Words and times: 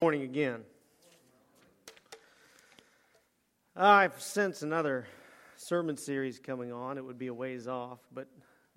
morning 0.00 0.22
again. 0.22 0.62
I've 3.74 4.20
sensed 4.22 4.62
another 4.62 5.08
sermon 5.56 5.96
series 5.96 6.38
coming 6.38 6.72
on. 6.72 6.98
It 6.98 7.04
would 7.04 7.18
be 7.18 7.26
a 7.26 7.34
ways 7.34 7.66
off, 7.66 7.98
but 8.14 8.28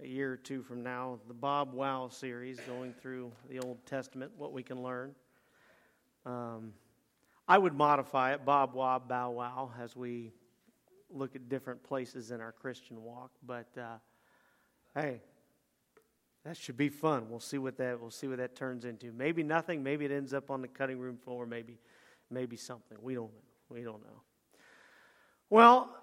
a 0.01 0.07
year 0.07 0.31
or 0.31 0.37
two 0.37 0.63
from 0.63 0.81
now, 0.81 1.19
the 1.27 1.35
Bob 1.35 1.75
Wow 1.75 2.07
series 2.07 2.59
going 2.61 2.95
through 3.03 3.31
the 3.51 3.59
Old 3.59 3.85
Testament, 3.85 4.31
what 4.35 4.51
we 4.51 4.63
can 4.63 4.81
learn. 4.81 5.13
Um, 6.25 6.73
I 7.47 7.59
would 7.59 7.75
modify 7.75 8.33
it 8.33 8.43
Bob 8.43 8.73
Wow 8.73 8.97
Bow 8.97 9.29
Wow 9.29 9.69
as 9.79 9.95
we 9.95 10.31
look 11.11 11.35
at 11.35 11.49
different 11.49 11.83
places 11.83 12.31
in 12.31 12.41
our 12.41 12.51
Christian 12.51 13.03
walk. 13.03 13.29
But 13.45 13.69
uh, 13.77 13.97
hey, 14.95 15.21
that 16.43 16.57
should 16.57 16.77
be 16.77 16.89
fun. 16.89 17.29
We'll 17.29 17.39
see 17.39 17.57
what 17.57 17.77
that 17.77 17.99
we'll 17.99 18.09
see 18.09 18.27
what 18.27 18.37
that 18.37 18.55
turns 18.55 18.85
into. 18.85 19.11
Maybe 19.11 19.43
nothing. 19.43 19.83
Maybe 19.83 20.05
it 20.05 20.11
ends 20.11 20.33
up 20.33 20.49
on 20.49 20.61
the 20.61 20.67
cutting 20.67 20.99
room 20.99 21.17
floor. 21.17 21.45
Maybe, 21.45 21.77
maybe 22.29 22.57
something. 22.57 22.97
We 23.01 23.13
don't 23.13 23.31
know. 23.31 23.41
We 23.69 23.83
don't 23.83 24.03
know. 24.03 24.21
Well, 25.49 25.95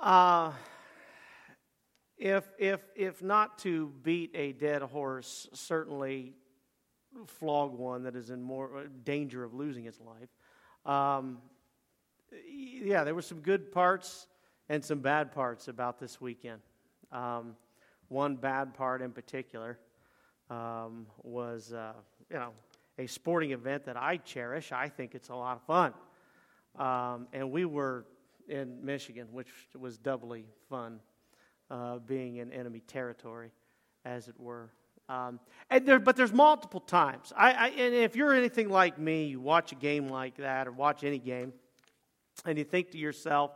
uh, 0.00 0.52
if 2.16 2.48
if 2.58 2.80
if 2.94 3.22
not 3.22 3.58
to 3.60 3.92
beat 4.02 4.30
a 4.34 4.52
dead 4.52 4.82
horse, 4.82 5.48
certainly 5.52 6.34
flog 7.26 7.72
one 7.72 8.04
that 8.04 8.14
is 8.14 8.30
in 8.30 8.42
more 8.42 8.76
uh, 8.76 8.82
danger 9.04 9.42
of 9.42 9.54
losing 9.54 9.86
its 9.86 9.98
life. 10.00 10.28
Um, 10.84 11.38
yeah, 12.48 13.04
there 13.04 13.14
were 13.14 13.22
some 13.22 13.40
good 13.40 13.72
parts 13.72 14.26
and 14.68 14.84
some 14.84 15.00
bad 15.00 15.32
parts 15.32 15.68
about 15.68 15.98
this 15.98 16.20
weekend. 16.20 16.60
Um, 17.10 17.56
one 18.08 18.36
bad 18.36 18.74
part 18.74 19.02
in 19.02 19.12
particular 19.12 19.78
um, 20.50 21.06
was, 21.22 21.72
uh, 21.72 21.92
you 22.30 22.38
know, 22.38 22.50
a 22.98 23.06
sporting 23.06 23.52
event 23.52 23.84
that 23.84 23.96
I 23.96 24.16
cherish. 24.16 24.72
I 24.72 24.88
think 24.88 25.14
it's 25.14 25.28
a 25.28 25.34
lot 25.34 25.56
of 25.56 25.62
fun. 25.62 25.94
Um, 26.78 27.28
and 27.32 27.50
we 27.50 27.64
were 27.64 28.06
in 28.48 28.84
Michigan, 28.84 29.28
which 29.32 29.48
was 29.78 29.98
doubly 29.98 30.46
fun, 30.68 31.00
uh, 31.70 31.98
being 31.98 32.36
in 32.36 32.52
enemy 32.52 32.80
territory, 32.80 33.52
as 34.04 34.28
it 34.28 34.38
were. 34.38 34.70
Um, 35.08 35.40
and 35.70 35.86
there, 35.86 35.98
but 35.98 36.16
there's 36.16 36.32
multiple 36.32 36.80
times. 36.80 37.32
I, 37.36 37.52
I, 37.52 37.68
and 37.68 37.94
if 37.94 38.14
you're 38.14 38.34
anything 38.34 38.68
like 38.68 38.98
me, 38.98 39.26
you 39.26 39.40
watch 39.40 39.72
a 39.72 39.74
game 39.74 40.08
like 40.08 40.36
that 40.36 40.66
or 40.66 40.72
watch 40.72 41.04
any 41.04 41.18
game, 41.18 41.52
and 42.44 42.58
you 42.58 42.64
think 42.64 42.90
to 42.92 42.98
yourself, 42.98 43.52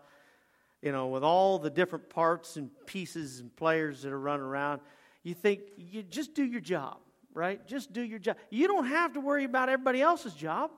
you 0.82 0.90
know, 0.90 1.06
with 1.06 1.22
all 1.22 1.58
the 1.58 1.70
different 1.70 2.10
parts 2.10 2.56
and 2.56 2.70
pieces 2.86 3.38
and 3.40 3.54
players 3.56 4.02
that 4.02 4.12
are 4.12 4.18
running 4.18 4.44
around, 4.44 4.80
you 5.22 5.32
think 5.32 5.60
you 5.76 6.02
just 6.02 6.34
do 6.34 6.44
your 6.44 6.60
job, 6.60 6.98
right? 7.32 7.64
Just 7.66 7.92
do 7.92 8.02
your 8.02 8.18
job. 8.18 8.36
You 8.50 8.66
don't 8.66 8.86
have 8.86 9.12
to 9.14 9.20
worry 9.20 9.44
about 9.44 9.68
everybody 9.68 10.02
else's 10.02 10.34
job. 10.34 10.72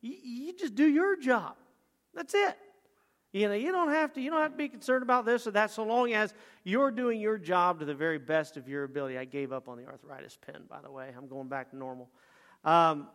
You, 0.00 0.14
you 0.22 0.52
just 0.56 0.74
do 0.74 0.88
your 0.88 1.16
job. 1.16 1.56
That's 2.14 2.34
it. 2.34 2.56
You 3.32 3.46
know, 3.48 3.54
you 3.54 3.70
don't 3.70 3.90
have 3.90 4.12
to 4.14 4.20
you 4.20 4.30
don't 4.30 4.40
have 4.40 4.52
to 4.52 4.56
be 4.56 4.68
concerned 4.68 5.04
about 5.04 5.24
this 5.24 5.46
or 5.46 5.52
that 5.52 5.70
so 5.70 5.84
long 5.84 6.12
as 6.12 6.34
you're 6.64 6.90
doing 6.90 7.20
your 7.20 7.38
job 7.38 7.78
to 7.78 7.84
the 7.84 7.94
very 7.94 8.18
best 8.18 8.56
of 8.56 8.68
your 8.68 8.82
ability. 8.82 9.18
I 9.18 9.24
gave 9.24 9.52
up 9.52 9.68
on 9.68 9.76
the 9.76 9.86
arthritis 9.86 10.36
pen, 10.44 10.62
by 10.68 10.80
the 10.80 10.90
way. 10.90 11.12
I'm 11.16 11.28
going 11.28 11.48
back 11.48 11.70
to 11.70 11.76
normal. 11.76 12.08
Um, 12.64 13.06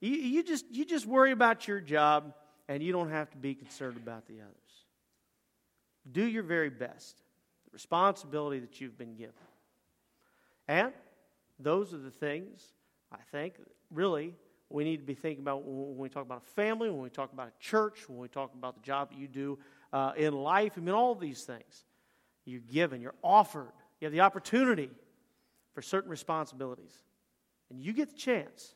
you, 0.00 0.12
you 0.12 0.42
just 0.44 0.66
you 0.70 0.84
just 0.84 1.06
worry 1.06 1.32
about 1.32 1.66
your 1.66 1.80
job 1.80 2.34
and 2.68 2.82
you 2.82 2.92
don't 2.92 3.10
have 3.10 3.30
to 3.30 3.36
be 3.36 3.54
concerned 3.54 3.96
about 3.96 4.26
the 4.26 4.34
others. 4.34 4.67
Do 6.10 6.24
your 6.24 6.42
very 6.42 6.70
best, 6.70 7.22
the 7.64 7.70
responsibility 7.72 8.60
that 8.60 8.80
you've 8.80 8.96
been 8.96 9.14
given. 9.14 9.34
And 10.66 10.92
those 11.58 11.92
are 11.94 11.98
the 11.98 12.10
things 12.10 12.72
I 13.10 13.18
think 13.30 13.54
really 13.90 14.34
we 14.70 14.84
need 14.84 14.98
to 14.98 15.04
be 15.04 15.14
thinking 15.14 15.42
about 15.42 15.64
when 15.64 15.96
we 15.96 16.08
talk 16.08 16.24
about 16.24 16.42
a 16.46 16.50
family, 16.54 16.90
when 16.90 17.00
we 17.00 17.08
talk 17.08 17.32
about 17.32 17.48
a 17.48 17.62
church, 17.62 18.08
when 18.08 18.18
we 18.18 18.28
talk 18.28 18.52
about 18.54 18.74
the 18.74 18.82
job 18.82 19.10
that 19.10 19.18
you 19.18 19.26
do 19.26 19.58
uh, 19.92 20.12
in 20.16 20.34
life. 20.34 20.74
I 20.76 20.80
mean, 20.80 20.94
all 20.94 21.12
of 21.12 21.20
these 21.20 21.44
things. 21.44 21.84
You're 22.44 22.60
given, 22.60 23.00
you're 23.00 23.14
offered, 23.22 23.72
you 24.00 24.06
have 24.06 24.12
the 24.12 24.20
opportunity 24.20 24.90
for 25.74 25.82
certain 25.82 26.10
responsibilities. 26.10 26.92
And 27.70 27.80
you 27.80 27.92
get 27.92 28.10
the 28.10 28.16
chance 28.16 28.74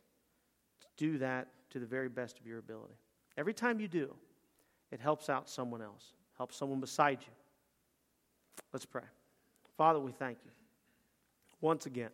to 0.81 0.87
do 0.97 1.19
that 1.19 1.49
to 1.71 1.79
the 1.79 1.87
very 1.87 2.09
best 2.09 2.39
of 2.39 2.47
your 2.47 2.59
ability. 2.59 2.95
Every 3.37 3.55
time 3.55 3.81
you 3.81 3.89
do, 3.89 4.15
it 4.91 5.01
helps 5.01 5.31
out 5.31 5.49
someone 5.49 5.81
else 5.81 6.13
help 6.43 6.53
someone 6.53 6.81
beside 6.81 7.19
you. 7.21 7.33
Let's 8.73 8.85
pray. 8.85 9.05
Father, 9.77 10.01
we 10.01 10.11
thank 10.11 10.39
you 10.45 10.51
once 11.61 11.87
again 11.87 12.11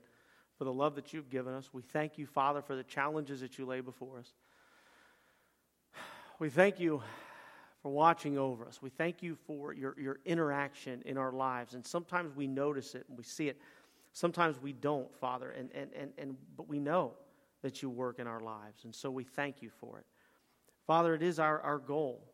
for 0.59 0.65
the 0.65 0.73
love 0.73 0.97
that 0.97 1.15
you've 1.15 1.31
given 1.31 1.55
us. 1.55 1.71
We 1.73 1.81
thank 1.81 2.19
you, 2.19 2.27
Father, 2.27 2.61
for 2.61 2.77
the 2.77 2.83
challenges 2.83 3.41
that 3.41 3.57
you 3.57 3.65
lay 3.65 3.81
before 3.81 4.19
us. 4.19 4.35
We 6.39 6.51
thank 6.51 6.79
you 6.79 7.03
for 7.83 7.91
watching 7.91 8.37
over 8.37 8.67
us. 8.67 8.83
We 8.83 8.91
thank 8.91 9.23
you 9.23 9.35
for 9.47 9.73
your, 9.73 9.99
your 9.99 10.19
interaction 10.27 11.01
in 11.07 11.17
our 11.17 11.33
lives. 11.33 11.73
And 11.73 11.87
sometimes 11.87 12.37
we 12.37 12.47
notice 12.47 12.95
it 12.95 13.07
and 13.09 13.17
we 13.17 13.25
see 13.25 13.49
it. 13.49 13.59
Sometimes 14.13 14.61
we 14.61 14.75
don't, 14.75 15.11
Father. 15.17 15.53
And, 15.53 15.71
and, 15.75 15.89
and, 15.99 16.11
and, 16.19 16.37
but 16.55 16.69
we 16.69 16.79
know 16.79 17.15
that 17.63 17.81
you 17.81 17.89
work 17.89 18.19
in 18.19 18.27
our 18.27 18.41
lives. 18.41 18.85
And 18.85 18.95
so 18.95 19.11
we 19.11 19.25
thank 19.25 19.63
you 19.63 19.71
for 19.71 19.99
it. 19.99 20.05
Father, 20.87 21.15
it 21.15 21.23
is 21.23 21.39
our, 21.39 21.63
our 21.63 21.79
goal 21.79 22.29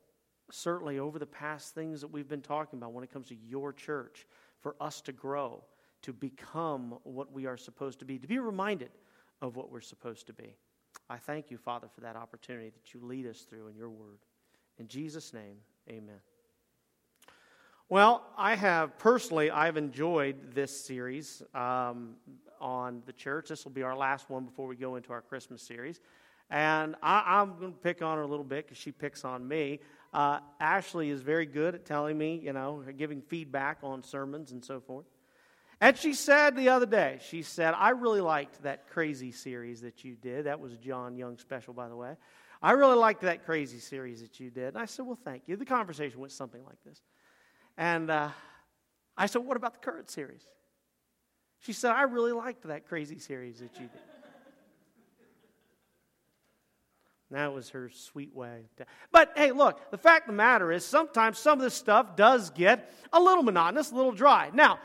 certainly 0.51 0.99
over 0.99 1.19
the 1.19 1.27
past 1.27 1.75
things 1.75 2.01
that 2.01 2.09
we've 2.09 2.29
been 2.29 2.43
talking 2.43 2.79
about 2.79 2.93
when 2.93 3.05
it 3.05 3.13
comes 3.13 3.29
to 3.29 3.37
your 3.37 3.73
church, 3.73 4.27
for 4.61 4.77
us 4.81 5.01
to 5.03 5.13
grow, 5.13 5.63
to 6.03 6.13
become 6.13 6.99
what 7.05 7.33
we 7.33 7.47
are 7.47 7.57
supposed 7.57 7.99
to 7.99 8.05
be, 8.05 8.19
to 8.19 8.27
be 8.27 8.39
reminded 8.39 8.91
of 9.43 9.57
what 9.57 9.71
we're 9.71 9.81
supposed 9.81 10.27
to 10.27 10.33
be. 10.33 10.57
I 11.11 11.19
thank 11.19 11.51
you, 11.51 11.59
Father, 11.59 11.89
for 11.93 12.01
that 12.01 12.17
opportunity 12.17 12.71
that 12.71 12.95
you 12.95 13.01
lead 13.05 13.27
us 13.27 13.41
through 13.41 13.69
in 13.69 13.77
your 13.77 13.91
word. 13.91 14.19
In 14.79 14.89
Jesus' 14.89 15.33
name, 15.33 15.57
amen. 15.89 16.21
Well, 17.91 18.25
I 18.39 18.55
have 18.55 18.99
personally, 18.99 19.51
I've 19.51 19.77
enjoyed 19.77 20.55
this 20.55 20.85
series 20.85 21.43
um, 21.55 22.15
on 22.59 23.03
the 23.05 23.13
church. 23.13 23.51
This 23.51 23.65
will 23.65 23.73
be 23.73 23.83
our 23.83 23.95
last 23.95 24.31
one 24.31 24.45
before 24.45 24.67
we 24.67 24.77
go 24.77 24.97
into 24.97 25.13
our 25.13 25.21
Christmas 25.21 25.63
series. 25.63 26.01
And 26.51 26.97
I, 27.03 27.43
am 27.43 27.59
going 27.59 27.73
to 27.73 27.79
pick 27.79 28.01
on 28.01 28.17
her 28.17 28.23
a 28.23 28.27
little 28.27 28.45
bit 28.45 28.67
because 28.67 28.79
she 28.79 28.91
picks 28.91 29.25
on 29.25 29.47
me. 29.47 29.81
Uh, 30.15 30.39
Ashley 30.61 31.11
is 31.11 31.23
very 31.23 31.45
good 31.45 31.75
at 31.75 31.85
telling 31.85 32.17
me, 32.17 32.41
you 32.43 32.53
know, 32.53 32.85
giving 32.97 33.21
feedback 33.21 33.79
on 33.83 34.05
sermons 34.05 34.53
and 34.53 34.65
so 34.65 34.79
forth. 34.79 35.07
And 35.81 35.99
she 35.99 36.15
said 36.15 36.57
the 36.57 36.69
other 36.69 36.87
day, 36.87 37.19
she 37.21 37.43
said, 37.43 37.75
I 37.77 37.91
really 37.91 38.21
liked 38.21 38.63
that 38.63 38.89
crazy 38.89 39.33
series 39.33 39.81
that 39.81 40.05
you 40.05 40.15
did. 40.15 40.47
That 40.47 40.61
was 40.61 40.77
John 40.77 41.17
Young 41.17 41.37
special, 41.37 41.75
by 41.75 41.89
the 41.89 41.97
way. 41.97 42.15
I 42.63 42.71
really 42.73 42.95
liked 42.95 43.23
that 43.23 43.45
crazy 43.45 43.81
series 43.81 44.23
that 44.23 44.39
you 44.39 44.51
did. 44.51 44.69
And 44.69 44.79
I 44.79 44.85
said, 44.85 45.05
Well, 45.05 45.19
thank 45.25 45.43
you. 45.49 45.57
The 45.57 45.67
conversation 45.67 46.21
went 46.21 46.33
something 46.33 46.65
like 46.65 46.83
this. 46.87 47.03
And 47.77 48.09
uh, 48.09 48.29
I 49.17 49.27
said, 49.27 49.43
What 49.45 49.57
about 49.57 49.75
the 49.75 49.81
current 49.81 50.09
series? 50.09 50.43
She 51.59 51.73
said, 51.73 51.91
I 51.91 52.03
really 52.03 52.33
liked 52.33 52.63
that 52.69 52.87
crazy 52.87 53.19
series 53.19 53.59
that 53.59 53.75
you 53.75 53.89
did. 53.89 54.14
That 57.31 57.53
was 57.53 57.71
her 57.71 57.91
sweet 57.91 58.35
way. 58.35 58.67
But 59.11 59.33
hey, 59.37 59.53
look, 59.53 59.91
the 59.91 59.99
fact 59.99 60.29
of 60.29 60.33
the 60.33 60.37
matter 60.37 60.71
is 60.71 60.85
sometimes 60.85 61.39
some 61.39 61.59
of 61.59 61.65
this 61.65 61.75
stuff 61.75 62.17
does 62.17 62.51
get 62.51 62.93
a 63.13 63.21
little 63.21 63.43
monotonous, 63.43 63.91
a 63.91 63.95
little 63.95 64.13
dry. 64.13 64.51
Now, 64.53 64.79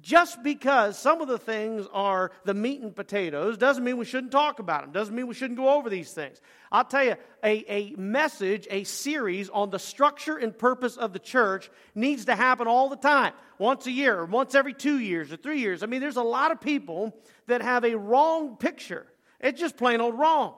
just 0.00 0.42
because 0.42 0.98
some 0.98 1.20
of 1.20 1.28
the 1.28 1.38
things 1.38 1.86
are 1.92 2.30
the 2.44 2.54
meat 2.54 2.80
and 2.80 2.94
potatoes 2.94 3.58
doesn't 3.58 3.82
mean 3.82 3.96
we 3.96 4.04
shouldn't 4.04 4.32
talk 4.32 4.58
about 4.58 4.82
them, 4.82 4.92
doesn't 4.92 5.14
mean 5.14 5.26
we 5.26 5.34
shouldn't 5.34 5.58
go 5.58 5.70
over 5.70 5.90
these 5.90 6.12
things. 6.12 6.40
I'll 6.70 6.84
tell 6.84 7.04
you, 7.04 7.16
a, 7.42 7.64
a 7.68 7.94
message, 7.96 8.66
a 8.70 8.84
series 8.84 9.50
on 9.50 9.70
the 9.70 9.78
structure 9.78 10.36
and 10.36 10.56
purpose 10.56 10.96
of 10.96 11.12
the 11.12 11.18
church 11.18 11.70
needs 11.94 12.26
to 12.26 12.36
happen 12.36 12.68
all 12.68 12.88
the 12.88 12.96
time, 12.96 13.32
once 13.58 13.86
a 13.86 13.90
year, 13.90 14.20
or 14.20 14.26
once 14.26 14.54
every 14.54 14.74
two 14.74 14.98
years, 14.98 15.32
or 15.32 15.36
three 15.36 15.58
years. 15.58 15.82
I 15.82 15.86
mean, 15.86 16.00
there's 16.00 16.16
a 16.16 16.22
lot 16.22 16.52
of 16.52 16.60
people 16.60 17.14
that 17.48 17.62
have 17.62 17.84
a 17.84 17.96
wrong 17.96 18.56
picture. 18.56 19.06
It's 19.40 19.60
just 19.60 19.76
plain 19.76 20.00
old 20.00 20.18
wrong 20.18 20.54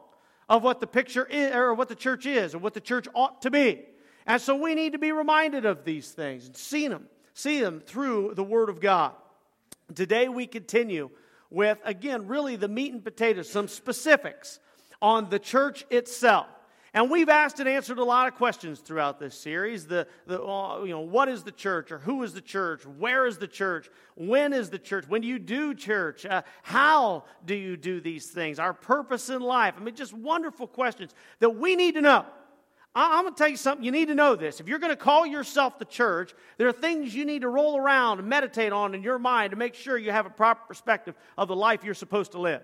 of 0.52 0.62
what 0.62 0.80
the 0.80 0.86
picture 0.86 1.24
is, 1.24 1.54
or 1.54 1.72
what 1.72 1.88
the 1.88 1.94
church 1.94 2.26
is, 2.26 2.54
or 2.54 2.58
what 2.58 2.74
the 2.74 2.80
church 2.80 3.08
ought 3.14 3.40
to 3.40 3.50
be. 3.50 3.80
And 4.26 4.40
so 4.40 4.54
we 4.54 4.74
need 4.74 4.92
to 4.92 4.98
be 4.98 5.10
reminded 5.10 5.64
of 5.64 5.82
these 5.82 6.10
things 6.10 6.46
and 6.46 6.54
see 6.54 6.88
them, 6.88 7.06
see 7.32 7.58
them 7.58 7.80
through 7.80 8.34
the 8.36 8.44
Word 8.44 8.68
of 8.68 8.78
God. 8.78 9.12
Today 9.94 10.28
we 10.28 10.46
continue 10.46 11.08
with, 11.48 11.78
again, 11.86 12.26
really 12.26 12.56
the 12.56 12.68
meat 12.68 12.92
and 12.92 13.02
potatoes, 13.02 13.50
some 13.50 13.66
specifics 13.66 14.60
on 15.00 15.30
the 15.30 15.38
church 15.38 15.86
itself. 15.88 16.48
And 16.94 17.10
we've 17.10 17.30
asked 17.30 17.58
and 17.58 17.68
answered 17.68 17.98
a 17.98 18.04
lot 18.04 18.28
of 18.28 18.34
questions 18.34 18.80
throughout 18.80 19.18
this 19.18 19.34
series. 19.34 19.86
The, 19.86 20.06
the, 20.26 20.42
uh, 20.42 20.82
you 20.82 20.90
know, 20.90 21.00
what 21.00 21.28
is 21.28 21.42
the 21.42 21.50
church 21.50 21.90
or 21.90 21.98
who 21.98 22.22
is 22.22 22.34
the 22.34 22.42
church? 22.42 22.84
Where 22.84 23.26
is 23.26 23.38
the 23.38 23.48
church? 23.48 23.88
When 24.14 24.52
is 24.52 24.68
the 24.68 24.78
church? 24.78 25.08
When 25.08 25.22
do 25.22 25.26
you 25.28 25.38
do 25.38 25.74
church? 25.74 26.26
Uh, 26.26 26.42
how 26.62 27.24
do 27.46 27.54
you 27.54 27.78
do 27.78 28.02
these 28.02 28.26
things? 28.26 28.58
Our 28.58 28.74
purpose 28.74 29.30
in 29.30 29.40
life. 29.40 29.74
I 29.78 29.80
mean, 29.80 29.94
just 29.94 30.12
wonderful 30.12 30.66
questions 30.66 31.14
that 31.38 31.50
we 31.50 31.76
need 31.76 31.94
to 31.94 32.02
know. 32.02 32.26
I'm 32.94 33.24
going 33.24 33.34
to 33.34 33.38
tell 33.38 33.48
you 33.48 33.56
something. 33.56 33.82
You 33.82 33.90
need 33.90 34.08
to 34.08 34.14
know 34.14 34.36
this. 34.36 34.60
If 34.60 34.68
you're 34.68 34.78
going 34.78 34.92
to 34.92 34.96
call 34.96 35.24
yourself 35.24 35.78
the 35.78 35.86
church, 35.86 36.34
there 36.58 36.68
are 36.68 36.72
things 36.72 37.14
you 37.14 37.24
need 37.24 37.40
to 37.40 37.48
roll 37.48 37.78
around 37.78 38.18
and 38.18 38.28
meditate 38.28 38.70
on 38.70 38.94
in 38.94 39.02
your 39.02 39.18
mind 39.18 39.52
to 39.52 39.56
make 39.56 39.74
sure 39.74 39.96
you 39.96 40.10
have 40.12 40.26
a 40.26 40.30
proper 40.30 40.66
perspective 40.68 41.14
of 41.38 41.48
the 41.48 41.56
life 41.56 41.84
you're 41.84 41.94
supposed 41.94 42.32
to 42.32 42.38
live. 42.38 42.62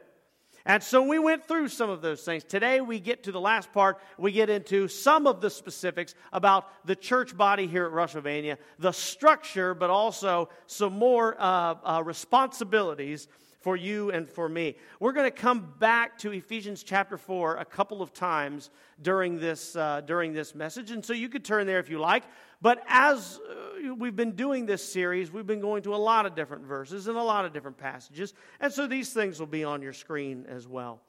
And 0.66 0.82
so 0.82 1.02
we 1.02 1.18
went 1.18 1.46
through 1.46 1.68
some 1.68 1.88
of 1.90 2.02
those 2.02 2.22
things. 2.22 2.44
Today 2.44 2.80
we 2.80 3.00
get 3.00 3.22
to 3.24 3.32
the 3.32 3.40
last 3.40 3.72
part. 3.72 3.98
We 4.18 4.32
get 4.32 4.50
into 4.50 4.88
some 4.88 5.26
of 5.26 5.40
the 5.40 5.50
specifics 5.50 6.14
about 6.32 6.68
the 6.86 6.96
church 6.96 7.36
body 7.36 7.66
here 7.66 7.86
at 7.86 7.92
Russellvania, 7.92 8.58
the 8.78 8.92
structure, 8.92 9.74
but 9.74 9.90
also 9.90 10.48
some 10.66 10.92
more 10.92 11.36
uh, 11.38 11.74
uh, 11.84 12.02
responsibilities 12.04 13.28
for 13.60 13.76
you 13.76 14.10
and 14.10 14.28
for 14.28 14.48
me. 14.48 14.76
We're 15.00 15.12
going 15.12 15.26
to 15.26 15.36
come 15.36 15.74
back 15.78 16.16
to 16.18 16.32
Ephesians 16.32 16.82
chapter 16.82 17.16
4 17.16 17.56
a 17.56 17.64
couple 17.64 18.02
of 18.02 18.12
times 18.12 18.70
during 19.02 19.38
this, 19.38 19.74
uh, 19.76 20.00
during 20.02 20.32
this 20.32 20.54
message. 20.54 20.90
And 20.90 21.04
so 21.04 21.12
you 21.12 21.28
could 21.28 21.44
turn 21.44 21.66
there 21.66 21.78
if 21.78 21.90
you 21.90 21.98
like. 21.98 22.24
But 22.60 22.82
as 22.88 23.38
uh, 23.48 23.94
we've 23.94 24.16
been 24.16 24.32
doing 24.32 24.66
this 24.66 24.84
series, 24.84 25.30
we've 25.30 25.46
been 25.46 25.60
going 25.60 25.82
to 25.82 25.94
a 25.94 25.96
lot 25.96 26.26
of 26.26 26.34
different 26.34 26.64
verses 26.64 27.06
and 27.06 27.16
a 27.16 27.22
lot 27.22 27.44
of 27.44 27.52
different 27.52 27.78
passages. 27.78 28.34
And 28.60 28.72
so 28.72 28.86
these 28.86 29.12
things 29.12 29.38
will 29.38 29.46
be 29.46 29.64
on 29.64 29.80
your 29.80 29.92
screen 29.92 30.44
as 30.48 30.66
well. 30.66 31.00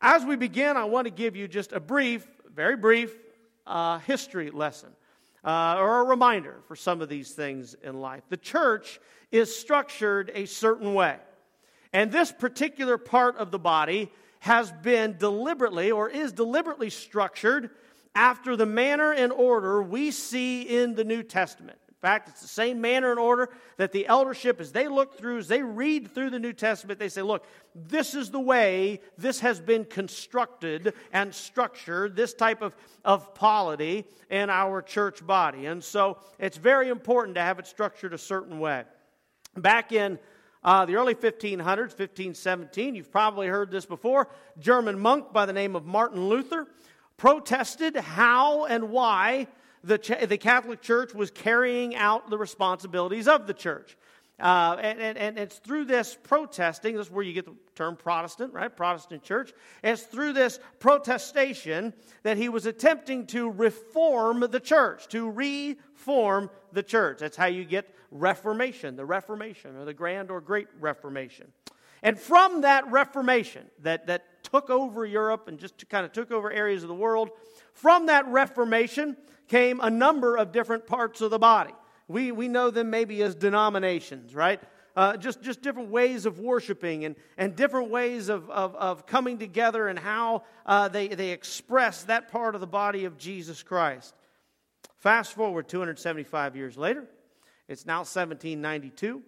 As 0.00 0.24
we 0.24 0.36
begin, 0.36 0.76
I 0.76 0.84
want 0.84 1.06
to 1.06 1.12
give 1.12 1.34
you 1.34 1.48
just 1.48 1.72
a 1.72 1.80
brief, 1.80 2.26
very 2.54 2.76
brief 2.76 3.16
uh, 3.66 3.98
history 4.00 4.50
lesson. 4.50 4.90
Uh, 5.44 5.74
or 5.76 6.02
a 6.02 6.04
reminder 6.04 6.60
for 6.68 6.76
some 6.76 7.00
of 7.00 7.08
these 7.08 7.32
things 7.32 7.74
in 7.82 8.00
life. 8.00 8.22
The 8.28 8.36
church 8.36 9.00
is 9.32 9.54
structured 9.54 10.30
a 10.34 10.46
certain 10.46 10.94
way. 10.94 11.16
And 11.92 12.12
this 12.12 12.30
particular 12.30 12.96
part 12.96 13.36
of 13.38 13.50
the 13.50 13.58
body 13.58 14.12
has 14.38 14.70
been 14.82 15.16
deliberately 15.18 15.90
or 15.90 16.08
is 16.08 16.32
deliberately 16.32 16.90
structured 16.90 17.70
after 18.14 18.56
the 18.56 18.66
manner 18.66 19.12
and 19.12 19.32
order 19.32 19.82
we 19.82 20.10
see 20.10 20.62
in 20.62 20.94
the 20.94 21.04
New 21.04 21.22
Testament. 21.22 21.78
In 21.88 22.08
fact, 22.08 22.28
it's 22.30 22.40
the 22.40 22.48
same 22.48 22.80
manner 22.80 23.10
and 23.10 23.20
order 23.20 23.48
that 23.76 23.92
the 23.92 24.08
eldership, 24.08 24.60
as 24.60 24.72
they 24.72 24.88
look 24.88 25.16
through, 25.16 25.38
as 25.38 25.46
they 25.46 25.62
read 25.62 26.12
through 26.12 26.30
the 26.30 26.38
New 26.40 26.52
Testament, 26.52 26.98
they 26.98 27.08
say, 27.08 27.22
look, 27.22 27.46
this 27.76 28.16
is 28.16 28.32
the 28.32 28.40
way 28.40 29.00
this 29.16 29.38
has 29.38 29.60
been 29.60 29.84
constructed 29.84 30.94
and 31.12 31.32
structured, 31.32 32.16
this 32.16 32.34
type 32.34 32.60
of, 32.60 32.74
of 33.04 33.32
polity 33.36 34.04
in 34.30 34.50
our 34.50 34.82
church 34.82 35.24
body. 35.24 35.66
And 35.66 35.82
so 35.82 36.18
it's 36.40 36.56
very 36.56 36.88
important 36.88 37.36
to 37.36 37.40
have 37.40 37.60
it 37.60 37.68
structured 37.68 38.12
a 38.12 38.18
certain 38.18 38.58
way. 38.58 38.82
Back 39.56 39.92
in 39.92 40.18
uh, 40.64 40.84
the 40.84 40.96
early 40.96 41.14
1500s, 41.14 41.58
1517, 41.66 42.96
you've 42.96 43.12
probably 43.12 43.46
heard 43.46 43.70
this 43.70 43.86
before. 43.86 44.28
German 44.58 44.98
monk 44.98 45.32
by 45.32 45.46
the 45.46 45.52
name 45.52 45.76
of 45.76 45.86
Martin 45.86 46.28
Luther 46.28 46.66
protested 47.22 47.94
how 47.94 48.64
and 48.64 48.90
why 48.90 49.46
the, 49.84 49.96
the 50.28 50.36
Catholic 50.36 50.82
Church 50.82 51.14
was 51.14 51.30
carrying 51.30 51.94
out 51.94 52.28
the 52.28 52.36
responsibilities 52.36 53.28
of 53.28 53.46
the 53.46 53.54
church. 53.54 53.96
Uh, 54.40 54.76
and, 54.80 54.98
and, 55.00 55.16
and, 55.16 55.38
it's 55.38 55.58
through 55.58 55.84
this 55.84 56.18
protesting, 56.24 56.96
this 56.96 57.06
is 57.06 57.12
where 57.12 57.22
you 57.22 57.32
get 57.32 57.44
the 57.44 57.54
term 57.76 57.94
Protestant, 57.94 58.52
right? 58.52 58.76
Protestant 58.76 59.22
church. 59.22 59.52
It's 59.84 60.02
through 60.02 60.32
this 60.32 60.58
protestation 60.80 61.94
that 62.24 62.38
he 62.38 62.48
was 62.48 62.66
attempting 62.66 63.28
to 63.28 63.48
reform 63.48 64.44
the 64.50 64.58
church, 64.58 65.06
to 65.10 65.30
reform 65.30 66.50
the 66.72 66.82
church. 66.82 67.18
That's 67.20 67.36
how 67.36 67.46
you 67.46 67.64
get 67.64 67.94
Reformation, 68.10 68.96
the 68.96 69.04
Reformation, 69.04 69.76
or 69.76 69.84
the 69.84 69.94
Grand 69.94 70.28
or 70.28 70.40
Great 70.40 70.66
Reformation. 70.80 71.52
And 72.02 72.18
from 72.18 72.62
that 72.62 72.90
Reformation 72.90 73.66
that, 73.80 74.06
that 74.08 74.44
took 74.44 74.70
over 74.70 75.06
Europe 75.06 75.48
and 75.48 75.58
just 75.58 75.88
kind 75.88 76.04
of 76.04 76.12
took 76.12 76.30
over 76.30 76.50
areas 76.50 76.82
of 76.82 76.88
the 76.88 76.94
world, 76.94 77.30
from 77.72 78.06
that 78.06 78.26
Reformation 78.26 79.16
came 79.48 79.80
a 79.80 79.90
number 79.90 80.36
of 80.36 80.52
different 80.52 80.86
parts 80.86 81.20
of 81.20 81.30
the 81.30 81.38
body. 81.38 81.74
We, 82.08 82.32
we 82.32 82.48
know 82.48 82.70
them 82.70 82.90
maybe 82.90 83.22
as 83.22 83.34
denominations, 83.34 84.34
right? 84.34 84.60
Uh, 84.94 85.16
just, 85.16 85.40
just 85.40 85.62
different 85.62 85.88
ways 85.88 86.26
of 86.26 86.38
worshiping 86.38 87.04
and, 87.06 87.16
and 87.38 87.56
different 87.56 87.88
ways 87.88 88.28
of, 88.28 88.50
of, 88.50 88.74
of 88.74 89.06
coming 89.06 89.38
together 89.38 89.88
and 89.88 89.98
how 89.98 90.42
uh, 90.66 90.88
they, 90.88 91.08
they 91.08 91.30
express 91.30 92.04
that 92.04 92.30
part 92.30 92.54
of 92.54 92.60
the 92.60 92.66
body 92.66 93.06
of 93.06 93.16
Jesus 93.16 93.62
Christ. 93.62 94.14
Fast 94.98 95.32
forward 95.32 95.68
275 95.68 96.56
years 96.56 96.76
later, 96.76 97.06
it's 97.68 97.86
now 97.86 98.00
1792, 98.00 99.22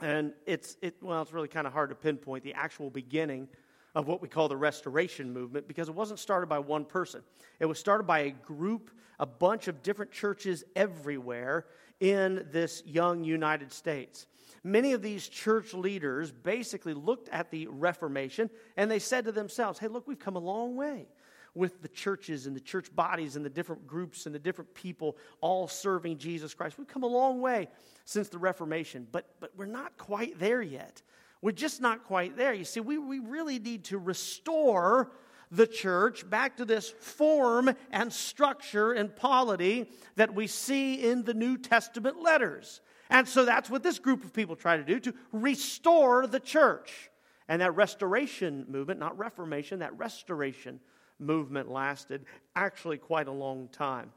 and 0.00 0.32
it's, 0.46 0.76
it, 0.82 0.96
well, 1.00 1.22
it's 1.22 1.32
really 1.32 1.48
kind 1.48 1.66
of 1.66 1.72
hard 1.72 1.90
to 1.90 1.94
pinpoint 1.94 2.44
the 2.44 2.54
actual 2.54 2.90
beginning 2.90 3.48
of 3.94 4.06
what 4.06 4.22
we 4.22 4.28
call 4.28 4.48
the 4.48 4.56
Restoration 4.56 5.32
Movement 5.32 5.66
because 5.66 5.88
it 5.88 5.94
wasn't 5.94 6.20
started 6.20 6.48
by 6.48 6.58
one 6.58 6.84
person. 6.84 7.22
It 7.58 7.66
was 7.66 7.78
started 7.78 8.04
by 8.04 8.20
a 8.20 8.30
group, 8.30 8.90
a 9.18 9.26
bunch 9.26 9.68
of 9.68 9.82
different 9.82 10.12
churches 10.12 10.64
everywhere 10.76 11.66
in 11.98 12.46
this 12.52 12.82
young 12.86 13.24
United 13.24 13.72
States. 13.72 14.26
Many 14.62 14.92
of 14.92 15.02
these 15.02 15.28
church 15.28 15.74
leaders 15.74 16.30
basically 16.30 16.94
looked 16.94 17.28
at 17.30 17.50
the 17.50 17.66
Reformation 17.66 18.50
and 18.76 18.90
they 18.90 18.98
said 18.98 19.24
to 19.24 19.32
themselves, 19.32 19.78
hey, 19.78 19.88
look, 19.88 20.06
we've 20.06 20.18
come 20.18 20.36
a 20.36 20.40
long 20.40 20.76
way 20.76 21.06
with 21.54 21.82
the 21.82 21.88
churches 21.88 22.46
and 22.46 22.54
the 22.54 22.60
church 22.60 22.94
bodies 22.94 23.36
and 23.36 23.44
the 23.44 23.50
different 23.50 23.86
groups 23.86 24.26
and 24.26 24.34
the 24.34 24.38
different 24.38 24.72
people 24.74 25.16
all 25.40 25.68
serving 25.68 26.18
Jesus 26.18 26.54
Christ. 26.54 26.78
We've 26.78 26.86
come 26.86 27.02
a 27.02 27.08
long 27.08 27.40
way 27.40 27.68
since 28.04 28.28
the 28.28 28.38
Reformation, 28.38 29.06
but, 29.10 29.26
but 29.40 29.50
we're 29.56 29.66
not 29.66 29.96
quite 29.98 30.38
there 30.38 30.62
yet. 30.62 31.02
We're 31.42 31.52
just 31.52 31.80
not 31.80 32.04
quite 32.04 32.36
there. 32.36 32.52
You 32.52 32.64
see, 32.64 32.80
we, 32.80 32.98
we 32.98 33.18
really 33.18 33.58
need 33.58 33.84
to 33.84 33.98
restore 33.98 35.10
the 35.50 35.66
church 35.66 36.28
back 36.28 36.58
to 36.58 36.64
this 36.64 36.90
form 36.90 37.74
and 37.90 38.12
structure 38.12 38.92
and 38.92 39.14
polity 39.14 39.90
that 40.16 40.34
we 40.34 40.46
see 40.46 40.94
in 40.94 41.24
the 41.24 41.34
New 41.34 41.58
Testament 41.58 42.22
letters. 42.22 42.80
And 43.08 43.26
so 43.26 43.44
that's 43.44 43.68
what 43.68 43.82
this 43.82 43.98
group 43.98 44.22
of 44.22 44.32
people 44.32 44.54
try 44.54 44.76
to 44.76 44.84
do 44.84 45.00
to 45.00 45.14
restore 45.32 46.26
the 46.26 46.38
church. 46.38 47.10
And 47.48 47.60
that 47.62 47.74
restoration 47.74 48.64
movement, 48.68 49.00
not 49.00 49.18
reformation, 49.18 49.80
that 49.80 49.98
restoration 49.98 50.78
movement 51.20 51.70
lasted 51.70 52.24
actually 52.56 52.98
quite 52.98 53.28
a 53.28 53.32
long 53.32 53.68
time. 53.68 54.12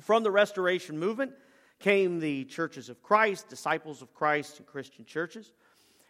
From 0.00 0.22
the 0.22 0.30
restoration 0.30 0.98
movement 0.98 1.32
came 1.78 2.18
the 2.18 2.44
churches 2.44 2.88
of 2.88 3.02
Christ, 3.02 3.48
disciples 3.48 4.02
of 4.02 4.14
Christ, 4.14 4.58
and 4.58 4.66
Christian 4.66 5.04
churches. 5.04 5.52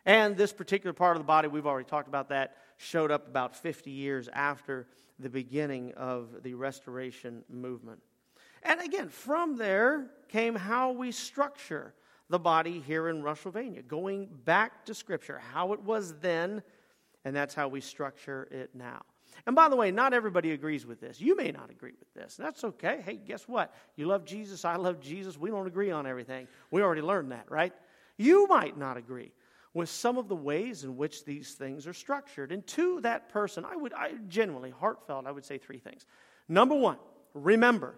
And 0.04 0.36
this 0.36 0.52
particular 0.52 0.92
part 0.92 1.16
of 1.16 1.22
the 1.22 1.26
body, 1.26 1.48
we've 1.48 1.66
already 1.66 1.88
talked 1.88 2.08
about 2.08 2.28
that, 2.28 2.56
showed 2.76 3.10
up 3.10 3.26
about 3.26 3.56
50 3.56 3.90
years 3.90 4.28
after 4.32 4.86
the 5.18 5.28
beginning 5.28 5.92
of 5.96 6.42
the 6.42 6.54
restoration 6.54 7.44
movement. 7.48 8.00
And 8.62 8.80
again, 8.80 9.08
from 9.08 9.56
there 9.56 10.06
came 10.28 10.54
how 10.54 10.92
we 10.92 11.12
structure 11.12 11.94
the 12.28 12.38
body 12.38 12.80
here 12.80 13.08
in 13.08 13.22
Russellvania, 13.22 13.86
going 13.86 14.28
back 14.44 14.84
to 14.86 14.94
Scripture, 14.94 15.40
how 15.52 15.72
it 15.72 15.80
was 15.82 16.14
then, 16.20 16.62
and 17.24 17.34
that's 17.34 17.54
how 17.54 17.68
we 17.68 17.80
structure 17.80 18.48
it 18.50 18.70
now. 18.74 19.02
And 19.46 19.56
by 19.56 19.68
the 19.68 19.76
way, 19.76 19.90
not 19.90 20.12
everybody 20.14 20.52
agrees 20.52 20.86
with 20.86 21.00
this. 21.00 21.20
You 21.20 21.36
may 21.36 21.50
not 21.50 21.70
agree 21.70 21.92
with 21.98 22.12
this. 22.14 22.38
And 22.38 22.46
That's 22.46 22.64
okay. 22.64 23.02
Hey, 23.04 23.16
guess 23.16 23.48
what? 23.48 23.74
You 23.96 24.06
love 24.06 24.24
Jesus. 24.24 24.64
I 24.64 24.76
love 24.76 25.00
Jesus. 25.00 25.38
We 25.38 25.50
don't 25.50 25.66
agree 25.66 25.90
on 25.90 26.06
everything. 26.06 26.46
We 26.70 26.82
already 26.82 27.02
learned 27.02 27.32
that, 27.32 27.50
right? 27.50 27.72
You 28.16 28.46
might 28.46 28.76
not 28.76 28.96
agree 28.96 29.32
with 29.74 29.88
some 29.88 30.18
of 30.18 30.28
the 30.28 30.36
ways 30.36 30.84
in 30.84 30.96
which 30.96 31.24
these 31.24 31.54
things 31.54 31.86
are 31.86 31.94
structured. 31.94 32.52
And 32.52 32.66
to 32.68 33.00
that 33.00 33.30
person, 33.30 33.64
I 33.64 33.76
would, 33.76 33.92
I 33.94 34.12
genuinely, 34.28 34.70
heartfelt, 34.70 35.26
I 35.26 35.30
would 35.30 35.44
say 35.44 35.58
three 35.58 35.78
things. 35.78 36.04
Number 36.48 36.74
one, 36.74 36.98
remember. 37.34 37.94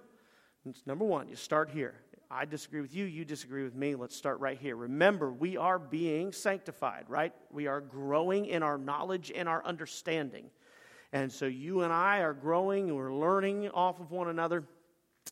Number 0.86 1.04
one, 1.04 1.28
you 1.28 1.36
start 1.36 1.70
here. 1.70 1.94
I 2.30 2.46
disagree 2.46 2.80
with 2.80 2.94
you, 2.94 3.04
you 3.04 3.24
disagree 3.24 3.64
with 3.64 3.74
me. 3.74 3.94
Let's 3.94 4.16
start 4.16 4.40
right 4.40 4.58
here. 4.58 4.76
Remember, 4.76 5.30
we 5.30 5.56
are 5.56 5.78
being 5.78 6.32
sanctified, 6.32 7.04
right? 7.08 7.32
We 7.52 7.66
are 7.66 7.80
growing 7.80 8.46
in 8.46 8.62
our 8.62 8.78
knowledge 8.78 9.30
and 9.34 9.48
our 9.48 9.64
understanding. 9.64 10.50
And 11.14 11.30
so 11.30 11.46
you 11.46 11.82
and 11.82 11.92
I 11.92 12.22
are 12.22 12.34
growing, 12.34 12.88
and 12.88 12.96
we're 12.96 13.14
learning 13.14 13.70
off 13.70 14.00
of 14.00 14.10
one 14.10 14.28
another. 14.28 14.64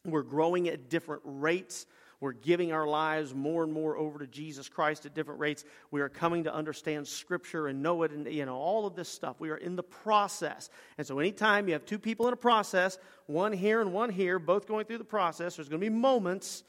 We're 0.05 0.23
growing 0.23 0.69
at 0.69 0.89
different 0.89 1.23
rates. 1.25 1.87
We're 2.21 2.35
giving 2.35 2.71
our 2.71 2.87
lives 2.87 3.35
more 3.35 3.65
and 3.65 3.73
more 3.73 3.97
over 3.97 4.21
to 4.21 4.29
Jesus 4.29 4.69
Christ 4.69 5.07
at 5.07 5.15
different 5.15 5.41
rates. 5.41 5.65
We 5.91 6.01
are 6.01 6.09
coming 6.09 6.45
to 6.45 6.55
understand 6.55 7.09
Scripture 7.09 7.67
and 7.67 7.83
know 7.83 8.05
it, 8.05 8.13
and 8.13 8.33
you 8.33 8.47
know 8.47 8.55
all 8.55 8.87
of 8.87 8.95
this 8.95 9.09
stuff. 9.09 9.41
We 9.41 9.51
are 9.51 9.57
in 9.57 9.75
the 9.75 9.83
process, 9.83 10.71
and 10.99 11.07
so 11.07 11.19
anytime 11.19 11.67
you 11.67 11.73
have 11.73 11.85
two 11.85 11.99
people 11.99 12.29
in 12.29 12.33
a 12.33 12.37
process, 12.37 12.97
one 13.27 13.53
here 13.53 13.81
and 13.81 13.93
one 13.93 14.11
here, 14.11 14.39
both 14.39 14.69
going 14.69 14.87
through 14.87 14.99
the 14.99 15.05
process, 15.05 15.57
there's 15.57 15.69
going 15.69 15.81
to 15.81 15.85
be 15.85 15.93
moments 15.93 16.63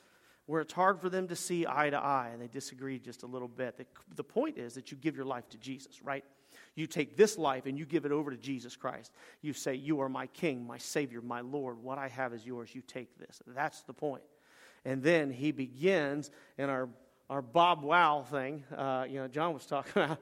where 0.48 0.60
it's 0.60 0.74
hard 0.74 1.00
for 1.00 1.10
them 1.10 1.28
to 1.28 1.36
see 1.36 1.68
eye 1.68 1.92
to 1.92 1.98
eye, 1.98 2.32
and 2.34 2.42
they 2.42 2.48
disagree 2.48 2.98
just 2.98 3.22
a 3.22 3.28
little 3.28 3.48
bit. 3.48 3.78
The, 3.78 3.86
the 4.16 4.24
point 4.24 4.58
is 4.58 4.74
that 4.74 4.90
you 4.90 4.98
give 4.98 5.16
your 5.16 5.26
life 5.26 5.48
to 5.50 5.58
Jesus, 5.58 6.02
right? 6.02 6.26
You 6.76 6.88
take 6.88 7.16
this 7.16 7.38
life 7.38 7.66
and 7.66 7.78
you 7.78 7.86
give 7.86 8.06
it 8.06 8.12
over 8.12 8.32
to 8.32 8.38
Jesus 8.38 8.76
Christ. 8.76 9.12
You 9.42 9.54
say, 9.54 9.76
You 9.76 10.02
are 10.02 10.10
my 10.10 10.28
King, 10.28 10.66
my 10.66 10.78
Savior, 10.78 11.22
my 11.22 11.42
Lord. 11.42 11.78
What 11.82 11.98
I 11.98 12.08
have 12.08 12.34
is 12.34 12.46
yours. 12.46 12.74
You 12.74 12.82
take 12.82 13.18
this. 13.18 13.42
That's 13.48 13.82
the 13.82 13.94
point. 13.94 14.24
And 14.86 15.02
then 15.02 15.32
he 15.32 15.52
begins 15.52 16.32
in 16.58 16.70
our 16.70 16.90
our 17.30 17.42
Bob 17.42 17.84
Wow 17.84 18.26
thing, 18.30 18.64
uh, 18.76 19.06
you 19.10 19.20
know, 19.20 19.28
John 19.28 19.54
was 19.54 19.66
talking 19.66 19.92
about, 20.04 20.20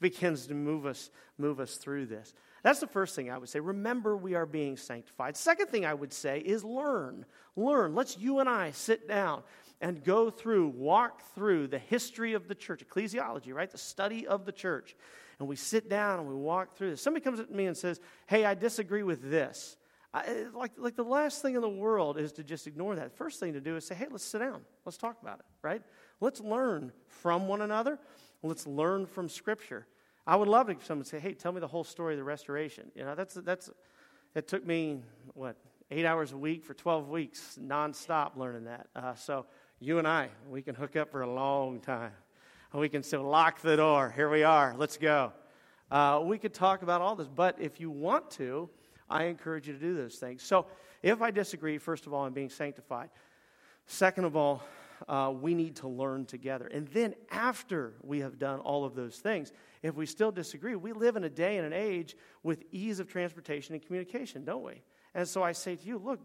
begins 0.00 0.48
to 0.48 0.54
move 0.54 0.84
us, 0.84 1.10
move 1.38 1.60
us 1.60 1.76
through 1.76 2.06
this. 2.06 2.34
That's 2.62 2.80
the 2.80 2.86
first 2.86 3.14
thing 3.14 3.30
I 3.30 3.38
would 3.38 3.48
say. 3.48 3.60
Remember, 3.60 4.16
we 4.16 4.34
are 4.34 4.44
being 4.44 4.76
sanctified. 4.76 5.36
Second 5.36 5.68
thing 5.68 5.86
I 5.86 5.94
would 5.94 6.12
say 6.12 6.40
is 6.40 6.64
learn. 6.64 7.24
Learn. 7.54 7.94
Let's 7.94 8.18
you 8.18 8.40
and 8.40 8.48
I 8.48 8.72
sit 8.72 9.06
down 9.06 9.44
and 9.80 10.02
go 10.02 10.30
through, 10.30 10.68
walk 10.68 11.22
through 11.34 11.68
the 11.68 11.78
history 11.78 12.32
of 12.32 12.48
the 12.48 12.54
church, 12.54 12.82
ecclesiology, 12.86 13.54
right? 13.54 13.70
The 13.70 13.78
study 13.78 14.26
of 14.26 14.44
the 14.44 14.52
church 14.52 14.96
and 15.38 15.48
we 15.48 15.56
sit 15.56 15.88
down 15.88 16.20
and 16.20 16.28
we 16.28 16.34
walk 16.34 16.76
through 16.76 16.90
this. 16.90 17.02
Somebody 17.02 17.22
comes 17.22 17.40
up 17.40 17.48
to 17.48 17.54
me 17.54 17.66
and 17.66 17.76
says, 17.76 18.00
Hey, 18.26 18.44
I 18.44 18.54
disagree 18.54 19.02
with 19.02 19.30
this. 19.30 19.76
I, 20.14 20.46
like, 20.54 20.72
like 20.78 20.96
the 20.96 21.04
last 21.04 21.42
thing 21.42 21.56
in 21.56 21.60
the 21.60 21.68
world 21.68 22.18
is 22.18 22.32
to 22.32 22.44
just 22.44 22.66
ignore 22.66 22.96
that. 22.96 23.16
First 23.16 23.38
thing 23.38 23.52
to 23.52 23.60
do 23.60 23.76
is 23.76 23.86
say, 23.86 23.94
Hey, 23.94 24.06
let's 24.10 24.24
sit 24.24 24.38
down. 24.38 24.62
Let's 24.84 24.96
talk 24.96 25.20
about 25.20 25.40
it, 25.40 25.44
right? 25.62 25.82
Let's 26.20 26.40
learn 26.40 26.92
from 27.06 27.48
one 27.48 27.60
another. 27.60 27.98
Let's 28.42 28.66
learn 28.66 29.06
from 29.06 29.28
Scripture. 29.28 29.86
I 30.26 30.36
would 30.36 30.48
love 30.48 30.70
if 30.70 30.84
someone 30.84 31.04
say, 31.04 31.18
Hey, 31.18 31.34
tell 31.34 31.52
me 31.52 31.60
the 31.60 31.68
whole 31.68 31.84
story 31.84 32.14
of 32.14 32.18
the 32.18 32.24
restoration. 32.24 32.90
You 32.94 33.04
know, 33.04 33.14
that's, 33.14 33.34
that's, 33.34 33.70
it 34.34 34.48
took 34.48 34.64
me, 34.64 35.02
what, 35.34 35.56
eight 35.90 36.06
hours 36.06 36.32
a 36.32 36.36
week 36.36 36.64
for 36.64 36.74
12 36.74 37.08
weeks, 37.08 37.58
nonstop 37.62 38.36
learning 38.36 38.64
that. 38.64 38.88
Uh, 38.96 39.14
so 39.14 39.46
you 39.78 39.98
and 39.98 40.08
I, 40.08 40.30
we 40.48 40.62
can 40.62 40.74
hook 40.74 40.96
up 40.96 41.10
for 41.10 41.22
a 41.22 41.30
long 41.30 41.80
time. 41.80 42.12
We 42.76 42.90
can 42.90 43.02
say, 43.02 43.16
lock 43.16 43.62
the 43.62 43.78
door. 43.78 44.12
Here 44.14 44.28
we 44.28 44.42
are. 44.42 44.74
Let's 44.76 44.98
go. 44.98 45.32
Uh, 45.90 46.20
we 46.22 46.36
could 46.36 46.52
talk 46.52 46.82
about 46.82 47.00
all 47.00 47.16
this, 47.16 47.26
but 47.26 47.56
if 47.58 47.80
you 47.80 47.90
want 47.90 48.30
to, 48.32 48.68
I 49.08 49.24
encourage 49.24 49.66
you 49.66 49.72
to 49.72 49.78
do 49.78 49.94
those 49.94 50.16
things. 50.16 50.42
So, 50.42 50.66
if 51.02 51.22
I 51.22 51.30
disagree, 51.30 51.78
first 51.78 52.06
of 52.06 52.12
all, 52.12 52.26
I'm 52.26 52.34
being 52.34 52.50
sanctified. 52.50 53.08
Second 53.86 54.26
of 54.26 54.36
all, 54.36 54.62
uh, 55.08 55.32
we 55.34 55.54
need 55.54 55.76
to 55.76 55.88
learn 55.88 56.26
together. 56.26 56.66
And 56.66 56.86
then, 56.88 57.14
after 57.30 57.94
we 58.02 58.20
have 58.20 58.38
done 58.38 58.58
all 58.60 58.84
of 58.84 58.94
those 58.94 59.16
things, 59.20 59.52
if 59.82 59.94
we 59.94 60.04
still 60.04 60.30
disagree, 60.30 60.76
we 60.76 60.92
live 60.92 61.16
in 61.16 61.24
a 61.24 61.30
day 61.30 61.56
and 61.56 61.66
an 61.66 61.72
age 61.72 62.14
with 62.42 62.62
ease 62.72 63.00
of 63.00 63.08
transportation 63.08 63.74
and 63.74 63.82
communication, 63.82 64.44
don't 64.44 64.62
we? 64.62 64.82
And 65.14 65.26
so 65.26 65.42
I 65.42 65.52
say 65.52 65.76
to 65.76 65.86
you, 65.86 65.96
look, 65.96 66.20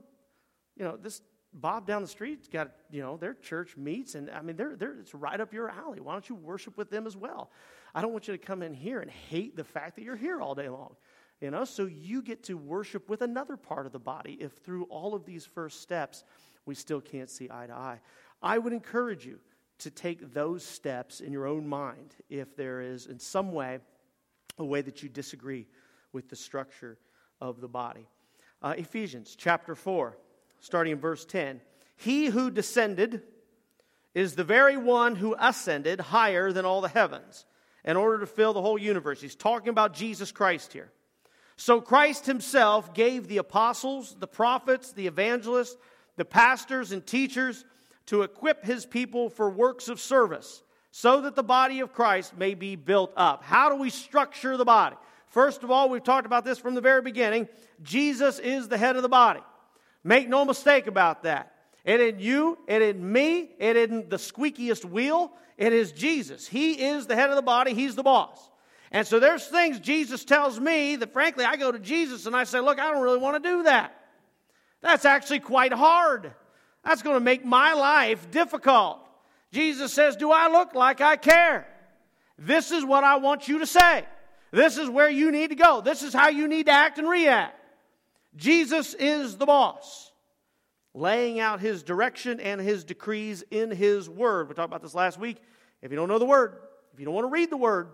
you 0.76 0.84
know, 0.84 0.98
this 0.98 1.22
Bob 1.54 1.86
down 1.86 2.02
the 2.02 2.08
street's 2.08 2.48
got, 2.48 2.72
you 2.90 3.02
know, 3.02 3.18
their 3.18 3.34
church 3.34 3.76
meets, 3.76 4.16
and 4.16 4.30
I 4.30 4.42
mean, 4.42 4.56
they're, 4.56 4.76
they're, 4.76 4.98
it's 5.00 5.14
right 5.14 5.40
up 5.40 5.54
your 5.54 5.70
alley. 5.70 6.00
Why 6.00 6.14
don't 6.14 6.28
you 6.30 6.36
worship 6.36 6.78
with 6.78 6.90
them 6.90 7.06
as 7.06 7.18
well? 7.18 7.52
I 7.94 8.02
don't 8.02 8.14
want 8.14 8.28
you 8.28 8.34
to 8.34 8.38
come 8.38 8.64
in 8.64 8.74
here 8.74 9.02
and 9.02 9.12
hate 9.12 9.58
the 9.58 9.64
fact 9.64 9.98
that 9.98 10.04
you're 10.04 10.16
here 10.16 10.42
all 10.42 10.56
day 10.56 10.70
long. 10.70 10.96
You 11.42 11.52
know, 11.52 11.66
so 11.66 11.88
you 11.88 12.22
get 12.22 12.44
to 12.44 12.56
worship 12.56 13.10
with 13.10 13.22
another 13.22 13.58
part 13.58 13.86
of 13.86 13.92
the 13.92 14.00
body 14.00 14.38
if 14.40 14.54
through 14.54 14.84
all 14.86 15.14
of 15.16 15.26
these 15.26 15.46
first 15.46 15.82
steps 15.82 16.24
we 16.66 16.76
still 16.76 17.02
can't 17.02 17.30
see 17.30 17.50
eye 17.52 17.66
to 17.68 17.74
eye. 17.74 18.00
I 18.42 18.58
would 18.58 18.74
encourage 18.74 19.26
you 19.26 19.40
to 19.80 19.90
take 19.90 20.34
those 20.34 20.64
steps 20.64 21.20
in 21.20 21.34
your 21.34 21.48
own 21.48 21.68
mind 21.68 22.16
if 22.30 22.56
there 22.56 22.82
is, 22.82 23.08
in 23.08 23.20
some 23.20 23.52
way, 23.52 23.80
a 24.60 24.66
way 24.66 24.82
that 24.82 25.02
you 25.02 25.10
disagree 25.10 25.68
with 26.14 26.30
the 26.30 26.36
structure 26.36 26.98
of 27.40 27.60
the 27.62 27.68
body. 27.68 28.08
Uh, 28.62 28.76
Ephesians 28.78 29.36
chapter 29.36 29.74
4, 29.74 30.16
starting 30.62 30.94
in 30.94 31.00
verse 31.00 31.26
10. 31.26 31.60
He 31.98 32.28
who 32.28 32.50
descended 32.50 33.22
is 34.16 34.36
the 34.36 34.44
very 34.44 34.78
one 34.78 35.16
who 35.16 35.36
ascended 35.38 36.00
higher 36.00 36.52
than 36.52 36.66
all 36.66 36.82
the 36.82 36.88
heavens 36.88 37.46
in 37.84 37.98
order 37.98 38.20
to 38.20 38.28
fill 38.28 38.54
the 38.54 38.62
whole 38.62 38.78
universe. 38.78 39.22
He's 39.22 39.36
talking 39.36 39.70
about 39.70 39.94
Jesus 39.94 40.32
Christ 40.32 40.72
here. 40.74 40.92
So 41.58 41.82
Christ 41.82 42.26
himself 42.26 42.94
gave 42.94 43.28
the 43.28 43.38
apostles, 43.38 44.16
the 44.20 44.28
prophets, 44.28 44.94
the 44.94 45.08
evangelists, 45.08 45.78
the 46.16 46.26
pastors, 46.26 46.92
and 46.92 47.06
teachers 47.06 47.66
to 48.08 48.24
equip 48.24 48.64
his 48.64 48.86
people 48.86 49.30
for 49.30 49.50
works 49.50 49.88
of 49.88 50.00
service 50.00 50.64
so 50.92 51.22
that 51.22 51.36
the 51.36 51.44
body 51.44 51.80
of 51.80 51.94
Christ 51.94 52.36
may 52.38 52.54
be 52.54 52.76
built 52.76 53.14
up. 53.16 53.44
How 53.44 53.70
do 53.70 53.76
we 53.76 53.90
structure 53.90 54.58
the 54.58 54.66
body? 54.66 54.96
First 55.28 55.64
of 55.64 55.72
all, 55.72 55.90
we've 55.90 56.04
talked 56.04 56.26
about 56.26 56.44
this 56.44 56.60
from 56.60 56.76
the 56.76 56.82
very 56.82 57.02
beginning. 57.02 57.48
Jesus 57.82 58.40
is 58.40 58.68
the 58.68 58.78
head 58.78 58.98
of 58.98 59.02
the 59.02 59.10
body. 59.10 59.40
Make 60.04 60.30
no 60.30 60.46
mistake 60.46 60.88
about 60.88 61.24
that. 61.24 61.54
It 61.84 62.00
isn't 62.00 62.20
you, 62.20 62.58
it 62.68 62.82
isn't 62.82 63.12
me, 63.12 63.50
it 63.60 63.76
isn't 63.76 64.10
the 64.10 64.18
squeakiest 64.18 64.86
wheel. 64.86 65.32
It 65.58 65.74
is 65.74 65.92
Jesus. 65.92 66.48
He 66.48 66.74
is 66.74 67.08
the 67.08 67.16
head 67.16 67.30
of 67.30 67.36
the 67.36 67.42
body, 67.42 67.74
He's 67.74 67.96
the 67.96 68.04
boss. 68.04 68.50
And 68.92 69.08
so 69.08 69.20
there's 69.20 69.46
things 69.48 69.80
Jesus 69.80 70.26
tells 70.26 70.60
me 70.60 70.98
that, 70.98 71.14
frankly, 71.14 71.46
I 71.46 71.56
go 71.56 71.72
to 71.72 71.80
Jesus 71.80 72.26
and 72.26 72.36
I 72.36 72.44
say, 72.44 72.60
Look, 72.60 72.80
I 72.80 72.92
don't 72.92 73.02
really 73.02 73.20
want 73.20 73.42
to 73.42 73.50
do 73.50 73.64
that. 73.64 73.96
That's 74.82 75.06
actually 75.06 75.40
quite 75.40 75.72
hard. 75.72 76.34
That's 76.84 77.04
going 77.04 77.16
to 77.16 77.24
make 77.24 77.46
my 77.46 77.74
life 77.74 78.32
difficult. 78.32 79.00
Jesus 79.52 79.94
says, 79.94 80.16
Do 80.16 80.32
I 80.32 80.50
look 80.50 80.74
like 80.74 81.00
I 81.00 81.16
care? 81.16 81.68
This 82.38 82.72
is 82.72 82.84
what 82.84 83.04
I 83.04 83.18
want 83.18 83.48
you 83.48 83.60
to 83.60 83.68
say. 83.68 84.06
This 84.52 84.78
is 84.78 84.90
where 84.90 85.10
you 85.10 85.32
need 85.32 85.52
to 85.52 85.56
go. 85.56 85.82
This 85.82 86.04
is 86.04 86.14
how 86.14 86.30
you 86.30 86.48
need 86.48 86.66
to 86.66 86.72
act 86.72 86.98
and 86.98 87.08
react. 87.08 87.56
Jesus 88.36 88.94
is 88.94 89.38
the 89.38 89.46
boss, 89.46 90.12
laying 90.94 91.40
out 91.40 91.60
his 91.60 91.84
direction 91.84 92.40
and 92.40 92.62
his 92.62 92.84
decrees 92.84 93.44
in 93.52 93.72
his 93.72 94.10
word. 94.10 94.48
We 94.48 94.56
talked 94.56 94.70
about 94.70 94.82
this 94.82 94.96
last 94.96 95.20
week. 95.20 95.38
If 95.82 95.92
you 95.92 95.98
don't 95.98 96.08
know 96.08 96.20
the 96.20 96.26
word, 96.26 96.58
if 96.94 97.00
you 97.00 97.06
don't 97.06 97.16
want 97.16 97.26
to 97.26 97.32
read 97.32 97.50
the 97.50 97.58
word, 97.58 97.90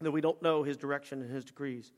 then 0.00 0.12
we 0.12 0.20
don't 0.20 0.40
know 0.42 0.62
his 0.62 0.76
direction 0.76 1.22
and 1.22 1.30
his 1.30 1.44
decrees. 1.44 1.92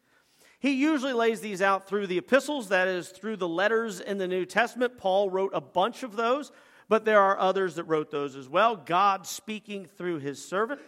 He 0.59 0.73
usually 0.73 1.13
lays 1.13 1.41
these 1.41 1.63
out 1.63 1.89
through 1.89 2.07
the 2.07 2.19
epistles, 2.19 2.69
that 2.69 2.89
is, 2.89 3.09
through 3.09 3.37
the 3.37 3.49
letters 3.49 4.01
in 4.01 4.19
the 4.19 4.29
New 4.29 4.45
Testament. 4.45 4.99
Paul 4.99 5.31
wrote 5.31 5.53
a 5.55 5.61
bunch 5.61 6.03
of 6.03 6.17
those, 6.17 6.53
but 6.89 7.05
there 7.05 7.21
are 7.21 7.39
others 7.39 7.77
that 7.77 7.85
wrote 7.85 8.11
those 8.11 8.37
as 8.37 8.49
well. 8.49 8.77
God 8.77 9.27
speaking 9.27 9.87
through 9.87 10.19
his 10.19 10.45
servant. 10.45 10.81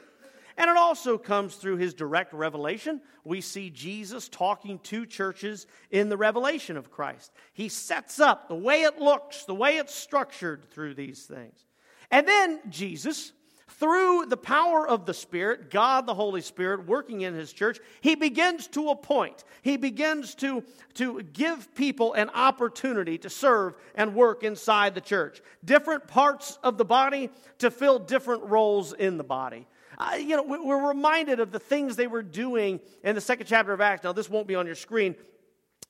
And 0.57 0.71
it 0.71 0.77
also 0.77 1.19
comes 1.19 1.55
through 1.55 1.77
his 1.77 1.95
direct 1.95 2.33
revelation. 2.33 3.01
We 3.25 3.41
see 3.41 3.71
Jesus 3.71 4.29
talking 4.29 4.79
to 4.81 5.07
churches 5.07 5.67
in 5.91 6.09
the 6.09 6.17
revelation 6.17 6.77
of 6.77 6.91
Christ. 6.91 7.33
He 7.53 7.69
sets 7.69 8.21
up 8.21 8.49
the 8.49 8.55
way 8.55 8.83
it 8.83 8.99
looks, 8.99 9.45
the 9.45 9.55
way 9.55 9.79
it's 9.79 9.95
structured 9.95 10.71
through 10.71 10.95
these 10.95 11.25
things. 11.25 11.67
And 12.11 12.29
then 12.29 12.61
Jesus, 12.69 13.33
through 13.69 14.27
the 14.27 14.37
power 14.37 14.87
of 14.87 15.07
the 15.07 15.15
Spirit, 15.15 15.71
God 15.71 16.07
the 16.07 16.15
Holy 16.15 16.43
Spirit 16.43 16.87
working 16.87 17.23
in 17.23 17.33
his 17.33 17.53
church, 17.53 17.79
he 18.03 18.15
begins 18.15 18.67
to 18.69 18.91
appoint, 18.91 19.45
he 19.63 19.79
begins 19.79 20.35
to, 20.37 20.63
to 20.95 21.23
give 21.23 21.75
people 21.75 22.13
an 22.13 22.29
opportunity 22.31 23.17
to 23.19 23.31
serve 23.31 23.75
and 23.95 24.15
work 24.15 24.45
inside 24.45 24.95
the 24.95 25.01
church. 25.01 25.41
Different 25.65 26.07
parts 26.07 26.59
of 26.63 26.77
the 26.77 26.85
body 26.85 27.31
to 27.59 27.71
fill 27.71 27.99
different 27.99 28.43
roles 28.45 28.93
in 28.93 29.17
the 29.17 29.25
body. 29.25 29.67
Uh, 29.99 30.17
you 30.17 30.37
know, 30.37 30.43
we're 30.43 30.89
reminded 30.89 31.41
of 31.41 31.53
the 31.53 31.59
things 31.59 31.97
they 31.97 32.07
were 32.07 32.23
doing 32.23 32.81
in 33.05 33.15
the 33.15 33.21
second 33.21 33.47
chapter 33.47 33.73
of 33.73 33.81
Acts. 33.81 34.05
Now, 34.05 34.13
this 34.13 34.31
won't 34.31 34.47
be 34.47 34.55
on 34.55 34.67
your 34.67 34.75
screen, 34.75 35.15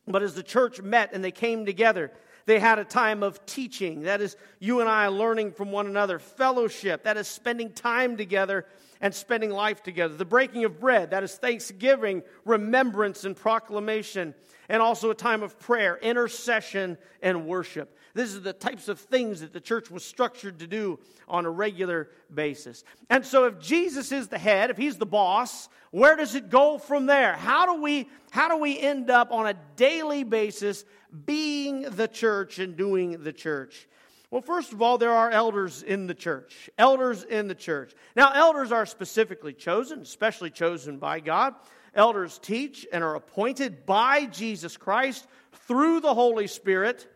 but 0.06 0.22
as 0.22 0.34
the 0.34 0.42
church 0.42 0.80
met 0.82 1.10
and 1.12 1.24
they 1.24 1.30
came 1.30 1.64
together, 1.64 2.10
they 2.44 2.58
had 2.58 2.78
a 2.78 2.84
time 2.84 3.22
of 3.22 3.44
teaching. 3.46 4.02
That 4.02 4.20
is, 4.20 4.36
you 4.58 4.80
and 4.80 4.88
I 4.88 5.06
learning 5.08 5.52
from 5.52 5.70
one 5.70 5.86
another. 5.86 6.18
Fellowship. 6.18 7.04
That 7.04 7.16
is, 7.16 7.28
spending 7.28 7.72
time 7.72 8.16
together 8.16 8.66
and 9.00 9.14
spending 9.14 9.50
life 9.50 9.82
together. 9.82 10.14
The 10.14 10.24
breaking 10.24 10.64
of 10.64 10.80
bread. 10.80 11.10
That 11.10 11.22
is, 11.22 11.34
thanksgiving, 11.36 12.22
remembrance, 12.44 13.24
and 13.24 13.36
proclamation. 13.36 14.34
And 14.68 14.82
also 14.82 15.10
a 15.10 15.14
time 15.14 15.42
of 15.42 15.58
prayer, 15.60 15.96
intercession, 16.02 16.98
and 17.20 17.46
worship. 17.46 17.96
This 18.14 18.34
is 18.34 18.42
the 18.42 18.52
types 18.52 18.88
of 18.88 19.00
things 19.00 19.40
that 19.40 19.52
the 19.52 19.60
church 19.60 19.90
was 19.90 20.04
structured 20.04 20.58
to 20.58 20.66
do 20.66 20.98
on 21.26 21.46
a 21.46 21.50
regular 21.50 22.10
basis. 22.32 22.84
And 23.08 23.24
so 23.24 23.44
if 23.44 23.58
Jesus 23.58 24.12
is 24.12 24.28
the 24.28 24.38
head, 24.38 24.70
if 24.70 24.76
he's 24.76 24.98
the 24.98 25.06
boss, 25.06 25.68
where 25.90 26.16
does 26.16 26.34
it 26.34 26.50
go 26.50 26.78
from 26.78 27.06
there? 27.06 27.34
How 27.34 27.66
do 27.66 27.82
we 27.82 28.08
how 28.30 28.48
do 28.48 28.56
we 28.56 28.78
end 28.78 29.10
up 29.10 29.30
on 29.30 29.46
a 29.46 29.54
daily 29.76 30.24
basis 30.24 30.84
being 31.26 31.82
the 31.82 32.08
church 32.08 32.58
and 32.58 32.76
doing 32.76 33.22
the 33.22 33.32
church? 33.32 33.88
Well, 34.30 34.40
first 34.40 34.72
of 34.72 34.80
all, 34.80 34.96
there 34.96 35.12
are 35.12 35.30
elders 35.30 35.82
in 35.82 36.06
the 36.06 36.14
church. 36.14 36.70
Elders 36.78 37.22
in 37.22 37.48
the 37.48 37.54
church. 37.54 37.92
Now, 38.16 38.32
elders 38.32 38.72
are 38.72 38.86
specifically 38.86 39.52
chosen, 39.52 40.00
especially 40.00 40.48
chosen 40.48 40.96
by 40.96 41.20
God. 41.20 41.54
Elders 41.94 42.38
teach 42.38 42.86
and 42.90 43.04
are 43.04 43.14
appointed 43.14 43.84
by 43.84 44.24
Jesus 44.24 44.78
Christ 44.78 45.26
through 45.66 46.00
the 46.00 46.14
Holy 46.14 46.46
Spirit 46.46 47.06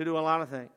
to 0.00 0.04
do 0.06 0.16
a 0.16 0.18
lot 0.18 0.40
of 0.40 0.48
things. 0.48 0.70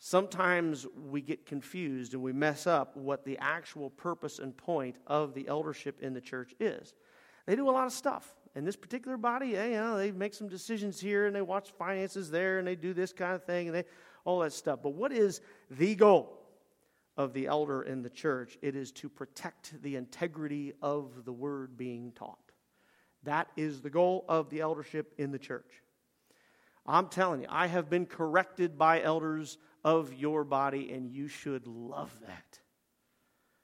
Sometimes 0.00 0.84
we 1.08 1.20
get 1.20 1.46
confused 1.46 2.12
and 2.12 2.22
we 2.24 2.32
mess 2.32 2.66
up 2.66 2.96
what 2.96 3.24
the 3.24 3.38
actual 3.38 3.88
purpose 3.88 4.40
and 4.40 4.56
point 4.56 4.96
of 5.06 5.32
the 5.32 5.46
eldership 5.46 6.00
in 6.02 6.12
the 6.12 6.20
church 6.20 6.54
is. 6.58 6.92
They 7.46 7.54
do 7.54 7.70
a 7.70 7.70
lot 7.70 7.86
of 7.86 7.92
stuff. 7.92 8.34
In 8.56 8.64
this 8.64 8.74
particular 8.74 9.16
body, 9.16 9.50
you 9.50 9.70
know, 9.70 9.96
they 9.96 10.10
make 10.10 10.34
some 10.34 10.48
decisions 10.48 10.98
here 10.98 11.26
and 11.26 11.36
they 11.36 11.40
watch 11.40 11.70
finances 11.70 12.32
there 12.32 12.58
and 12.58 12.66
they 12.66 12.74
do 12.74 12.94
this 12.94 13.12
kind 13.12 13.32
of 13.32 13.44
thing 13.44 13.68
and 13.68 13.76
they 13.76 13.84
all 14.24 14.40
that 14.40 14.52
stuff. 14.52 14.80
But 14.82 14.94
what 14.94 15.12
is 15.12 15.40
the 15.70 15.94
goal 15.94 16.40
of 17.16 17.32
the 17.32 17.46
elder 17.46 17.82
in 17.82 18.02
the 18.02 18.10
church? 18.10 18.58
It 18.60 18.74
is 18.74 18.90
to 18.92 19.08
protect 19.08 19.80
the 19.82 19.94
integrity 19.94 20.72
of 20.82 21.24
the 21.24 21.32
word 21.32 21.76
being 21.76 22.10
taught. 22.10 22.38
That 23.22 23.48
is 23.56 23.82
the 23.82 23.90
goal 23.90 24.24
of 24.28 24.50
the 24.50 24.62
eldership 24.62 25.14
in 25.16 25.30
the 25.30 25.38
church. 25.38 25.83
I'm 26.86 27.08
telling 27.08 27.40
you, 27.40 27.46
I 27.48 27.66
have 27.66 27.88
been 27.88 28.06
corrected 28.06 28.76
by 28.76 29.02
elders 29.02 29.58
of 29.84 30.12
your 30.12 30.44
body, 30.44 30.92
and 30.92 31.10
you 31.10 31.28
should 31.28 31.66
love 31.66 32.12
that. 32.26 32.60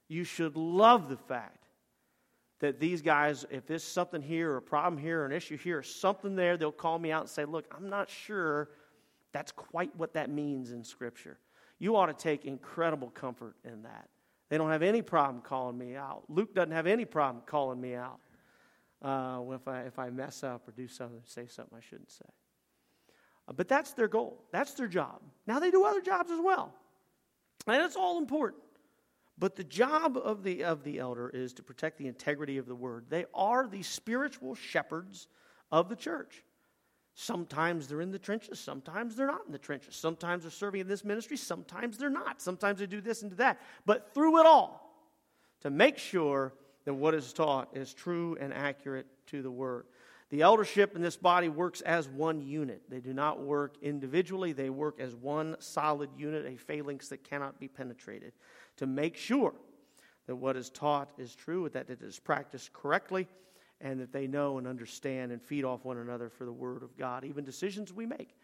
You 0.08 0.24
should 0.24 0.56
love 0.56 1.08
the 1.08 1.16
fact 1.16 1.66
that 2.60 2.80
these 2.80 3.02
guys, 3.02 3.46
if 3.50 3.66
there's 3.66 3.84
something 3.84 4.22
here, 4.22 4.52
or 4.52 4.56
a 4.56 4.62
problem 4.62 5.00
here, 5.00 5.22
or 5.22 5.26
an 5.26 5.32
issue 5.32 5.56
here, 5.56 5.78
or 5.78 5.82
something 5.82 6.36
there, 6.36 6.56
they'll 6.56 6.72
call 6.72 6.98
me 6.98 7.10
out 7.10 7.22
and 7.22 7.30
say, 7.30 7.44
Look, 7.44 7.66
I'm 7.74 7.88
not 7.88 8.08
sure 8.08 8.70
that's 9.32 9.52
quite 9.52 9.94
what 9.96 10.14
that 10.14 10.30
means 10.30 10.72
in 10.72 10.84
Scripture. 10.84 11.38
You 11.78 11.96
ought 11.96 12.06
to 12.06 12.14
take 12.14 12.44
incredible 12.44 13.08
comfort 13.08 13.56
in 13.64 13.82
that. 13.82 14.08
They 14.48 14.58
don't 14.58 14.70
have 14.70 14.82
any 14.82 15.00
problem 15.00 15.42
calling 15.42 15.78
me 15.78 15.94
out. 15.94 16.24
Luke 16.28 16.54
doesn't 16.54 16.72
have 16.72 16.86
any 16.86 17.04
problem 17.04 17.42
calling 17.46 17.80
me 17.80 17.94
out 17.94 18.18
uh, 19.02 19.40
if, 19.52 19.66
I, 19.68 19.82
if 19.82 19.98
I 19.98 20.10
mess 20.10 20.42
up 20.42 20.68
or 20.68 20.72
do 20.72 20.88
something, 20.88 21.20
say 21.24 21.46
something 21.46 21.78
I 21.78 21.80
shouldn't 21.80 22.10
say. 22.10 22.26
But 23.54 23.69
that's 23.69 23.92
their 23.92 24.09
goal, 24.09 24.45
that's 24.52 24.75
their 24.75 24.87
job. 24.87 25.21
Now, 25.47 25.59
they 25.59 25.71
do 25.71 25.85
other 25.85 26.00
jobs 26.00 26.30
as 26.30 26.40
well, 26.40 26.75
and 27.66 27.83
it's 27.83 27.97
all 27.97 28.19
important. 28.19 28.62
But 29.38 29.57
the 29.57 29.64
job 29.64 30.19
of 30.19 30.42
the, 30.42 30.64
of 30.64 30.85
the 30.85 30.99
elder 30.99 31.30
is 31.30 31.54
to 31.54 31.62
protect 31.62 31.97
the 31.97 32.07
integrity 32.07 32.59
of 32.59 32.66
the 32.66 32.75
word. 32.75 33.07
They 33.09 33.25
are 33.35 33.66
the 33.66 33.83
spiritual 33.83 34.54
shepherds 34.54 35.28
of 35.73 35.88
the 35.88 35.97
church. 35.97 36.45
Sometimes 37.14 37.88
they're 37.88 38.02
in 38.02 38.12
the 38.12 38.19
trenches, 38.19 38.61
sometimes 38.61 39.16
they're 39.16 39.26
not 39.26 39.42
in 39.47 39.52
the 39.52 39.59
trenches. 39.59 39.97
Sometimes 39.97 40.45
they're 40.45 40.50
serving 40.50 40.83
in 40.83 40.88
this 40.88 41.04
ministry, 41.04 41.37
sometimes 41.37 41.99
they're 41.99 42.11
not. 42.11 42.40
Sometimes 42.40 42.80
they 42.80 42.87
do 42.87 43.00
this 43.00 43.23
and 43.23 43.30
do 43.30 43.37
that. 43.37 43.61
But 43.87 44.14
through 44.14 44.40
it 44.40 44.47
all, 44.47 44.95
to 45.62 45.71
make 45.71 45.99
sure 45.99 46.52
that 46.85 46.95
what 46.95 47.14
is 47.14 47.33
taught 47.33 47.69
is 47.76 47.92
true 47.92 48.37
and 48.40 48.52
accurate 48.54 49.07
to 49.26 49.42
the 49.42 49.50
word. 49.50 49.87
The 50.30 50.42
eldership 50.42 50.94
in 50.94 51.02
this 51.02 51.16
body 51.16 51.49
works 51.49 51.80
as 51.80 52.08
one 52.08 52.40
unit. 52.40 52.82
They 52.88 53.00
do 53.00 53.12
not 53.12 53.40
work 53.40 53.75
individually, 53.82 54.52
they 54.52 54.70
work 54.70 55.00
as 55.00 55.14
one 55.14 55.56
solid 55.58 56.10
unit, 56.16 56.46
a 56.46 56.56
phalanx 56.56 57.08
that 57.08 57.25
cannot 57.25 57.58
be 57.58 57.66
penetrated. 57.66 58.32
To 58.76 58.87
make 58.87 59.16
sure 59.16 59.54
that 60.26 60.37
what 60.37 60.56
is 60.56 60.70
taught 60.70 61.10
is 61.18 61.34
true, 61.34 61.68
that 61.70 61.90
it 61.90 62.00
is 62.02 62.20
practiced 62.20 62.72
correctly, 62.72 63.26
and 63.80 63.99
that 64.00 64.12
they 64.12 64.28
know 64.28 64.58
and 64.58 64.68
understand 64.68 65.32
and 65.32 65.42
feed 65.42 65.64
off 65.64 65.84
one 65.84 65.99
another 65.99 66.28
for 66.28 66.44
the 66.44 66.52
Word 66.52 66.84
of 66.84 66.96
God. 66.96 67.25
Even 67.25 67.44
decisions 67.44 67.92
we 67.92 68.06
make, 68.06 68.37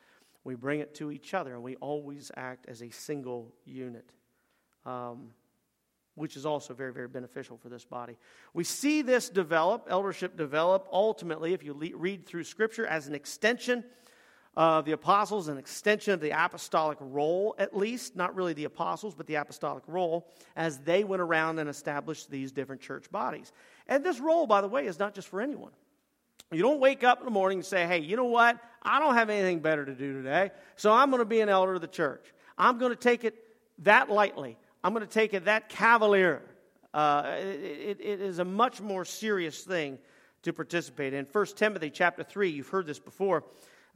we 0.42 0.56
bring 0.56 0.80
it 0.80 0.94
to 0.96 1.12
each 1.12 1.34
other, 1.34 1.54
and 1.54 1.62
we 1.62 1.76
always 1.76 2.32
act 2.36 2.66
as 2.68 2.82
a 2.82 2.90
single 2.90 3.54
unit, 3.64 4.10
um, 4.84 5.30
which 6.16 6.36
is 6.36 6.44
also 6.44 6.74
very, 6.74 6.92
very 6.92 7.06
beneficial 7.06 7.56
for 7.56 7.68
this 7.68 7.84
body. 7.84 8.16
We 8.52 8.64
see 8.64 9.02
this 9.02 9.28
develop, 9.28 9.86
eldership 9.88 10.36
develop, 10.36 10.88
ultimately, 10.90 11.52
if 11.52 11.62
you 11.62 11.72
le- 11.72 11.96
read 11.96 12.26
through 12.26 12.44
Scripture, 12.44 12.86
as 12.86 13.06
an 13.06 13.14
extension 13.14 13.84
of 14.56 14.86
the 14.86 14.92
apostles, 14.92 15.48
an 15.48 15.58
extension 15.58 16.14
of 16.14 16.20
the 16.20 16.30
apostolic 16.30 16.96
role, 17.00 17.54
at 17.58 17.76
least, 17.76 18.16
not 18.16 18.34
really 18.34 18.54
the 18.54 18.64
apostles, 18.64 19.14
but 19.14 19.26
the 19.26 19.34
apostolic 19.34 19.84
role, 19.86 20.26
as 20.56 20.78
they 20.78 21.04
went 21.04 21.20
around 21.20 21.58
and 21.58 21.68
established 21.68 22.30
these 22.30 22.50
different 22.50 22.80
church 22.80 23.10
bodies. 23.10 23.52
And 23.86 24.02
this 24.02 24.18
role, 24.18 24.46
by 24.46 24.62
the 24.62 24.68
way, 24.68 24.86
is 24.86 24.98
not 24.98 25.14
just 25.14 25.28
for 25.28 25.42
anyone. 25.42 25.72
You 26.50 26.62
don't 26.62 26.80
wake 26.80 27.04
up 27.04 27.18
in 27.18 27.26
the 27.26 27.30
morning 27.30 27.58
and 27.58 27.66
say, 27.66 27.86
hey, 27.86 27.98
you 27.98 28.16
know 28.16 28.24
what? 28.24 28.58
I 28.82 28.98
don't 28.98 29.14
have 29.14 29.28
anything 29.28 29.60
better 29.60 29.84
to 29.84 29.94
do 29.94 30.14
today, 30.14 30.50
so 30.76 30.92
I'm 30.92 31.10
going 31.10 31.20
to 31.20 31.26
be 31.26 31.40
an 31.40 31.50
elder 31.50 31.74
of 31.74 31.82
the 31.82 31.86
church. 31.86 32.24
I'm 32.56 32.78
going 32.78 32.92
to 32.92 32.96
take 32.96 33.24
it 33.24 33.34
that 33.80 34.08
lightly. 34.08 34.56
I'm 34.86 34.92
going 34.92 35.04
to 35.04 35.12
take 35.12 35.34
it 35.34 35.46
that 35.46 35.68
cavalier. 35.68 36.42
Uh, 36.94 37.24
it, 37.40 37.98
it 38.00 38.20
is 38.20 38.38
a 38.38 38.44
much 38.44 38.80
more 38.80 39.04
serious 39.04 39.64
thing 39.64 39.98
to 40.42 40.52
participate 40.52 41.12
in. 41.12 41.26
1 41.32 41.46
Timothy 41.56 41.90
chapter 41.90 42.22
3, 42.22 42.50
you've 42.50 42.68
heard 42.68 42.86
this 42.86 43.00
before, 43.00 43.42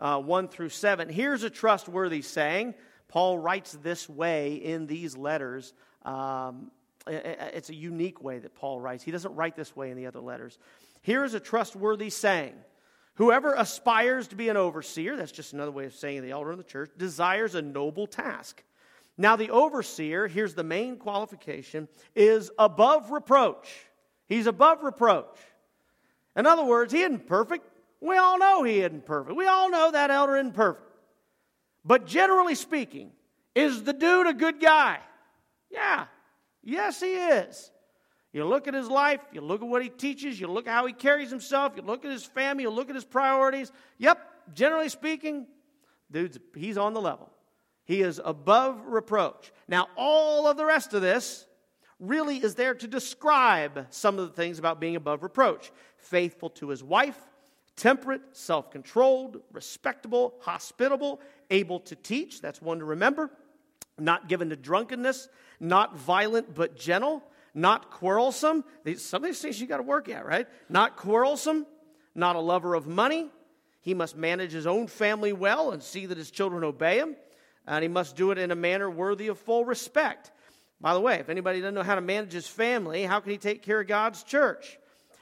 uh, 0.01 0.19
1 0.21 0.49
through 0.49 0.71
7. 0.71 1.09
Here's 1.09 1.45
a 1.45 1.51
trustworthy 1.51 2.23
saying. 2.23 2.75
Paul 3.07 3.39
writes 3.39 3.79
this 3.81 4.09
way 4.09 4.55
in 4.55 4.89
these 4.89 5.17
letters. 5.17 5.75
Um, 6.05 6.73
it's 7.07 7.71
a 7.71 7.75
unique 7.77 8.21
way 8.21 8.41
that 8.41 8.57
Paul 8.57 8.81
writes. 8.81 9.05
He 9.05 9.13
doesn't 9.13 9.37
write 9.37 9.55
this 9.55 9.77
way 9.77 9.93
in 9.93 9.97
the 9.97 10.07
other 10.07 10.19
letters. 10.19 10.59
Here 11.03 11.23
is 11.23 11.35
a 11.35 11.41
trustworthy 11.41 12.11
saying 12.11 12.55
Whoever 13.15 13.53
aspires 13.53 14.29
to 14.29 14.35
be 14.35 14.49
an 14.49 14.57
overseer, 14.57 15.15
that's 15.15 15.31
just 15.31 15.53
another 15.53 15.71
way 15.71 15.85
of 15.85 15.95
saying 15.95 16.23
the 16.23 16.31
elder 16.31 16.51
in 16.51 16.59
the 16.59 16.65
church, 16.65 16.91
desires 16.97 17.55
a 17.55 17.63
noble 17.63 18.09
task. 18.09 18.65
Now, 19.21 19.37
the 19.37 19.51
overseer, 19.51 20.27
here's 20.27 20.55
the 20.55 20.65
main 20.65 20.97
qualification, 20.97 21.89
is 22.15 22.51
above 22.59 23.11
reproach. 23.11 23.69
He's 24.27 24.47
above 24.47 24.83
reproach. 24.83 25.39
In 26.35 26.47
other 26.47 26.65
words, 26.65 26.93
he 26.93 27.03
isn't 27.03 27.27
perfect. 27.27 27.67
We 28.01 28.17
all 28.17 28.39
know 28.39 28.63
he 28.63 28.81
isn't 28.81 29.05
perfect. 29.05 29.37
We 29.37 29.47
all 29.47 29.71
know 29.71 29.91
that 29.91 30.11
elder 30.11 30.37
isn't 30.37 30.55
perfect. 30.55 30.87
But 31.85 32.07
generally 32.07 32.55
speaking, 32.55 33.13
is 33.55 33.83
the 33.83 33.93
dude 33.93 34.27
a 34.27 34.33
good 34.33 34.59
guy? 34.61 35.01
Yeah, 35.71 36.07
Yes, 36.63 37.01
he 37.01 37.13
is. 37.13 37.71
You 38.33 38.45
look 38.45 38.69
at 38.69 38.75
his 38.75 38.89
life, 38.89 39.21
you 39.33 39.41
look 39.41 39.61
at 39.61 39.67
what 39.67 39.83
he 39.83 39.89
teaches, 39.89 40.41
you 40.41 40.47
look 40.47 40.67
at 40.69 40.73
how 40.73 40.87
he 40.87 40.93
carries 40.93 41.31
himself, 41.31 41.73
you 41.77 41.83
look 41.83 42.05
at 42.05 42.11
his 42.11 42.25
family, 42.25 42.63
you 42.63 42.71
look 42.71 42.89
at 42.89 42.95
his 42.95 43.05
priorities. 43.05 43.73
Yep, 43.99 44.19
generally 44.55 44.89
speaking, 44.89 45.47
dude's 46.11 46.39
he's 46.55 46.79
on 46.79 46.95
the 46.95 47.01
level. 47.01 47.31
He 47.91 48.03
is 48.03 48.21
above 48.25 48.87
reproach. 48.87 49.53
Now, 49.67 49.89
all 49.97 50.47
of 50.47 50.57
the 50.57 50.65
rest 50.65 50.95
of 50.95 51.03
this 51.03 51.45
really 51.99 52.37
is 52.37 52.55
there 52.55 52.73
to 52.73 52.87
describe 52.87 53.89
some 53.91 54.17
of 54.17 54.29
the 54.29 54.33
things 54.33 54.61
about 54.61 54.79
being 54.79 54.95
above 54.95 55.25
reproach. 55.25 55.73
Faithful 55.97 56.51
to 56.51 56.69
his 56.69 56.85
wife, 56.85 57.19
temperate, 57.75 58.21
self 58.31 58.71
controlled, 58.71 59.41
respectable, 59.53 60.35
hospitable, 60.39 61.21
able 61.51 61.81
to 61.81 61.97
teach. 61.97 62.41
That's 62.41 62.63
one 62.63 62.79
to 62.79 62.85
remember 62.85 63.29
not 63.99 64.29
given 64.29 64.51
to 64.51 64.57
drunkenness, 64.57 65.29
not 65.59 65.97
violent 65.97 66.55
but 66.55 66.77
gentle, 66.77 67.25
not 67.55 67.91
quarrelsome. 67.91 68.63
Some 68.99 69.25
of 69.25 69.29
these 69.29 69.43
things 69.43 69.61
you 69.61 69.67
got 69.67 69.79
to 69.79 69.83
work 69.83 70.09
at, 70.09 70.25
right? 70.25 70.47
Not 70.69 70.97
quarrelsome, 70.97 71.67
not 72.15 72.37
a 72.37 72.41
lover 72.41 72.77
of 72.77 72.87
money. 72.87 73.33
He 73.81 73.95
must 73.95 74.17
manage 74.17 74.53
his 74.53 74.69
own 74.69 74.87
family 74.87 75.33
well 75.33 75.73
and 75.73 75.83
see 75.83 76.07
that 76.07 76.17
his 76.17 76.31
children 76.31 76.63
obey 76.63 76.99
him. 76.99 77.17
And 77.71 77.85
he 77.85 77.89
must 77.89 78.17
do 78.17 78.33
it 78.33 78.39
in 78.39 78.51
a 78.51 78.57
manner 78.57 78.91
worthy 78.91 79.29
of 79.29 79.39
full 79.39 79.65
respect. 79.65 80.33
By 80.81 80.93
the 80.93 81.01
way, 81.01 81.21
if 81.21 81.29
anybody 81.29 81.61
doesn't 81.61 81.77
know 81.77 81.85
how 81.85 81.95
to 81.95 82.01
manage 82.01 82.33
his 82.33 82.49
family, 82.49 83.05
how 83.05 83.21
can 83.21 83.31
he 83.31 83.39
take 83.39 83.63
care 83.63 83.81
of 83.81 83.87
God's 83.87 84.25
church? 84.25 84.77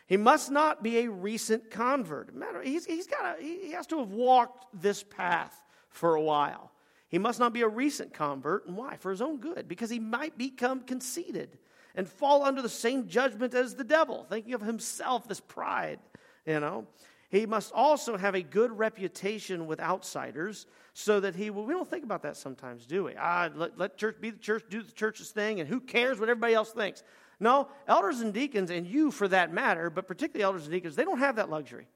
He 0.07 0.17
must 0.17 0.51
not 0.51 0.83
be 0.83 1.01
a 1.01 1.11
recent 1.11 1.71
convert. 1.71 2.35
Matter, 2.35 2.63
he's, 2.63 2.87
he's 2.87 3.07
got 3.07 3.39
he 3.39 3.73
has 3.73 3.87
to 3.89 3.99
have 3.99 4.13
walked 4.13 4.65
this 4.73 5.03
path 5.03 5.61
for 5.91 6.15
a 6.15 6.23
while. 6.23 6.73
He 7.11 7.19
must 7.19 7.39
not 7.39 7.53
be 7.53 7.61
a 7.61 7.69
recent 7.69 8.15
convert. 8.15 8.67
And 8.67 8.79
why? 8.79 8.97
For 8.97 9.11
his 9.11 9.21
own 9.21 9.37
good, 9.41 9.69
because 9.69 9.91
he 9.91 9.99
might 9.99 10.39
become 10.39 10.81
conceited 10.81 11.59
and 11.95 12.09
fall 12.09 12.43
under 12.43 12.63
the 12.63 12.69
same 12.71 13.09
judgment 13.09 13.53
as 13.53 13.75
the 13.75 13.85
devil, 13.85 14.25
thinking 14.25 14.55
of 14.55 14.63
himself, 14.63 15.29
this 15.29 15.41
pride, 15.41 15.99
you 16.47 16.61
know. 16.61 16.87
He 17.29 17.45
must 17.45 17.73
also 17.75 18.17
have 18.17 18.35
a 18.35 18.41
good 18.41 18.79
reputation 18.79 19.67
with 19.67 19.81
outsiders 19.81 20.67
so 20.99 21.21
that 21.21 21.37
he 21.37 21.49
will. 21.49 21.65
We 21.65 21.75
don't 21.75 21.89
think 21.89 22.03
about 22.03 22.23
that 22.23 22.37
sometimes, 22.37 22.85
do 22.85 23.05
we? 23.05 23.15
Ah, 23.17 23.49
let, 23.55 23.79
let 23.79 23.97
church 23.97 24.17
be 24.21 24.31
the 24.31 24.39
church, 24.39 24.65
do 24.69 24.83
the 24.83 24.91
church's 24.91 25.31
thing, 25.31 25.61
and 25.61 25.69
who 25.69 25.79
cares 25.79 26.19
what 26.19 26.29
everybody 26.29 26.55
else 26.55 26.73
thinks? 26.73 27.05
No, 27.39 27.69
elders 27.87 28.19
and 28.19 28.35
deacons, 28.35 28.69
and 28.73 28.85
you 28.85 29.13
for 29.13 29.29
that 29.29 29.53
matter, 29.53 29.91
but 29.91 30.09
particularly 30.09 30.43
elders 30.43 30.65
and 30.65 30.73
deacons, 30.73 30.97
they 30.97 31.05
don't 31.05 31.21
have 31.21 31.37
that 31.37 31.51
luxury. 31.51 31.87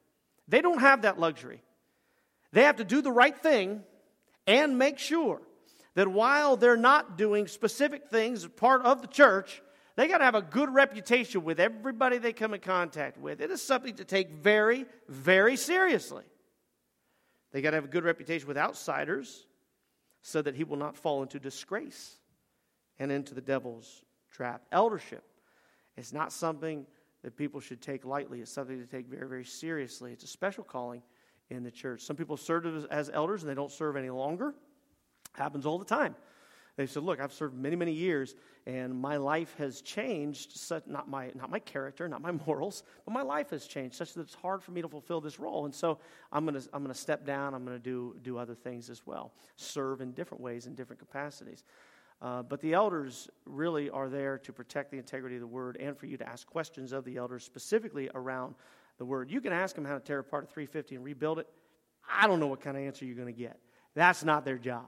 They 0.47 0.61
don't 0.61 0.79
have 0.79 1.01
that 1.01 1.19
luxury. 1.19 1.61
They 2.53 2.63
have 2.63 2.77
to 2.77 2.85
do 2.85 3.01
the 3.01 3.11
right 3.11 3.37
thing 3.37 3.83
and 4.47 4.77
make 4.77 4.99
sure 4.99 5.41
that 5.95 6.07
while 6.07 6.55
they're 6.55 6.77
not 6.77 7.17
doing 7.17 7.47
specific 7.47 8.07
things 8.09 8.45
as 8.45 8.51
part 8.51 8.83
of 8.83 9.01
the 9.01 9.09
church, 9.09 9.61
they 9.97 10.07
got 10.07 10.19
to 10.19 10.23
have 10.23 10.35
a 10.35 10.41
good 10.41 10.73
reputation 10.73 11.43
with 11.43 11.59
everybody 11.59 12.19
they 12.19 12.31
come 12.31 12.53
in 12.53 12.61
contact 12.61 13.17
with. 13.17 13.41
It 13.41 13.51
is 13.51 13.61
something 13.61 13.95
to 13.95 14.05
take 14.05 14.29
very, 14.29 14.85
very 15.09 15.57
seriously. 15.57 16.23
They 17.53 17.61
got 17.61 17.69
to 17.69 17.77
have 17.77 17.85
a 17.85 17.89
good 17.89 18.03
reputation 18.03 18.47
with 18.47 18.57
outsiders 18.57 19.45
so 20.23 20.41
that 20.41 20.55
he 20.55 20.63
will 20.63 20.77
not 20.77 20.97
fall 20.97 21.21
into 21.21 21.39
disgrace 21.39 22.17
and 22.99 23.11
into 23.11 23.35
the 23.35 23.41
devil's 23.41 24.03
trap. 24.31 24.63
Eldership 24.71 25.23
is 25.95 26.11
not 26.11 26.33
something 26.33 26.85
that 27.23 27.37
people 27.37 27.59
should 27.59 27.81
take 27.81 28.03
lightly, 28.05 28.41
it's 28.41 28.51
something 28.51 28.79
to 28.79 28.87
take 28.87 29.07
very, 29.07 29.27
very 29.29 29.45
seriously. 29.45 30.11
It's 30.11 30.23
a 30.23 30.27
special 30.27 30.63
calling 30.63 31.03
in 31.49 31.63
the 31.63 31.71
church. 31.71 32.01
Some 32.01 32.15
people 32.15 32.35
serve 32.35 32.65
as, 32.65 32.85
as 32.85 33.09
elders 33.13 33.43
and 33.43 33.49
they 33.49 33.55
don't 33.55 33.71
serve 33.71 33.95
any 33.95 34.09
longer. 34.09 34.55
Happens 35.33 35.65
all 35.65 35.77
the 35.77 35.85
time. 35.85 36.15
They 36.75 36.87
said, 36.87 37.03
"Look, 37.03 37.19
I've 37.19 37.33
served 37.33 37.55
many, 37.55 37.75
many 37.75 37.91
years, 37.91 38.35
and 38.65 38.95
my 38.95 39.17
life 39.17 39.55
has 39.57 39.81
changed. 39.81 40.53
Such, 40.57 40.87
not 40.87 41.09
my, 41.09 41.31
not 41.35 41.49
my 41.49 41.59
character, 41.59 42.07
not 42.07 42.21
my 42.21 42.31
morals, 42.47 42.83
but 43.05 43.11
my 43.11 43.21
life 43.21 43.49
has 43.49 43.67
changed 43.67 43.95
such 43.95 44.13
that 44.13 44.21
it's 44.21 44.33
hard 44.33 44.63
for 44.63 44.71
me 44.71 44.81
to 44.81 44.87
fulfill 44.87 45.21
this 45.21 45.39
role. 45.39 45.65
And 45.65 45.73
so 45.75 45.99
I'm 46.31 46.45
going 46.45 46.59
to, 46.59 46.67
I'm 46.73 46.85
to 46.87 46.93
step 46.93 47.25
down. 47.25 47.53
I'm 47.53 47.65
going 47.65 47.77
to 47.77 47.83
do, 47.83 48.15
do 48.23 48.37
other 48.37 48.55
things 48.55 48.89
as 48.89 49.05
well, 49.05 49.33
serve 49.55 50.01
in 50.01 50.11
different 50.11 50.41
ways 50.41 50.65
in 50.65 50.75
different 50.75 50.99
capacities. 50.99 51.63
Uh, 52.21 52.41
but 52.41 52.61
the 52.61 52.73
elders 52.73 53.29
really 53.45 53.89
are 53.89 54.07
there 54.07 54.37
to 54.37 54.53
protect 54.53 54.91
the 54.91 54.97
integrity 54.97 55.35
of 55.35 55.41
the 55.41 55.47
word 55.47 55.75
and 55.77 55.97
for 55.97 56.05
you 56.05 56.15
to 56.15 56.27
ask 56.27 56.47
questions 56.47 56.93
of 56.93 57.03
the 57.03 57.17
elders 57.17 57.43
specifically 57.43 58.09
around 58.15 58.55
the 58.97 59.03
word. 59.03 59.29
You 59.29 59.41
can 59.41 59.51
ask 59.51 59.75
them 59.75 59.83
how 59.83 59.95
to 59.95 59.99
tear 59.99 60.19
apart 60.19 60.45
a 60.45 60.47
350 60.47 60.95
and 60.95 61.03
rebuild 61.03 61.39
it. 61.39 61.47
I 62.09 62.27
don't 62.27 62.39
know 62.39 62.47
what 62.47 62.61
kind 62.61 62.77
of 62.77 62.83
answer 62.83 63.03
you're 63.03 63.15
going 63.15 63.33
to 63.33 63.37
get. 63.37 63.59
That's 63.93 64.23
not 64.23 64.45
their 64.45 64.57
job. 64.57 64.85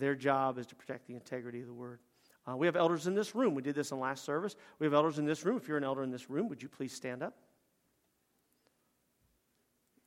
Their 0.00 0.14
job 0.14 0.58
is 0.58 0.66
to 0.66 0.74
protect 0.74 1.06
the 1.06 1.14
integrity 1.14 1.60
of 1.60 1.66
the 1.66 1.72
word. 1.72 2.00
Uh, 2.48 2.56
we 2.56 2.66
have 2.66 2.74
elders 2.74 3.06
in 3.06 3.14
this 3.14 3.34
room. 3.34 3.54
We 3.54 3.62
did 3.62 3.74
this 3.74 3.92
in 3.92 4.00
last 4.00 4.24
service. 4.24 4.56
We 4.78 4.86
have 4.86 4.94
elders 4.94 5.18
in 5.18 5.26
this 5.26 5.44
room. 5.44 5.56
If 5.56 5.68
you're 5.68 5.76
an 5.76 5.84
elder 5.84 6.02
in 6.02 6.10
this 6.10 6.30
room, 6.30 6.48
would 6.48 6.62
you 6.62 6.68
please 6.68 6.92
stand 6.92 7.22
up? 7.22 7.36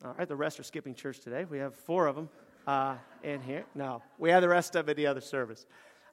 All 0.03 0.15
right, 0.17 0.27
the 0.27 0.35
rest 0.35 0.59
are 0.59 0.63
skipping 0.63 0.95
church 0.95 1.19
today. 1.19 1.45
We 1.45 1.59
have 1.59 1.75
four 1.75 2.07
of 2.07 2.15
them 2.15 2.29
uh, 2.67 2.95
in 3.23 3.41
here. 3.41 3.65
No, 3.75 4.01
we 4.17 4.31
have 4.31 4.41
the 4.41 4.49
rest 4.49 4.75
of 4.75 4.89
it 4.89 4.97
the 4.97 5.07
other 5.07 5.21
service. 5.21 5.65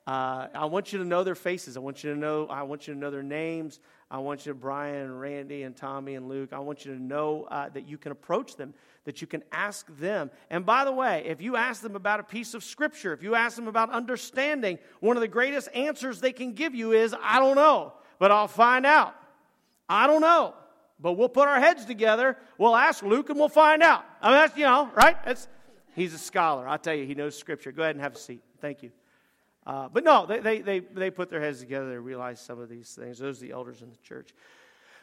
Uh, 0.07 0.49
I 0.55 0.65
want 0.65 0.93
you 0.93 0.99
to 0.99 1.05
know 1.05 1.23
their 1.23 1.35
faces. 1.35 1.77
I 1.77 1.81
want 1.81 2.03
you 2.03 2.13
to 2.15 2.19
know. 2.19 2.47
I 2.47 2.63
want 2.63 2.89
you 2.89 2.95
to 2.95 3.01
know 3.01 3.11
their 3.11 3.23
names. 3.23 3.81
I 4.11 4.19
want 4.19 4.45
you 4.45 4.53
to 4.53 4.59
Brian 4.59 4.97
and 4.97 5.21
Randy 5.21 5.63
and 5.63 5.77
Tommy 5.77 6.15
and 6.15 6.29
Luke. 6.29 6.53
I 6.53 6.59
want 6.59 6.85
you 6.85 6.95
to 6.95 7.01
know 7.01 7.45
uh, 7.45 7.69
that 7.69 7.87
you 7.87 7.97
can 7.97 8.11
approach 8.11 8.57
them, 8.57 8.75
that 9.05 9.21
you 9.21 9.29
can 9.29 9.45
ask 9.53 9.87
them. 9.99 10.31
And 10.49 10.67
by 10.67 10.85
the 10.85 10.91
way, 10.91 11.25
if 11.27 11.41
you 11.41 11.55
ask 11.55 11.81
them 11.81 11.95
about 11.95 12.19
a 12.19 12.25
piece 12.25 12.55
of 12.55 12.65
scripture, 12.65 13.13
if 13.13 13.23
you 13.23 13.37
ask 13.37 13.55
them 13.55 13.69
about 13.69 13.91
understanding, 13.91 14.79
one 14.99 15.17
of 15.17 15.21
the 15.21 15.29
greatest 15.29 15.69
answers 15.75 16.21
they 16.21 16.33
can 16.33 16.55
give 16.55 16.75
you 16.75 16.93
is, 16.93 17.15
"I 17.23 17.39
don't 17.39 17.55
know, 17.55 17.93
but 18.19 18.33
I'll 18.33 18.49
find 18.49 18.85
out." 18.85 19.15
I 19.89 20.07
don't 20.07 20.23
know, 20.23 20.55
but 20.99 21.13
we'll 21.13 21.29
put 21.29 21.49
our 21.49 21.61
heads 21.61 21.85
together. 21.85 22.37
We'll 22.59 22.77
ask 22.77 23.03
Luke 23.03 23.29
and 23.29 23.39
we'll 23.39 23.49
find 23.49 23.83
out. 23.83 24.05
I 24.23 24.31
mean, 24.31 24.39
that's 24.39 24.57
you 24.57 24.65
know, 24.65 24.91
right? 24.95 25.17
That's 25.25 25.47
he's 25.95 26.15
a 26.15 26.19
scholar. 26.19 26.67
I 26.69 26.79
tell 26.79 26.95
you, 26.95 27.07
he 27.07 27.15
knows 27.15 27.39
scripture. 27.39 27.71
Go 27.71 27.83
ahead 27.83 27.97
and 27.97 28.03
have 28.03 28.15
a 28.15 28.19
seat. 28.19 28.43
Thank 28.61 28.83
you. 28.83 28.93
Uh, 29.67 29.89
but 29.93 30.05
no, 30.05 30.27
they, 30.27 30.41
they, 30.41 30.61
they, 30.61 30.81
they 30.81 31.11
put 31.11 31.31
their 31.31 31.41
heads 31.41 31.61
together. 31.61 31.91
They 31.91 31.99
realize 31.99 32.41
some 32.41 32.61
of 32.61 32.69
these 32.69 32.93
things. 32.93 33.19
Those 33.19 33.39
are 33.39 33.47
the 33.47 33.53
elders 33.53 33.83
in 33.83 33.91
the 33.91 33.97
church. 33.99 34.35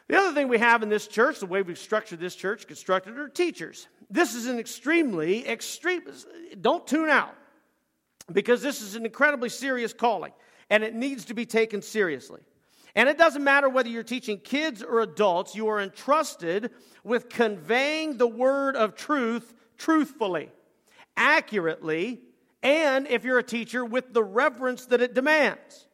The 0.08 0.16
other 0.16 0.34
thing 0.34 0.48
we 0.48 0.58
have 0.58 0.82
in 0.82 0.88
this 0.88 1.06
church, 1.06 1.38
the 1.38 1.46
way 1.46 1.62
we've 1.62 1.78
structured 1.78 2.18
this 2.18 2.34
church, 2.34 2.66
constructed 2.66 3.18
are 3.18 3.28
teachers. 3.28 3.88
This 4.10 4.34
is 4.34 4.46
an 4.46 4.58
extremely, 4.58 5.46
extreme, 5.46 6.02
don't 6.60 6.86
tune 6.86 7.10
out 7.10 7.34
because 8.32 8.62
this 8.62 8.80
is 8.80 8.94
an 8.94 9.04
incredibly 9.04 9.50
serious 9.50 9.92
calling 9.92 10.32
and 10.70 10.82
it 10.82 10.94
needs 10.94 11.26
to 11.26 11.34
be 11.34 11.44
taken 11.46 11.82
seriously. 11.82 12.40
And 12.94 13.08
it 13.08 13.18
doesn't 13.18 13.44
matter 13.44 13.68
whether 13.68 13.88
you're 13.88 14.02
teaching 14.02 14.38
kids 14.38 14.82
or 14.82 15.00
adults, 15.00 15.54
you 15.54 15.68
are 15.68 15.80
entrusted 15.80 16.70
with 17.04 17.28
conveying 17.28 18.16
the 18.16 18.26
word 18.26 18.76
of 18.76 18.94
truth 18.94 19.54
truthfully, 19.76 20.50
accurately, 21.16 22.20
and 22.62 23.06
if 23.06 23.24
you're 23.24 23.38
a 23.38 23.42
teacher, 23.42 23.84
with 23.84 24.12
the 24.12 24.22
reverence 24.22 24.86
that 24.86 25.00
it 25.00 25.14
demands. 25.14 25.86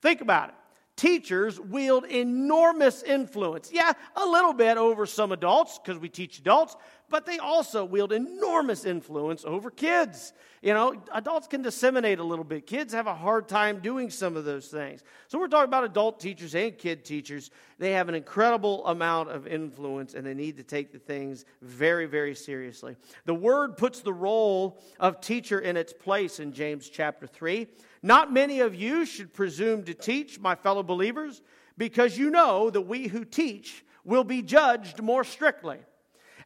Think 0.00 0.20
about 0.20 0.50
it. 0.50 0.54
Teachers 0.96 1.58
wield 1.58 2.04
enormous 2.04 3.02
influence. 3.02 3.70
Yeah, 3.72 3.92
a 4.14 4.26
little 4.26 4.52
bit 4.52 4.76
over 4.76 5.06
some 5.06 5.32
adults 5.32 5.78
because 5.78 6.00
we 6.00 6.08
teach 6.08 6.38
adults, 6.38 6.76
but 7.12 7.26
they 7.26 7.38
also 7.38 7.84
wield 7.84 8.10
enormous 8.10 8.86
influence 8.86 9.44
over 9.44 9.70
kids. 9.70 10.32
You 10.62 10.72
know, 10.72 10.94
adults 11.12 11.46
can 11.46 11.60
disseminate 11.60 12.18
a 12.18 12.24
little 12.24 12.44
bit. 12.44 12.66
Kids 12.66 12.94
have 12.94 13.06
a 13.06 13.14
hard 13.14 13.48
time 13.48 13.80
doing 13.80 14.08
some 14.08 14.34
of 14.34 14.46
those 14.46 14.68
things. 14.68 15.02
So 15.28 15.38
we're 15.38 15.48
talking 15.48 15.68
about 15.68 15.84
adult 15.84 16.20
teachers 16.20 16.54
and 16.54 16.76
kid 16.76 17.04
teachers. 17.04 17.50
They 17.78 17.92
have 17.92 18.08
an 18.08 18.14
incredible 18.14 18.86
amount 18.86 19.28
of 19.28 19.46
influence 19.46 20.14
and 20.14 20.24
they 20.24 20.32
need 20.32 20.56
to 20.56 20.62
take 20.62 20.90
the 20.90 20.98
things 20.98 21.44
very, 21.60 22.06
very 22.06 22.34
seriously. 22.34 22.96
The 23.26 23.34
word 23.34 23.76
puts 23.76 24.00
the 24.00 24.14
role 24.14 24.82
of 24.98 25.20
teacher 25.20 25.58
in 25.58 25.76
its 25.76 25.92
place 25.92 26.40
in 26.40 26.54
James 26.54 26.88
chapter 26.88 27.26
3. 27.26 27.66
Not 28.02 28.32
many 28.32 28.60
of 28.60 28.74
you 28.74 29.04
should 29.04 29.34
presume 29.34 29.82
to 29.84 29.92
teach, 29.92 30.40
my 30.40 30.54
fellow 30.54 30.82
believers, 30.82 31.42
because 31.76 32.16
you 32.16 32.30
know 32.30 32.70
that 32.70 32.80
we 32.80 33.08
who 33.08 33.26
teach 33.26 33.84
will 34.02 34.24
be 34.24 34.40
judged 34.40 35.02
more 35.02 35.24
strictly. 35.24 35.78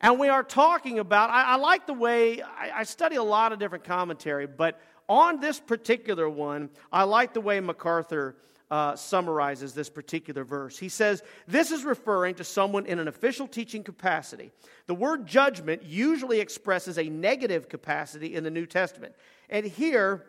And 0.00 0.18
we 0.18 0.28
are 0.28 0.42
talking 0.42 0.98
about, 0.98 1.30
I, 1.30 1.42
I 1.42 1.56
like 1.56 1.86
the 1.86 1.94
way, 1.94 2.42
I, 2.42 2.70
I, 2.76 2.82
study 2.84 3.16
a 3.16 3.22
lot 3.22 3.52
of 3.52 3.58
different 3.58 3.84
commentary, 3.84 4.46
but 4.46 4.80
on 5.08 5.40
this 5.40 5.58
particular 5.60 6.28
one, 6.28 6.70
I 6.92 7.04
like 7.04 7.32
the 7.32 7.40
way 7.40 7.60
MacArthur 7.60 8.36
uh, 8.70 8.96
summarizes 8.96 9.74
this 9.74 9.88
particular 9.88 10.44
verse. 10.44 10.76
He 10.76 10.88
says, 10.88 11.22
This 11.46 11.70
is 11.70 11.84
referring 11.84 12.34
to 12.36 12.44
someone 12.44 12.86
in 12.86 12.98
an 12.98 13.06
official 13.06 13.46
teaching 13.46 13.84
capacity. 13.84 14.50
The 14.86 14.94
word 14.94 15.26
judgment 15.26 15.84
usually 15.84 16.40
expresses 16.40 16.98
a 16.98 17.04
negative 17.04 17.68
capacity 17.68 18.34
in 18.34 18.42
the 18.42 18.50
New 18.50 18.66
Testament. 18.66 19.14
And 19.48 19.64
here, 19.64 20.26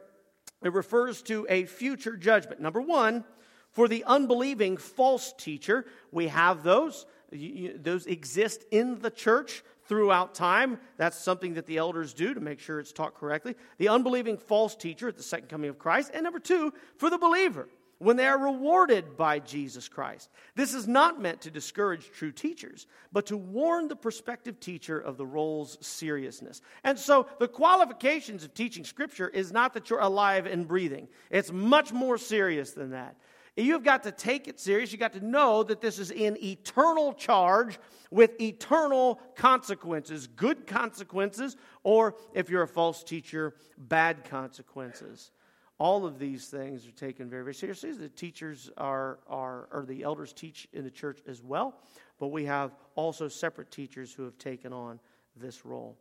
it 0.63 0.73
refers 0.73 1.21
to 1.23 1.47
a 1.49 1.65
future 1.65 2.15
judgment. 2.15 2.61
Number 2.61 2.81
one, 2.81 3.23
for 3.71 3.87
the 3.87 4.03
unbelieving 4.05 4.77
false 4.77 5.33
teacher, 5.37 5.85
we 6.11 6.27
have 6.27 6.63
those 6.63 7.05
those 7.31 8.05
exist 8.05 8.63
in 8.71 8.99
the 8.99 9.11
church 9.11 9.63
throughout 9.87 10.35
time. 10.35 10.79
That's 10.97 11.17
something 11.17 11.55
that 11.55 11.65
the 11.65 11.77
elders 11.77 12.13
do 12.13 12.33
to 12.33 12.39
make 12.39 12.59
sure 12.59 12.79
it's 12.79 12.91
taught 12.91 13.15
correctly. 13.15 13.55
The 13.77 13.89
unbelieving 13.89 14.37
false 14.37 14.75
teacher 14.75 15.07
at 15.07 15.17
the 15.17 15.23
second 15.23 15.47
coming 15.47 15.69
of 15.69 15.79
Christ. 15.79 16.11
And 16.13 16.23
number 16.23 16.39
two, 16.39 16.73
for 16.97 17.09
the 17.09 17.17
believer, 17.17 17.67
when 17.99 18.15
they 18.15 18.27
are 18.27 18.37
rewarded 18.37 19.17
by 19.17 19.39
Jesus 19.39 19.87
Christ. 19.87 20.29
This 20.55 20.73
is 20.73 20.87
not 20.87 21.21
meant 21.21 21.41
to 21.41 21.51
discourage 21.51 22.11
true 22.11 22.31
teachers, 22.31 22.85
but 23.11 23.25
to 23.27 23.37
warn 23.37 23.87
the 23.87 23.95
prospective 23.95 24.59
teacher 24.59 24.99
of 24.99 25.17
the 25.17 25.25
role's 25.25 25.77
seriousness. 25.81 26.61
And 26.83 26.99
so 26.99 27.27
the 27.39 27.47
qualifications 27.47 28.43
of 28.43 28.53
teaching 28.53 28.83
Scripture 28.83 29.27
is 29.27 29.51
not 29.51 29.73
that 29.73 29.89
you're 29.89 29.99
alive 29.99 30.45
and 30.45 30.67
breathing, 30.67 31.07
it's 31.31 31.51
much 31.51 31.91
more 31.91 32.17
serious 32.17 32.71
than 32.71 32.91
that. 32.91 33.15
You've 33.57 33.83
got 33.83 34.03
to 34.03 34.11
take 34.11 34.47
it 34.47 34.59
serious. 34.59 34.91
You've 34.91 34.99
got 34.99 35.13
to 35.13 35.25
know 35.25 35.63
that 35.63 35.81
this 35.81 35.97
is 35.97 36.11
an 36.11 36.37
eternal 36.43 37.11
charge 37.13 37.79
with 38.11 38.39
eternal 38.39 39.19
consequences 39.35 40.27
good 40.27 40.67
consequences, 40.67 41.57
or 41.83 42.15
if 42.33 42.49
you're 42.49 42.61
a 42.61 42.67
false 42.67 43.03
teacher, 43.03 43.55
bad 43.77 44.23
consequences. 44.23 45.31
All 45.79 46.05
of 46.05 46.19
these 46.19 46.47
things 46.47 46.87
are 46.87 46.91
taken 46.91 47.29
very, 47.29 47.43
very 47.43 47.53
seriously. 47.53 47.91
The 47.91 48.09
teachers 48.09 48.69
are, 48.77 49.19
are, 49.27 49.67
or 49.71 49.85
the 49.87 50.03
elders 50.03 50.33
teach 50.33 50.67
in 50.73 50.83
the 50.83 50.91
church 50.91 51.19
as 51.27 51.41
well, 51.41 51.75
but 52.19 52.27
we 52.27 52.45
have 52.45 52.75
also 52.95 53.27
separate 53.27 53.71
teachers 53.71 54.13
who 54.13 54.23
have 54.23 54.37
taken 54.37 54.71
on 54.71 54.99
this 55.35 55.65
role. 55.65 55.97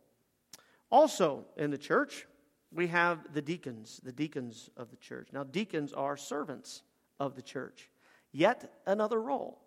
Also 0.91 1.45
in 1.57 1.71
the 1.71 1.77
church, 1.77 2.27
we 2.71 2.87
have 2.87 3.33
the 3.33 3.41
deacons, 3.41 3.99
the 4.03 4.11
deacons 4.11 4.69
of 4.77 4.89
the 4.89 4.97
church. 4.97 5.29
Now, 5.31 5.43
deacons 5.43 5.93
are 5.93 6.17
servants 6.17 6.83
of 7.19 7.35
the 7.35 7.41
church. 7.41 7.89
Yet 8.31 8.71
another 8.85 9.21
role 9.21 9.59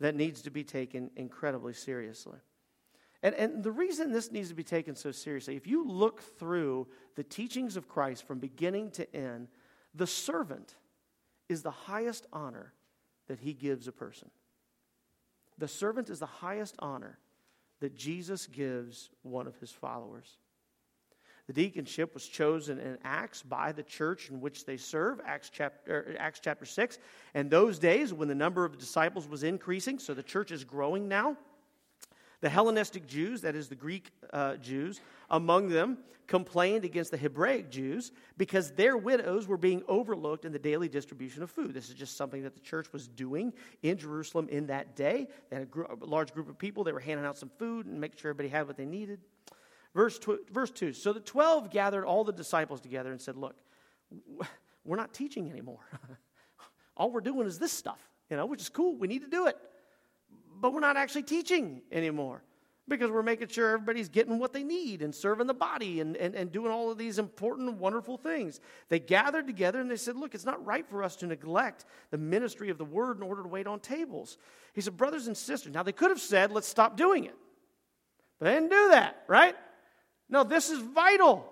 that 0.00 0.14
needs 0.14 0.42
to 0.42 0.50
be 0.50 0.64
taken 0.64 1.10
incredibly 1.16 1.72
seriously. 1.72 2.38
And, 3.22 3.34
and 3.34 3.64
the 3.64 3.72
reason 3.72 4.12
this 4.12 4.30
needs 4.30 4.48
to 4.48 4.54
be 4.54 4.64
taken 4.64 4.94
so 4.94 5.10
seriously, 5.10 5.56
if 5.56 5.66
you 5.66 5.86
look 5.86 6.22
through 6.38 6.86
the 7.16 7.24
teachings 7.24 7.76
of 7.76 7.88
Christ 7.88 8.26
from 8.26 8.38
beginning 8.38 8.92
to 8.92 9.16
end, 9.16 9.48
the 9.94 10.06
servant 10.06 10.74
is 11.48 11.62
the 11.62 11.70
highest 11.70 12.26
honor 12.32 12.72
that 13.26 13.40
he 13.40 13.54
gives 13.54 13.88
a 13.88 13.92
person. 13.92 14.30
The 15.58 15.68
servant 15.68 16.10
is 16.10 16.20
the 16.20 16.26
highest 16.26 16.76
honor 16.78 17.18
that 17.80 17.96
Jesus 17.96 18.46
gives 18.46 19.10
one 19.22 19.46
of 19.46 19.56
his 19.58 19.70
followers. 19.70 20.38
The 21.48 21.70
deaconship 21.70 22.12
was 22.12 22.26
chosen 22.26 22.78
in 22.78 22.98
Acts 23.04 23.42
by 23.42 23.72
the 23.72 23.82
church 23.82 24.28
in 24.28 24.40
which 24.40 24.66
they 24.66 24.76
serve, 24.76 25.18
Acts 25.24 25.50
chapter, 25.50 26.14
Acts 26.18 26.40
chapter 26.40 26.66
6. 26.66 26.98
And 27.32 27.50
those 27.50 27.78
days, 27.78 28.12
when 28.12 28.28
the 28.28 28.34
number 28.34 28.66
of 28.66 28.78
disciples 28.78 29.26
was 29.26 29.42
increasing, 29.42 29.98
so 29.98 30.12
the 30.12 30.22
church 30.22 30.52
is 30.52 30.62
growing 30.62 31.08
now, 31.08 31.38
the 32.40 32.50
Hellenistic 32.50 33.06
Jews, 33.06 33.40
that 33.40 33.56
is 33.56 33.68
the 33.68 33.74
Greek 33.74 34.10
uh, 34.32 34.56
Jews, 34.56 35.00
among 35.30 35.70
them 35.70 35.98
complained 36.28 36.84
against 36.84 37.10
the 37.10 37.16
Hebraic 37.16 37.70
Jews 37.70 38.12
because 38.36 38.70
their 38.72 38.96
widows 38.96 39.48
were 39.48 39.56
being 39.56 39.82
overlooked 39.88 40.44
in 40.44 40.52
the 40.52 40.58
daily 40.58 40.88
distribution 40.88 41.42
of 41.42 41.50
food. 41.50 41.72
This 41.72 41.88
is 41.88 41.94
just 41.94 42.16
something 42.16 42.42
that 42.42 42.54
the 42.54 42.60
church 42.60 42.92
was 42.92 43.08
doing 43.08 43.54
in 43.82 43.96
Jerusalem 43.96 44.46
in 44.50 44.66
that 44.66 44.94
day. 44.94 45.26
They 45.48 45.56
had 45.56 45.62
a, 45.62 45.66
gr- 45.66 45.84
a 45.84 46.04
large 46.04 46.32
group 46.34 46.48
of 46.48 46.58
people. 46.58 46.84
They 46.84 46.92
were 46.92 47.00
handing 47.00 47.24
out 47.24 47.38
some 47.38 47.50
food 47.58 47.86
and 47.86 47.98
making 47.98 48.18
sure 48.18 48.30
everybody 48.30 48.50
had 48.50 48.66
what 48.66 48.76
they 48.76 48.84
needed. 48.84 49.20
Verse, 49.98 50.16
tw- 50.16 50.48
verse 50.52 50.70
2 50.70 50.92
So 50.92 51.12
the 51.12 51.18
12 51.18 51.70
gathered 51.70 52.04
all 52.04 52.22
the 52.22 52.32
disciples 52.32 52.80
together 52.80 53.10
and 53.10 53.20
said, 53.20 53.36
Look, 53.36 53.56
we're 54.84 54.96
not 54.96 55.12
teaching 55.12 55.50
anymore. 55.50 55.80
all 56.96 57.10
we're 57.10 57.20
doing 57.20 57.48
is 57.48 57.58
this 57.58 57.72
stuff, 57.72 57.98
you 58.30 58.36
know, 58.36 58.46
which 58.46 58.60
is 58.60 58.68
cool. 58.68 58.96
We 58.96 59.08
need 59.08 59.22
to 59.22 59.28
do 59.28 59.48
it. 59.48 59.56
But 60.60 60.72
we're 60.72 60.78
not 60.78 60.96
actually 60.96 61.24
teaching 61.24 61.82
anymore 61.90 62.44
because 62.86 63.10
we're 63.10 63.24
making 63.24 63.48
sure 63.48 63.70
everybody's 63.70 64.08
getting 64.08 64.38
what 64.38 64.52
they 64.52 64.62
need 64.62 65.02
and 65.02 65.12
serving 65.12 65.48
the 65.48 65.54
body 65.54 65.98
and, 65.98 66.16
and, 66.16 66.36
and 66.36 66.52
doing 66.52 66.70
all 66.70 66.92
of 66.92 66.96
these 66.96 67.18
important, 67.18 67.74
wonderful 67.78 68.16
things. 68.16 68.60
They 68.88 69.00
gathered 69.00 69.48
together 69.48 69.80
and 69.80 69.90
they 69.90 69.96
said, 69.96 70.14
Look, 70.14 70.32
it's 70.32 70.46
not 70.46 70.64
right 70.64 70.88
for 70.88 71.02
us 71.02 71.16
to 71.16 71.26
neglect 71.26 71.86
the 72.12 72.18
ministry 72.18 72.70
of 72.70 72.78
the 72.78 72.84
word 72.84 73.16
in 73.16 73.24
order 73.24 73.42
to 73.42 73.48
wait 73.48 73.66
on 73.66 73.80
tables. 73.80 74.38
He 74.74 74.80
said, 74.80 74.96
Brothers 74.96 75.26
and 75.26 75.36
sisters, 75.36 75.74
now 75.74 75.82
they 75.82 75.90
could 75.90 76.10
have 76.10 76.20
said, 76.20 76.52
Let's 76.52 76.68
stop 76.68 76.96
doing 76.96 77.24
it. 77.24 77.34
But 78.38 78.44
they 78.44 78.54
didn't 78.54 78.70
do 78.70 78.90
that, 78.90 79.24
right? 79.26 79.56
No, 80.28 80.44
this 80.44 80.70
is 80.70 80.80
vital. 80.80 81.50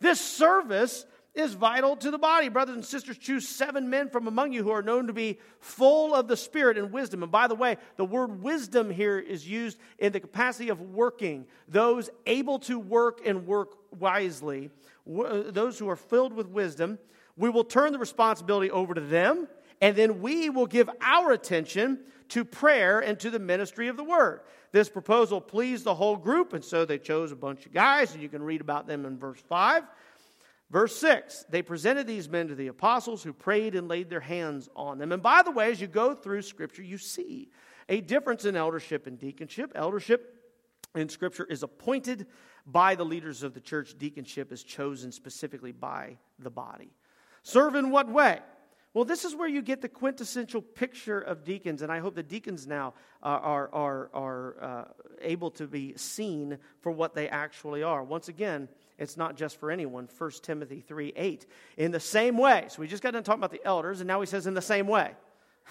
This 0.00 0.20
service 0.20 1.06
is 1.34 1.54
vital 1.54 1.96
to 1.96 2.10
the 2.10 2.18
body. 2.18 2.48
Brothers 2.48 2.74
and 2.74 2.84
sisters, 2.84 3.16
choose 3.16 3.48
seven 3.48 3.88
men 3.88 4.08
from 4.08 4.26
among 4.26 4.52
you 4.52 4.62
who 4.62 4.70
are 4.70 4.82
known 4.82 5.06
to 5.06 5.12
be 5.12 5.38
full 5.60 6.14
of 6.14 6.26
the 6.26 6.36
Spirit 6.36 6.76
and 6.76 6.92
wisdom. 6.92 7.22
And 7.22 7.30
by 7.30 7.46
the 7.46 7.54
way, 7.54 7.76
the 7.96 8.04
word 8.04 8.42
wisdom 8.42 8.90
here 8.90 9.18
is 9.18 9.48
used 9.48 9.78
in 9.98 10.12
the 10.12 10.20
capacity 10.20 10.68
of 10.68 10.80
working. 10.80 11.46
Those 11.68 12.10
able 12.26 12.58
to 12.60 12.78
work 12.78 13.20
and 13.24 13.46
work 13.46 13.74
wisely, 13.98 14.70
those 15.06 15.78
who 15.78 15.88
are 15.88 15.96
filled 15.96 16.32
with 16.32 16.48
wisdom, 16.48 16.98
we 17.36 17.50
will 17.50 17.64
turn 17.64 17.92
the 17.92 17.98
responsibility 17.98 18.70
over 18.70 18.94
to 18.94 19.00
them, 19.00 19.46
and 19.80 19.94
then 19.94 20.20
we 20.20 20.50
will 20.50 20.66
give 20.66 20.90
our 21.00 21.30
attention 21.30 22.00
to 22.30 22.44
prayer 22.44 23.00
and 23.00 23.18
to 23.20 23.30
the 23.30 23.38
ministry 23.38 23.88
of 23.88 23.96
the 23.96 24.04
word. 24.04 24.40
This 24.72 24.88
proposal 24.88 25.40
pleased 25.40 25.84
the 25.84 25.94
whole 25.94 26.16
group, 26.16 26.52
and 26.52 26.64
so 26.64 26.84
they 26.84 26.98
chose 26.98 27.32
a 27.32 27.36
bunch 27.36 27.66
of 27.66 27.72
guys, 27.72 28.12
and 28.12 28.22
you 28.22 28.28
can 28.28 28.42
read 28.42 28.60
about 28.60 28.86
them 28.86 29.06
in 29.06 29.18
verse 29.18 29.40
5. 29.48 29.84
Verse 30.70 30.96
6 30.96 31.46
They 31.48 31.62
presented 31.62 32.06
these 32.06 32.28
men 32.28 32.48
to 32.48 32.54
the 32.54 32.68
apostles 32.68 33.22
who 33.22 33.32
prayed 33.32 33.74
and 33.74 33.88
laid 33.88 34.10
their 34.10 34.20
hands 34.20 34.68
on 34.76 34.98
them. 34.98 35.12
And 35.12 35.22
by 35.22 35.42
the 35.42 35.50
way, 35.50 35.70
as 35.70 35.80
you 35.80 35.86
go 35.86 36.14
through 36.14 36.42
Scripture, 36.42 36.82
you 36.82 36.98
see 36.98 37.48
a 37.88 38.00
difference 38.00 38.44
in 38.44 38.56
eldership 38.56 39.06
and 39.06 39.18
deaconship. 39.18 39.72
Eldership 39.74 40.34
in 40.94 41.08
Scripture 41.08 41.44
is 41.44 41.62
appointed 41.62 42.26
by 42.66 42.94
the 42.94 43.04
leaders 43.04 43.42
of 43.42 43.54
the 43.54 43.60
church, 43.60 43.96
deaconship 43.96 44.52
is 44.52 44.62
chosen 44.62 45.10
specifically 45.10 45.72
by 45.72 46.18
the 46.38 46.50
body. 46.50 46.90
Serve 47.42 47.74
in 47.74 47.90
what 47.90 48.10
way? 48.10 48.40
Well, 48.98 49.04
this 49.04 49.24
is 49.24 49.32
where 49.32 49.46
you 49.46 49.62
get 49.62 49.80
the 49.80 49.88
quintessential 49.88 50.60
picture 50.60 51.20
of 51.20 51.44
deacons, 51.44 51.82
and 51.82 51.92
I 51.92 52.00
hope 52.00 52.16
the 52.16 52.22
deacons 52.24 52.66
now 52.66 52.94
are, 53.22 53.72
are, 53.72 54.10
are 54.12 54.56
uh, 54.60 54.84
able 55.22 55.52
to 55.52 55.68
be 55.68 55.96
seen 55.96 56.58
for 56.80 56.90
what 56.90 57.14
they 57.14 57.28
actually 57.28 57.84
are. 57.84 58.02
Once 58.02 58.26
again, 58.26 58.68
it's 58.98 59.16
not 59.16 59.36
just 59.36 59.60
for 59.60 59.70
anyone. 59.70 60.08
1 60.18 60.30
Timothy 60.42 60.80
3 60.80 61.12
8. 61.14 61.46
In 61.76 61.92
the 61.92 62.00
same 62.00 62.36
way, 62.36 62.64
so 62.66 62.80
we 62.80 62.88
just 62.88 63.00
got 63.00 63.12
done 63.12 63.22
talking 63.22 63.38
about 63.38 63.52
the 63.52 63.64
elders, 63.64 64.00
and 64.00 64.08
now 64.08 64.18
he 64.18 64.26
says, 64.26 64.48
in 64.48 64.54
the 64.54 64.60
same 64.60 64.88
way. 64.88 65.12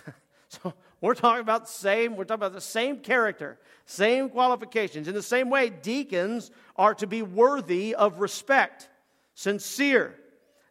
so 0.48 0.74
we're 1.02 1.13
talking 1.13 1.42
about 1.42 1.66
the 1.66 1.72
same, 1.74 2.16
we're 2.16 2.24
talking 2.24 2.40
about 2.40 2.54
the 2.54 2.62
same 2.62 3.00
character, 3.00 3.60
same 3.86 4.30
qualifications. 4.30 5.10
In 5.10 5.13
the 5.13 5.22
same 5.22 5.50
way, 5.50 5.70
deacons 5.70 6.50
are 6.78 6.96
to 6.96 7.08
be 7.08 7.24
worthy 7.24 7.94
of 7.94 8.22
respect, 8.22 8.88
sincere, 9.34 10.16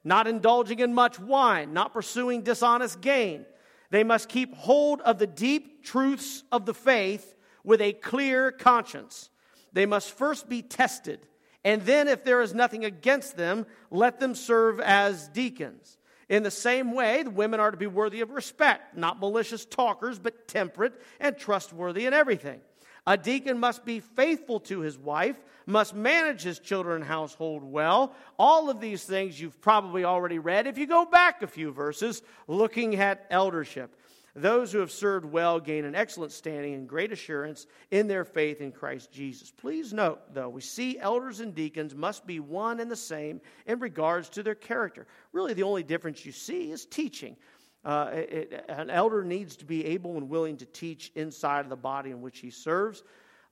not 0.06 0.28
indulging 0.28 0.78
in 0.78 0.94
much 0.94 1.18
wine, 1.18 1.72
not 1.72 1.92
pursuing 1.92 2.42
dishonest 2.42 3.00
gain. 3.00 3.44
They 3.90 4.04
must 4.04 4.28
keep 4.28 4.54
hold 4.54 5.00
of 5.00 5.18
the 5.18 5.26
deep 5.26 5.84
truths 5.84 6.44
of 6.52 6.64
the 6.64 6.74
faith 6.74 7.34
with 7.64 7.80
a 7.80 7.92
clear 7.92 8.52
conscience. 8.52 9.30
They 9.72 9.84
must 9.84 10.12
first 10.12 10.48
be 10.48 10.62
tested, 10.62 11.26
and 11.64 11.82
then, 11.82 12.06
if 12.06 12.22
there 12.22 12.40
is 12.40 12.54
nothing 12.54 12.84
against 12.84 13.36
them, 13.36 13.66
let 13.90 14.20
them 14.20 14.36
serve 14.36 14.78
as 14.78 15.26
deacons. 15.26 15.98
In 16.28 16.44
the 16.44 16.52
same 16.52 16.92
way, 16.92 17.24
the 17.24 17.30
women 17.30 17.58
are 17.58 17.72
to 17.72 17.76
be 17.76 17.88
worthy 17.88 18.20
of 18.20 18.30
respect, 18.30 18.96
not 18.96 19.18
malicious 19.18 19.64
talkers, 19.64 20.20
but 20.20 20.46
temperate 20.46 20.94
and 21.18 21.36
trustworthy 21.36 22.06
in 22.06 22.14
everything. 22.14 22.60
A 23.08 23.16
deacon 23.16 23.58
must 23.58 23.84
be 23.84 23.98
faithful 23.98 24.60
to 24.60 24.80
his 24.80 24.96
wife, 24.96 25.36
must 25.66 25.94
manage 25.94 26.42
his 26.42 26.58
children 26.58 26.96
and 26.96 27.04
household 27.04 27.62
well. 27.62 28.14
All 28.38 28.70
of 28.70 28.80
these 28.80 29.04
things 29.04 29.40
you've 29.40 29.60
probably 29.60 30.04
already 30.04 30.38
read 30.38 30.66
if 30.66 30.78
you 30.78 30.86
go 30.86 31.04
back 31.04 31.42
a 31.42 31.46
few 31.46 31.72
verses 31.72 32.22
looking 32.46 32.96
at 32.96 33.26
eldership. 33.30 33.94
Those 34.36 34.70
who 34.70 34.80
have 34.80 34.92
served 34.92 35.24
well 35.24 35.58
gain 35.58 35.86
an 35.86 35.94
excellent 35.94 36.30
standing 36.30 36.74
and 36.74 36.86
great 36.86 37.10
assurance 37.10 37.66
in 37.90 38.06
their 38.06 38.24
faith 38.24 38.60
in 38.60 38.70
Christ 38.70 39.10
Jesus. 39.10 39.50
Please 39.50 39.94
note, 39.94 40.20
though, 40.34 40.50
we 40.50 40.60
see 40.60 40.98
elders 40.98 41.40
and 41.40 41.54
deacons 41.54 41.94
must 41.94 42.26
be 42.26 42.38
one 42.38 42.78
and 42.78 42.90
the 42.90 42.96
same 42.96 43.40
in 43.64 43.78
regards 43.78 44.28
to 44.30 44.42
their 44.42 44.54
character. 44.54 45.06
Really, 45.32 45.54
the 45.54 45.62
only 45.62 45.82
difference 45.82 46.26
you 46.26 46.32
see 46.32 46.70
is 46.70 46.84
teaching. 46.84 47.34
Uh, 47.82 48.10
it, 48.12 48.64
an 48.68 48.90
elder 48.90 49.24
needs 49.24 49.56
to 49.56 49.64
be 49.64 49.86
able 49.86 50.18
and 50.18 50.28
willing 50.28 50.58
to 50.58 50.66
teach 50.66 51.12
inside 51.14 51.60
of 51.60 51.70
the 51.70 51.76
body 51.76 52.10
in 52.10 52.20
which 52.20 52.40
he 52.40 52.50
serves. 52.50 53.04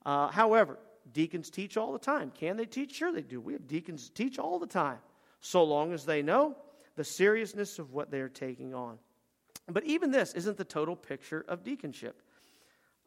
Uh, 0.05 0.29
however, 0.29 0.79
deacons 1.13 1.51
teach 1.51 1.77
all 1.77 1.93
the 1.93 1.99
time. 1.99 2.31
Can 2.31 2.57
they 2.57 2.67
teach? 2.67 2.95
Sure, 2.95 3.13
they 3.13 3.23
do. 3.23 3.41
We 3.41 3.53
have 3.53 3.67
deacons 3.67 4.11
teach 4.11 4.39
all 4.39 4.59
the 4.59 4.67
time, 4.67 4.99
so 5.41 5.65
long 5.65 5.93
as 5.93 6.05
they 6.05 6.23
know 6.23 6.57
the 6.97 7.05
seriousness 7.05 7.79
of 7.79 7.93
what 7.93 8.11
they're 8.11 8.29
taking 8.29 8.75
on. 8.75 8.99
But 9.69 9.85
even 9.85 10.11
this 10.11 10.35
isn't 10.35 10.57
the 10.57 10.65
total 10.65 10.97
picture 10.97 11.45
of 11.49 11.63
deaconship. 11.65 12.13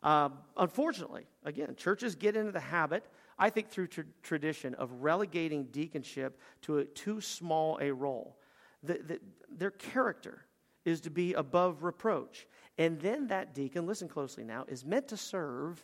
Uh, 0.04 0.30
unfortunately, 0.56 1.26
again, 1.44 1.76
churches 1.76 2.16
get 2.16 2.36
into 2.36 2.52
the 2.52 2.60
habit, 2.60 3.04
I 3.38 3.50
think 3.50 3.70
through 3.70 3.88
tra- 3.88 4.06
tradition, 4.24 4.76
of 4.76 4.92
relegating 5.02 5.66
deaconship 5.66 6.34
to 6.64 6.80
a, 6.80 6.86
too 6.86 7.22
small 7.22 7.80
a 7.82 7.92
role. 7.92 8.38
The, 8.84 9.00
the, 9.06 9.20
their 9.50 9.72
character 9.72 10.46
is 10.86 11.02
to 11.02 11.10
be 11.10 11.34
above 11.34 11.84
reproach. 11.84 12.48
And 12.78 13.00
then 13.00 13.28
that 13.28 13.54
deacon, 13.54 13.88
listen 13.88 14.08
closely 14.08 14.44
now, 14.44 14.66
is 14.68 14.86
meant 14.86 15.10
to 15.10 15.18
serve 15.18 15.84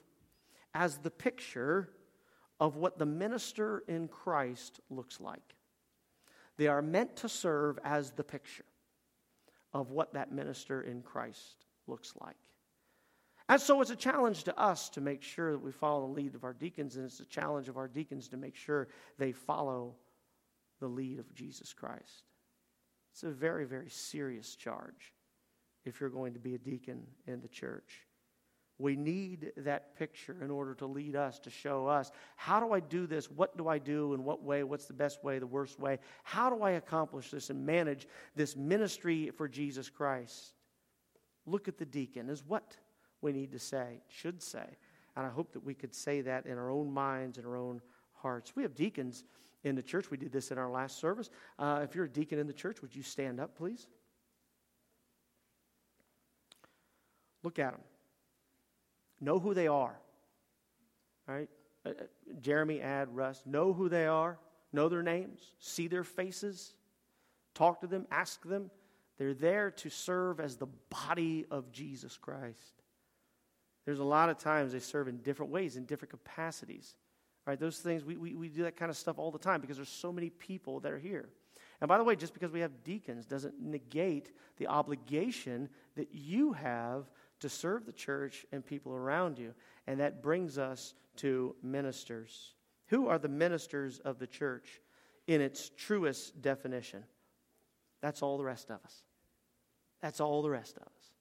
as 0.73 0.97
the 0.99 1.11
picture 1.11 1.89
of 2.63 2.77
what 2.77 2.97
the 2.97 3.05
minister 3.05 3.83
in 3.89 4.07
Christ 4.07 4.79
looks 4.89 5.19
like. 5.19 5.55
They 6.55 6.67
are 6.67 6.81
meant 6.81 7.17
to 7.17 7.27
serve 7.27 7.77
as 7.83 8.11
the 8.11 8.23
picture 8.23 8.63
of 9.73 9.91
what 9.91 10.13
that 10.13 10.31
minister 10.31 10.81
in 10.81 11.01
Christ 11.01 11.65
looks 11.87 12.13
like. 12.21 12.37
And 13.49 13.59
so 13.59 13.81
it's 13.81 13.89
a 13.89 13.97
challenge 13.97 14.45
to 14.45 14.57
us 14.57 14.87
to 14.91 15.01
make 15.01 15.21
sure 15.21 15.51
that 15.51 15.59
we 15.59 15.73
follow 15.73 16.07
the 16.07 16.13
lead 16.13 16.35
of 16.35 16.45
our 16.45 16.53
deacons, 16.53 16.95
and 16.95 17.03
it's 17.03 17.19
a 17.19 17.25
challenge 17.25 17.67
of 17.67 17.75
our 17.75 17.89
deacons 17.89 18.29
to 18.29 18.37
make 18.37 18.55
sure 18.55 18.87
they 19.17 19.33
follow 19.33 19.95
the 20.79 20.87
lead 20.87 21.19
of 21.19 21.35
Jesus 21.35 21.73
Christ. 21.73 22.23
It's 23.11 23.23
a 23.23 23.29
very, 23.29 23.65
very 23.65 23.89
serious 23.89 24.55
charge 24.55 25.13
if 25.83 25.99
you're 25.99 26.09
going 26.09 26.33
to 26.33 26.39
be 26.39 26.55
a 26.55 26.59
deacon 26.59 27.07
in 27.27 27.41
the 27.41 27.49
church. 27.49 28.07
We 28.79 28.95
need 28.95 29.51
that 29.57 29.95
picture 29.95 30.37
in 30.41 30.49
order 30.49 30.73
to 30.75 30.87
lead 30.87 31.15
us, 31.15 31.39
to 31.39 31.49
show 31.49 31.87
us 31.87 32.11
how 32.35 32.59
do 32.59 32.73
I 32.73 32.79
do 32.79 33.05
this? 33.05 33.29
What 33.29 33.55
do 33.55 33.67
I 33.67 33.77
do? 33.77 34.13
In 34.13 34.23
what 34.23 34.41
way? 34.43 34.63
What's 34.63 34.85
the 34.85 34.93
best 34.93 35.23
way, 35.23 35.37
the 35.39 35.47
worst 35.47 35.79
way? 35.79 35.99
How 36.23 36.49
do 36.49 36.63
I 36.63 36.71
accomplish 36.71 37.29
this 37.29 37.49
and 37.49 37.65
manage 37.65 38.07
this 38.35 38.55
ministry 38.55 39.29
for 39.37 39.47
Jesus 39.47 39.89
Christ? 39.89 40.53
Look 41.45 41.67
at 41.67 41.77
the 41.77 41.85
deacon, 41.85 42.29
is 42.29 42.43
what 42.45 42.75
we 43.21 43.31
need 43.31 43.51
to 43.51 43.59
say, 43.59 44.01
should 44.07 44.41
say. 44.41 44.65
And 45.15 45.25
I 45.25 45.29
hope 45.29 45.53
that 45.53 45.63
we 45.63 45.75
could 45.75 45.93
say 45.93 46.21
that 46.21 46.47
in 46.47 46.57
our 46.57 46.71
own 46.71 46.91
minds 46.91 47.37
and 47.37 47.45
our 47.45 47.55
own 47.55 47.79
hearts. 48.13 48.55
We 48.55 48.63
have 48.63 48.73
deacons 48.73 49.23
in 49.63 49.75
the 49.75 49.83
church. 49.83 50.09
We 50.09 50.17
did 50.17 50.31
this 50.31 50.51
in 50.51 50.57
our 50.57 50.69
last 50.69 50.99
service. 50.99 51.29
Uh, 51.59 51.81
if 51.83 51.93
you're 51.93 52.05
a 52.05 52.09
deacon 52.09 52.39
in 52.39 52.47
the 52.47 52.53
church, 52.53 52.81
would 52.81 52.95
you 52.95 53.03
stand 53.03 53.39
up, 53.39 53.55
please? 53.55 53.87
Look 57.43 57.59
at 57.59 57.73
them. 57.73 57.81
Know 59.23 59.39
who 59.39 59.53
they 59.53 59.67
are. 59.67 59.95
All 61.27 61.35
right? 61.35 61.49
Uh, 61.85 61.89
uh, 61.89 61.93
Jeremy, 62.41 62.81
Ad, 62.81 63.15
Russ, 63.15 63.41
know 63.45 63.71
who 63.71 63.87
they 63.87 64.05
are, 64.05 64.37
know 64.73 64.89
their 64.89 65.03
names, 65.03 65.39
see 65.59 65.87
their 65.87 66.03
faces, 66.03 66.73
talk 67.53 67.79
to 67.81 67.87
them, 67.87 68.05
ask 68.11 68.43
them. 68.43 68.69
They're 69.17 69.33
there 69.33 69.71
to 69.71 69.89
serve 69.89 70.39
as 70.41 70.57
the 70.57 70.67
body 71.07 71.45
of 71.49 71.71
Jesus 71.71 72.17
Christ. 72.17 72.83
There's 73.85 73.99
a 73.99 74.03
lot 74.03 74.29
of 74.29 74.37
times 74.37 74.73
they 74.73 74.79
serve 74.79 75.07
in 75.07 75.17
different 75.17 75.51
ways, 75.51 75.77
in 75.77 75.85
different 75.85 76.11
capacities. 76.11 76.95
Right? 77.45 77.59
Those 77.59 77.77
things, 77.79 78.03
we, 78.03 78.17
we, 78.17 78.33
we 78.35 78.49
do 78.49 78.63
that 78.63 78.75
kind 78.75 78.89
of 78.89 78.97
stuff 78.97 79.19
all 79.19 79.31
the 79.31 79.39
time 79.39 79.61
because 79.61 79.77
there's 79.77 79.89
so 79.89 80.11
many 80.11 80.29
people 80.29 80.79
that 80.81 80.91
are 80.91 80.99
here. 80.99 81.29
And 81.79 81.87
by 81.87 81.97
the 81.97 82.03
way, 82.03 82.15
just 82.15 82.33
because 82.33 82.51
we 82.51 82.61
have 82.61 82.83
deacons 82.83 83.25
doesn't 83.25 83.61
negate 83.61 84.31
the 84.57 84.67
obligation 84.67 85.69
that 85.95 86.09
you 86.11 86.53
have 86.53 87.09
to 87.43 87.49
serve 87.49 87.85
the 87.85 87.91
church 87.91 88.45
and 88.53 88.65
people 88.65 88.93
around 88.93 89.37
you. 89.37 89.53
And 89.85 89.99
that 89.99 90.23
brings 90.23 90.57
us 90.57 90.93
to 91.17 91.55
ministers. 91.61 92.53
Who 92.87 93.09
are 93.09 93.19
the 93.19 93.27
ministers 93.27 93.99
of 93.99 94.17
the 94.17 94.27
church 94.27 94.81
in 95.27 95.41
its 95.41 95.69
truest 95.75 96.41
definition? 96.41 97.03
That's 98.01 98.21
all 98.21 98.37
the 98.37 98.45
rest 98.45 98.69
of 98.69 98.79
us. 98.85 99.03
That's 100.01 100.21
all 100.21 100.41
the 100.41 100.49
rest 100.49 100.77
of 100.77 100.83
us. 100.83 101.11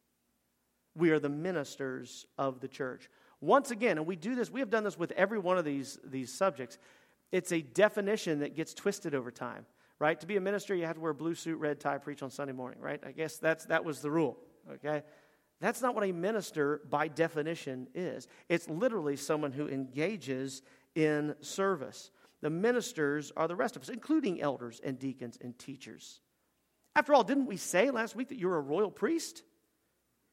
We 0.94 1.10
are 1.10 1.18
the 1.18 1.28
ministers 1.28 2.24
of 2.38 2.60
the 2.60 2.68
church. 2.68 3.10
Once 3.40 3.72
again, 3.72 3.98
and 3.98 4.06
we 4.06 4.14
do 4.14 4.36
this, 4.36 4.48
we 4.48 4.60
have 4.60 4.70
done 4.70 4.84
this 4.84 4.96
with 4.96 5.10
every 5.12 5.40
one 5.40 5.58
of 5.58 5.64
these, 5.64 5.98
these 6.04 6.32
subjects. 6.32 6.78
It's 7.32 7.50
a 7.50 7.62
definition 7.62 8.40
that 8.40 8.54
gets 8.54 8.74
twisted 8.74 9.12
over 9.12 9.32
time, 9.32 9.66
right? 9.98 10.20
To 10.20 10.26
be 10.26 10.36
a 10.36 10.40
minister, 10.40 10.76
you 10.76 10.86
have 10.86 10.94
to 10.94 11.00
wear 11.00 11.10
a 11.10 11.14
blue 11.14 11.34
suit, 11.34 11.58
red 11.58 11.80
tie, 11.80 11.98
preach 11.98 12.22
on 12.22 12.30
Sunday 12.30 12.52
morning, 12.52 12.80
right? 12.80 13.02
I 13.04 13.10
guess 13.10 13.38
that's, 13.38 13.64
that 13.64 13.84
was 13.84 14.00
the 14.00 14.10
rule, 14.10 14.38
okay? 14.74 15.02
That's 15.62 15.80
not 15.80 15.94
what 15.94 16.02
a 16.02 16.10
minister, 16.10 16.80
by 16.90 17.06
definition, 17.06 17.86
is. 17.94 18.26
It's 18.48 18.68
literally 18.68 19.14
someone 19.14 19.52
who 19.52 19.68
engages 19.68 20.60
in 20.96 21.36
service. 21.40 22.10
The 22.40 22.50
ministers 22.50 23.30
are 23.36 23.46
the 23.46 23.54
rest 23.54 23.76
of 23.76 23.82
us, 23.82 23.88
including 23.88 24.42
elders 24.42 24.80
and 24.82 24.98
deacons 24.98 25.38
and 25.40 25.56
teachers. 25.56 26.20
After 26.96 27.14
all, 27.14 27.22
didn't 27.22 27.46
we 27.46 27.56
say 27.56 27.92
last 27.92 28.16
week 28.16 28.30
that 28.30 28.38
you're 28.38 28.56
a 28.56 28.60
royal 28.60 28.90
priest? 28.90 29.44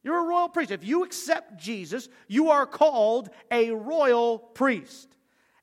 You're 0.03 0.19
a 0.19 0.27
royal 0.27 0.49
priest. 0.49 0.71
If 0.71 0.83
you 0.83 1.03
accept 1.03 1.57
Jesus, 1.57 2.09
you 2.27 2.49
are 2.49 2.65
called 2.65 3.29
a 3.51 3.69
royal 3.69 4.39
priest. 4.39 5.15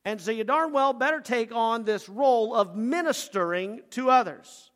And 0.04 0.20
so 0.20 0.30
you 0.30 0.44
darn 0.44 0.72
well 0.72 0.92
better 0.92 1.20
take 1.20 1.52
on 1.52 1.82
this 1.82 2.08
role 2.08 2.54
of 2.54 2.76
ministering 2.76 3.80
to 3.90 4.10
others. 4.10 4.70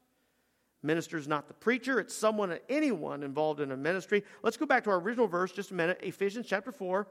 Minister 0.83 1.19
is 1.19 1.29
not 1.29 1.47
the 1.47 1.55
preacher, 1.55 2.01
it's 2.01 2.15
someone, 2.15 2.59
anyone 2.69 3.23
involved 3.23 3.61
in 3.61 3.73
a 3.73 3.77
ministry. 3.77 4.25
Let's 4.43 4.57
go 4.57 4.67
back 4.67 4.85
to 4.85 4.91
our 4.91 4.99
original 4.99 5.27
verse 5.27 5.53
just 5.53 5.71
a 5.71 5.75
minute, 5.75 6.01
Ephesians 6.03 6.47
chapter 6.49 6.73
4. 6.73 7.07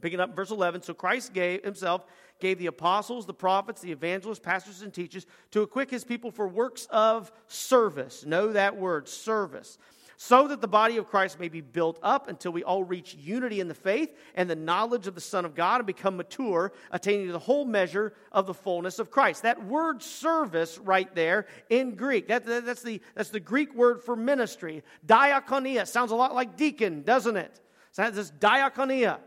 Picking 0.00 0.20
up 0.20 0.36
verse 0.36 0.50
11. 0.50 0.82
So 0.82 0.92
Christ 0.92 1.32
gave 1.32 1.64
himself, 1.64 2.04
gave 2.38 2.58
the 2.58 2.66
apostles, 2.66 3.24
the 3.24 3.32
prophets, 3.32 3.80
the 3.80 3.92
evangelists, 3.92 4.38
pastors, 4.38 4.82
and 4.82 4.92
teachers 4.92 5.26
to 5.52 5.62
equip 5.62 5.90
his 5.90 6.04
people 6.04 6.30
for 6.30 6.46
works 6.46 6.86
of 6.90 7.32
service. 7.46 8.26
Know 8.26 8.52
that 8.52 8.76
word, 8.76 9.08
service 9.08 9.78
so 10.16 10.48
that 10.48 10.60
the 10.60 10.68
body 10.68 10.96
of 10.96 11.08
Christ 11.08 11.38
may 11.38 11.48
be 11.48 11.60
built 11.60 11.98
up 12.02 12.28
until 12.28 12.52
we 12.52 12.64
all 12.64 12.84
reach 12.84 13.14
unity 13.14 13.60
in 13.60 13.68
the 13.68 13.74
faith 13.74 14.14
and 14.34 14.48
the 14.48 14.56
knowledge 14.56 15.06
of 15.06 15.14
the 15.14 15.20
Son 15.20 15.44
of 15.44 15.54
God 15.54 15.80
and 15.80 15.86
become 15.86 16.16
mature, 16.16 16.72
attaining 16.90 17.26
to 17.26 17.32
the 17.32 17.38
whole 17.38 17.64
measure 17.64 18.14
of 18.32 18.46
the 18.46 18.54
fullness 18.54 18.98
of 18.98 19.10
Christ. 19.10 19.42
That 19.42 19.64
word 19.64 20.02
service 20.02 20.78
right 20.78 21.12
there 21.14 21.46
in 21.70 21.94
Greek, 21.94 22.28
that, 22.28 22.44
that, 22.46 22.66
that's, 22.66 22.82
the, 22.82 23.00
that's 23.14 23.30
the 23.30 23.40
Greek 23.40 23.74
word 23.74 24.02
for 24.02 24.16
ministry. 24.16 24.82
Diakonia 25.06 25.86
sounds 25.86 26.10
a 26.10 26.16
lot 26.16 26.34
like 26.34 26.56
deacon, 26.56 27.02
doesn't 27.02 27.36
it? 27.36 27.60
So 27.92 28.10
this 28.10 28.30
diakonia. 28.30 29.20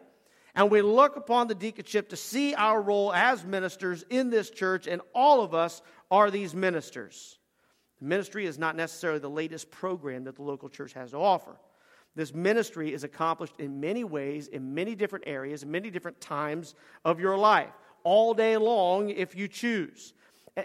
And 0.56 0.70
we 0.70 0.82
look 0.82 1.16
upon 1.16 1.48
the 1.48 1.56
deaconship 1.56 2.10
to 2.10 2.16
see 2.16 2.54
our 2.54 2.80
role 2.82 3.14
as 3.14 3.44
ministers 3.46 4.04
in 4.10 4.30
this 4.30 4.50
church, 4.50 4.88
and 4.88 5.02
all 5.16 5.42
of 5.42 5.56
us 5.56 5.82
are 6.12 6.30
these 6.30 6.54
ministers. 6.54 7.39
The 8.00 8.08
ministry 8.08 8.46
is 8.46 8.58
not 8.58 8.76
necessarily 8.76 9.20
the 9.20 9.30
latest 9.30 9.72
program 9.72 10.24
that 10.24 10.36
the 10.36 10.44
local 10.44 10.70
church 10.70 10.94
has 10.94 11.12
to 11.12 11.18
offer. 11.18 11.58
This 12.16 12.34
ministry 12.34 12.94
is 12.94 13.04
accomplished 13.04 13.54
in 13.60 13.80
many 13.80 14.04
ways, 14.04 14.48
in 14.48 14.74
many 14.74 14.96
different 14.96 15.26
areas, 15.28 15.64
in 15.64 15.72
many 15.72 15.90
different 15.90 16.20
times 16.20 16.76
of 17.06 17.20
your 17.20 17.38
life, 17.38 17.70
all 18.04 18.34
day 18.34 18.58
long 18.58 19.10
if 19.10 19.36
you 19.36 19.48
choose. 19.48 20.14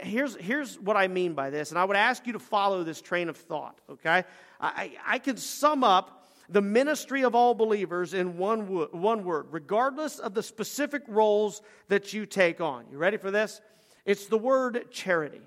Here's, 0.00 0.34
here's 0.36 0.78
what 0.80 0.96
I 0.96 1.08
mean 1.08 1.34
by 1.34 1.50
this, 1.50 1.70
and 1.70 1.78
I 1.78 1.84
would 1.84 1.96
ask 1.96 2.26
you 2.26 2.32
to 2.32 2.38
follow 2.38 2.82
this 2.82 3.00
train 3.00 3.28
of 3.28 3.36
thought, 3.36 3.78
okay? 3.88 4.24
I, 4.60 4.92
I 5.06 5.18
can 5.18 5.36
sum 5.36 5.84
up 5.84 6.26
the 6.48 6.62
ministry 6.62 7.22
of 7.22 7.34
all 7.34 7.54
believers 7.54 8.14
in 8.14 8.36
one, 8.36 8.68
wo- 8.68 8.88
one 8.90 9.24
word, 9.24 9.46
regardless 9.50 10.18
of 10.18 10.34
the 10.34 10.42
specific 10.42 11.02
roles 11.06 11.62
that 11.88 12.12
you 12.12 12.26
take 12.26 12.60
on. 12.60 12.86
You 12.90 12.98
ready 12.98 13.16
for 13.16 13.30
this? 13.30 13.60
It's 14.04 14.26
the 14.26 14.38
word 14.38 14.86
charity. 14.90 15.42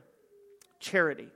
Charity. 0.79 1.29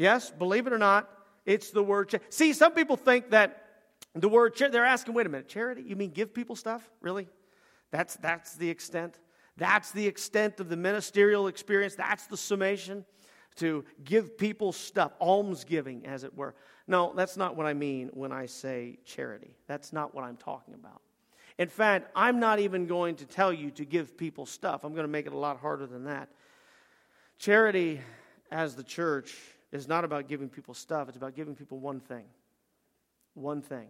Yes, 0.00 0.30
believe 0.30 0.66
it 0.66 0.72
or 0.72 0.78
not, 0.78 1.10
it's 1.44 1.72
the 1.72 1.82
word. 1.82 2.08
charity. 2.08 2.26
See, 2.30 2.54
some 2.54 2.72
people 2.72 2.96
think 2.96 3.32
that 3.32 3.66
the 4.14 4.30
word 4.30 4.54
charity, 4.54 4.72
they're 4.72 4.86
asking, 4.86 5.12
wait 5.12 5.26
a 5.26 5.28
minute, 5.28 5.46
charity? 5.46 5.82
You 5.82 5.94
mean 5.94 6.08
give 6.08 6.32
people 6.32 6.56
stuff? 6.56 6.88
Really? 7.02 7.28
That's, 7.90 8.16
that's 8.16 8.54
the 8.54 8.70
extent? 8.70 9.18
That's 9.58 9.90
the 9.90 10.06
extent 10.06 10.58
of 10.58 10.70
the 10.70 10.76
ministerial 10.78 11.48
experience. 11.48 11.96
That's 11.96 12.26
the 12.28 12.38
summation 12.38 13.04
to 13.56 13.84
give 14.02 14.38
people 14.38 14.72
stuff, 14.72 15.12
almsgiving, 15.20 16.06
as 16.06 16.24
it 16.24 16.34
were. 16.34 16.54
No, 16.86 17.12
that's 17.14 17.36
not 17.36 17.54
what 17.54 17.66
I 17.66 17.74
mean 17.74 18.08
when 18.14 18.32
I 18.32 18.46
say 18.46 19.00
charity. 19.04 19.54
That's 19.66 19.92
not 19.92 20.14
what 20.14 20.24
I'm 20.24 20.38
talking 20.38 20.72
about. 20.72 21.02
In 21.58 21.68
fact, 21.68 22.10
I'm 22.16 22.40
not 22.40 22.58
even 22.58 22.86
going 22.86 23.16
to 23.16 23.26
tell 23.26 23.52
you 23.52 23.70
to 23.72 23.84
give 23.84 24.16
people 24.16 24.46
stuff. 24.46 24.82
I'm 24.82 24.94
going 24.94 25.04
to 25.04 25.12
make 25.12 25.26
it 25.26 25.34
a 25.34 25.38
lot 25.38 25.60
harder 25.60 25.86
than 25.86 26.04
that. 26.04 26.30
Charity, 27.38 28.00
as 28.50 28.76
the 28.76 28.82
church, 28.82 29.36
is 29.72 29.86
not 29.86 30.04
about 30.04 30.28
giving 30.28 30.48
people 30.48 30.74
stuff, 30.74 31.08
it's 31.08 31.16
about 31.16 31.34
giving 31.34 31.54
people 31.54 31.78
one 31.78 32.00
thing. 32.00 32.24
One 33.34 33.62
thing. 33.62 33.88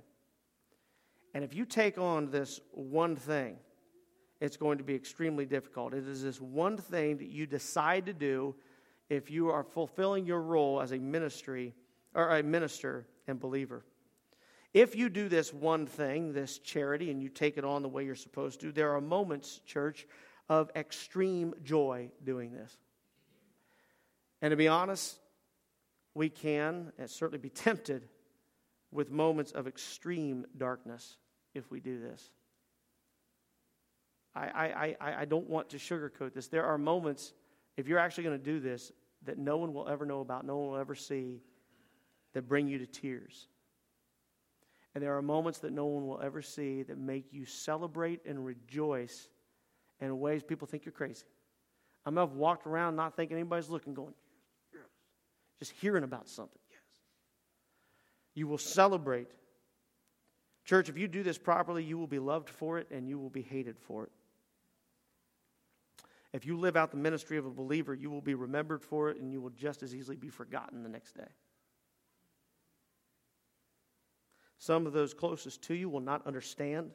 And 1.33 1.45
if 1.45 1.55
you 1.55 1.65
take 1.65 1.97
on 1.97 2.31
this 2.31 2.61
one 2.73 3.17
thing, 3.17 3.57
it's 4.41 4.57
going 4.57 4.79
to 4.79 4.85
be 4.85 4.95
extremely 4.95 5.47
difficult. 5.47 5.95
It 5.95 6.07
is 6.07 6.23
this 6.23 6.41
one 6.41 6.77
thing 6.77 7.19
that 7.19 7.29
you 7.29 7.47
decide 7.47 8.07
to 8.07 8.13
do 8.13 8.55
if 9.09 9.31
you 9.31 9.51
are 9.51 9.63
fulfilling 9.63 10.27
your 10.27 10.41
role 10.41 10.81
as 10.81 10.93
a 10.93 10.99
ministry 10.99 11.75
or 12.15 12.37
a 12.37 12.43
minister 12.43 13.07
and 13.27 13.39
believer. 13.39 13.85
If 14.73 14.95
you 14.95 15.09
do 15.09 15.29
this 15.29 15.53
one 15.53 15.87
thing, 15.87 16.33
this 16.33 16.59
charity, 16.59 17.11
and 17.11 17.21
you 17.21 17.29
take 17.29 17.59
it 17.59 17.65
on 17.65 17.83
the 17.83 17.89
way 17.89 18.05
you're 18.05 18.15
supposed 18.15 18.61
to, 18.61 18.73
there 18.73 18.95
are 18.95 19.01
moments, 19.01 19.61
church, 19.67 20.07
of 20.49 20.71
extreme 20.77 21.55
joy 21.63 22.11
doing 22.25 22.53
this. 22.53 22.77
And 24.43 24.53
to 24.53 24.57
be 24.57 24.69
honest, 24.69 25.19
we 26.15 26.29
can 26.29 26.93
and 26.99 27.09
certainly 27.09 27.39
be 27.39 27.49
tempted 27.49 28.09
with 28.93 29.11
moments 29.11 29.53
of 29.53 29.67
extreme 29.67 30.45
darkness 30.57 31.17
if 31.55 31.71
we 31.71 31.81
do 31.81 32.01
this. 32.01 32.31
I, 34.35 34.47
I, 34.47 34.97
I, 35.01 35.15
I 35.21 35.25
don't 35.25 35.49
want 35.49 35.71
to 35.71 35.77
sugarcoat 35.77 36.35
this. 36.35 36.49
There 36.49 36.65
are 36.65 36.79
moments, 36.79 37.33
if 37.77 37.89
you're 37.89 37.99
actually 37.99 38.25
going 38.25 38.39
to 38.39 38.45
do 38.45 38.61
this, 38.61 38.93
that 39.25 39.39
no 39.39 39.57
one 39.57 39.75
will 39.75 39.89
ever 39.89 40.07
know 40.07 40.21
about, 40.21 40.47
no 40.47 40.57
one 40.57 40.71
will 40.71 40.79
ever 40.79 40.95
see, 40.95 41.41
that 42.33 42.49
bring 42.49 42.69
you 42.69 42.79
to 42.79 42.87
tears. 42.87 43.49
And 44.95 45.03
there 45.03 45.17
are 45.17 45.23
moments 45.23 45.59
that 45.61 45.73
no 45.73 45.87
one 45.87 46.07
will 46.07 46.21
ever 46.21 46.43
see 46.43 46.83
that 46.85 46.99
make 46.99 47.33
you 47.33 47.45
celebrate 47.45 48.25
and 48.27 48.45
rejoice 48.45 49.29
in 50.01 50.19
ways 50.19 50.43
people 50.43 50.67
think 50.67 50.85
you're 50.85 50.93
crazy. 50.93 51.27
I 52.05 52.11
may 52.11 52.21
have 52.23 52.33
walked 52.33 52.67
around 52.67 52.97
not 52.97 53.15
thinking 53.15 53.37
anybody's 53.37 53.69
looking, 53.69 53.95
going, 53.95 54.15
just 55.61 55.73
hearing 55.73 56.03
about 56.03 56.29
something. 56.29 56.59
Yes. 56.71 56.81
You 58.35 58.49
will 58.49 58.59
celebrate. 58.59 59.29
Church, 60.65 60.89
if 60.89 60.99
you 60.99 61.07
do 61.07 61.23
this 61.23 61.39
properly, 61.39 61.85
you 61.85 61.99
will 61.99 62.07
be 62.07 62.19
loved 62.19 62.49
for 62.49 62.79
it 62.79 62.89
and 62.91 63.09
you 63.09 63.19
will 63.19 63.31
be 63.31 63.43
hated 63.43 63.79
for 63.79 64.05
it. 64.05 64.11
If 66.33 66.47
you 66.47 66.57
live 66.59 66.77
out 66.77 66.91
the 66.91 66.97
ministry 66.97 67.37
of 67.39 67.47
a 67.47 67.51
believer, 67.51 67.95
you 67.95 68.11
will 68.11 68.21
be 68.21 68.35
remembered 68.35 68.83
for 68.83 69.11
it 69.11 69.21
and 69.21 69.33
you 69.33 69.41
will 69.41 69.51
just 69.51 69.83
as 69.83 69.95
easily 69.95 70.17
be 70.17 70.29
forgotten 70.29 70.83
the 70.83 70.89
next 70.89 71.17
day. 71.17 71.29
Some 74.59 74.87
of 74.87 74.93
those 74.93 75.13
closest 75.13 75.63
to 75.65 75.75
you 75.75 75.89
will 75.89 76.01
not 76.01 76.27
understand 76.27 76.91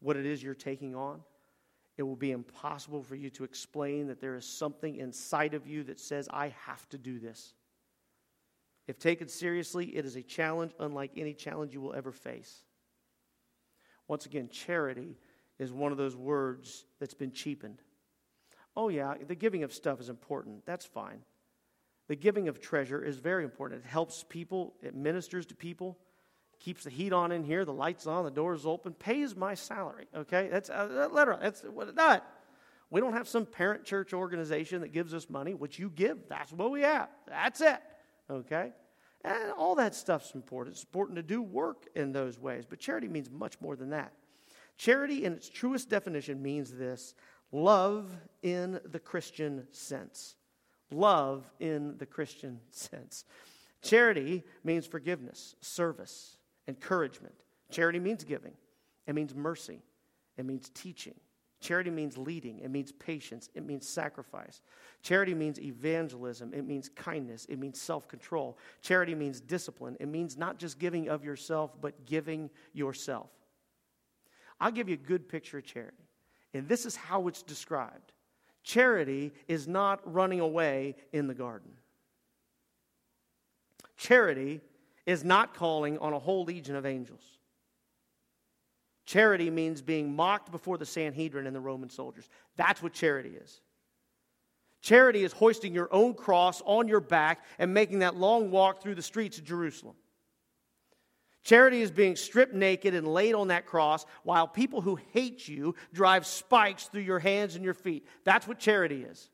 what 0.00 0.16
it 0.16 0.24
is 0.24 0.42
you're 0.42 0.54
taking 0.54 0.94
on. 0.94 1.20
It 1.96 2.04
will 2.04 2.16
be 2.16 2.30
impossible 2.30 3.02
for 3.02 3.16
you 3.16 3.28
to 3.30 3.44
explain 3.44 4.06
that 4.06 4.20
there 4.20 4.36
is 4.36 4.46
something 4.46 4.96
inside 4.96 5.54
of 5.54 5.66
you 5.66 5.82
that 5.84 5.98
says, 5.98 6.28
I 6.32 6.54
have 6.64 6.88
to 6.90 6.98
do 6.98 7.18
this. 7.18 7.54
If 8.88 8.98
taken 8.98 9.28
seriously, 9.28 9.96
it 9.96 10.06
is 10.06 10.16
a 10.16 10.22
challenge 10.22 10.72
unlike 10.80 11.12
any 11.16 11.34
challenge 11.34 11.74
you 11.74 11.80
will 11.82 11.94
ever 11.94 12.10
face. 12.10 12.64
Once 14.08 14.24
again, 14.24 14.48
charity 14.48 15.18
is 15.58 15.70
one 15.70 15.92
of 15.92 15.98
those 15.98 16.16
words 16.16 16.86
that's 16.98 17.12
been 17.12 17.30
cheapened. 17.30 17.82
Oh, 18.74 18.88
yeah, 18.88 19.14
the 19.26 19.34
giving 19.34 19.62
of 19.62 19.74
stuff 19.74 20.00
is 20.00 20.08
important. 20.08 20.64
That's 20.64 20.86
fine. 20.86 21.20
The 22.08 22.16
giving 22.16 22.48
of 22.48 22.62
treasure 22.62 23.04
is 23.04 23.18
very 23.18 23.44
important. 23.44 23.84
It 23.84 23.88
helps 23.88 24.24
people, 24.26 24.72
it 24.82 24.94
ministers 24.94 25.44
to 25.46 25.54
people, 25.54 25.98
keeps 26.58 26.84
the 26.84 26.90
heat 26.90 27.12
on 27.12 27.30
in 27.30 27.44
here, 27.44 27.66
the 27.66 27.72
lights 27.72 28.06
on, 28.06 28.24
the 28.24 28.30
doors 28.30 28.64
open, 28.64 28.94
pays 28.94 29.36
my 29.36 29.52
salary. 29.52 30.06
Okay? 30.16 30.48
That's 30.50 30.70
uh, 30.70 31.08
literally, 31.12 31.42
that's 31.42 31.60
what 31.62 31.88
it 31.88 31.96
does. 31.96 32.20
We 32.90 33.02
don't 33.02 33.12
have 33.12 33.28
some 33.28 33.44
parent 33.44 33.84
church 33.84 34.14
organization 34.14 34.80
that 34.80 34.92
gives 34.92 35.12
us 35.12 35.28
money. 35.28 35.52
What 35.52 35.78
you 35.78 35.90
give, 35.90 36.26
that's 36.30 36.52
what 36.52 36.70
we 36.70 36.80
have. 36.80 37.10
That's 37.26 37.60
it. 37.60 37.82
Okay? 38.30 38.72
And 39.24 39.52
all 39.52 39.74
that 39.76 39.94
stuff's 39.94 40.34
important. 40.34 40.74
It's 40.74 40.84
important 40.84 41.16
to 41.16 41.22
do 41.22 41.42
work 41.42 41.86
in 41.94 42.12
those 42.12 42.38
ways. 42.38 42.64
But 42.68 42.78
charity 42.78 43.08
means 43.08 43.30
much 43.30 43.60
more 43.60 43.76
than 43.76 43.90
that. 43.90 44.12
Charity, 44.76 45.24
in 45.24 45.32
its 45.32 45.48
truest 45.48 45.88
definition, 45.88 46.40
means 46.40 46.72
this 46.72 47.14
love 47.50 48.12
in 48.42 48.80
the 48.84 49.00
Christian 49.00 49.66
sense. 49.72 50.36
Love 50.90 51.50
in 51.58 51.96
the 51.98 52.06
Christian 52.06 52.60
sense. 52.70 53.24
Charity 53.82 54.44
means 54.64 54.86
forgiveness, 54.86 55.56
service, 55.60 56.36
encouragement. 56.66 57.34
Charity 57.70 57.98
means 57.98 58.24
giving, 58.24 58.54
it 59.06 59.14
means 59.14 59.34
mercy, 59.34 59.82
it 60.36 60.46
means 60.46 60.70
teaching, 60.70 61.14
Charity 61.60 61.90
means 61.90 62.16
leading, 62.16 62.60
it 62.60 62.70
means 62.70 62.92
patience, 62.92 63.50
it 63.54 63.66
means 63.66 63.88
sacrifice. 63.88 64.62
Charity 65.02 65.34
means 65.34 65.60
evangelism, 65.60 66.54
it 66.54 66.64
means 66.64 66.88
kindness, 66.88 67.46
it 67.46 67.58
means 67.58 67.80
self 67.80 68.06
control. 68.06 68.58
Charity 68.80 69.14
means 69.14 69.40
discipline, 69.40 69.96
it 69.98 70.06
means 70.06 70.36
not 70.36 70.58
just 70.58 70.78
giving 70.78 71.08
of 71.08 71.24
yourself, 71.24 71.72
but 71.80 72.06
giving 72.06 72.48
yourself. 72.72 73.30
I'll 74.60 74.70
give 74.70 74.88
you 74.88 74.94
a 74.94 74.98
good 74.98 75.28
picture 75.28 75.58
of 75.58 75.64
charity, 75.64 76.08
and 76.54 76.68
this 76.68 76.86
is 76.86 76.94
how 76.94 77.26
it's 77.28 77.42
described 77.42 78.12
charity 78.64 79.32
is 79.46 79.66
not 79.66 80.00
running 80.12 80.40
away 80.40 80.94
in 81.12 81.26
the 81.26 81.34
garden, 81.34 81.72
charity 83.96 84.60
is 85.06 85.24
not 85.24 85.54
calling 85.54 85.98
on 85.98 86.12
a 86.12 86.18
whole 86.18 86.44
legion 86.44 86.76
of 86.76 86.86
angels. 86.86 87.37
Charity 89.08 89.48
means 89.48 89.80
being 89.80 90.14
mocked 90.14 90.52
before 90.52 90.76
the 90.76 90.84
Sanhedrin 90.84 91.46
and 91.46 91.56
the 91.56 91.60
Roman 91.60 91.88
soldiers. 91.88 92.28
That's 92.56 92.82
what 92.82 92.92
charity 92.92 93.30
is. 93.30 93.62
Charity 94.82 95.24
is 95.24 95.32
hoisting 95.32 95.72
your 95.72 95.88
own 95.90 96.12
cross 96.12 96.60
on 96.66 96.88
your 96.88 97.00
back 97.00 97.42
and 97.58 97.72
making 97.72 98.00
that 98.00 98.16
long 98.16 98.50
walk 98.50 98.82
through 98.82 98.96
the 98.96 99.02
streets 99.02 99.38
of 99.38 99.44
Jerusalem. 99.44 99.94
Charity 101.42 101.80
is 101.80 101.90
being 101.90 102.16
stripped 102.16 102.52
naked 102.52 102.92
and 102.92 103.08
laid 103.08 103.34
on 103.34 103.48
that 103.48 103.64
cross 103.64 104.04
while 104.24 104.46
people 104.46 104.82
who 104.82 104.98
hate 105.14 105.48
you 105.48 105.74
drive 105.94 106.26
spikes 106.26 106.84
through 106.84 107.00
your 107.00 107.18
hands 107.18 107.56
and 107.56 107.64
your 107.64 107.72
feet. 107.72 108.06
That's 108.24 108.46
what 108.46 108.58
charity 108.58 109.04
is. 109.04 109.30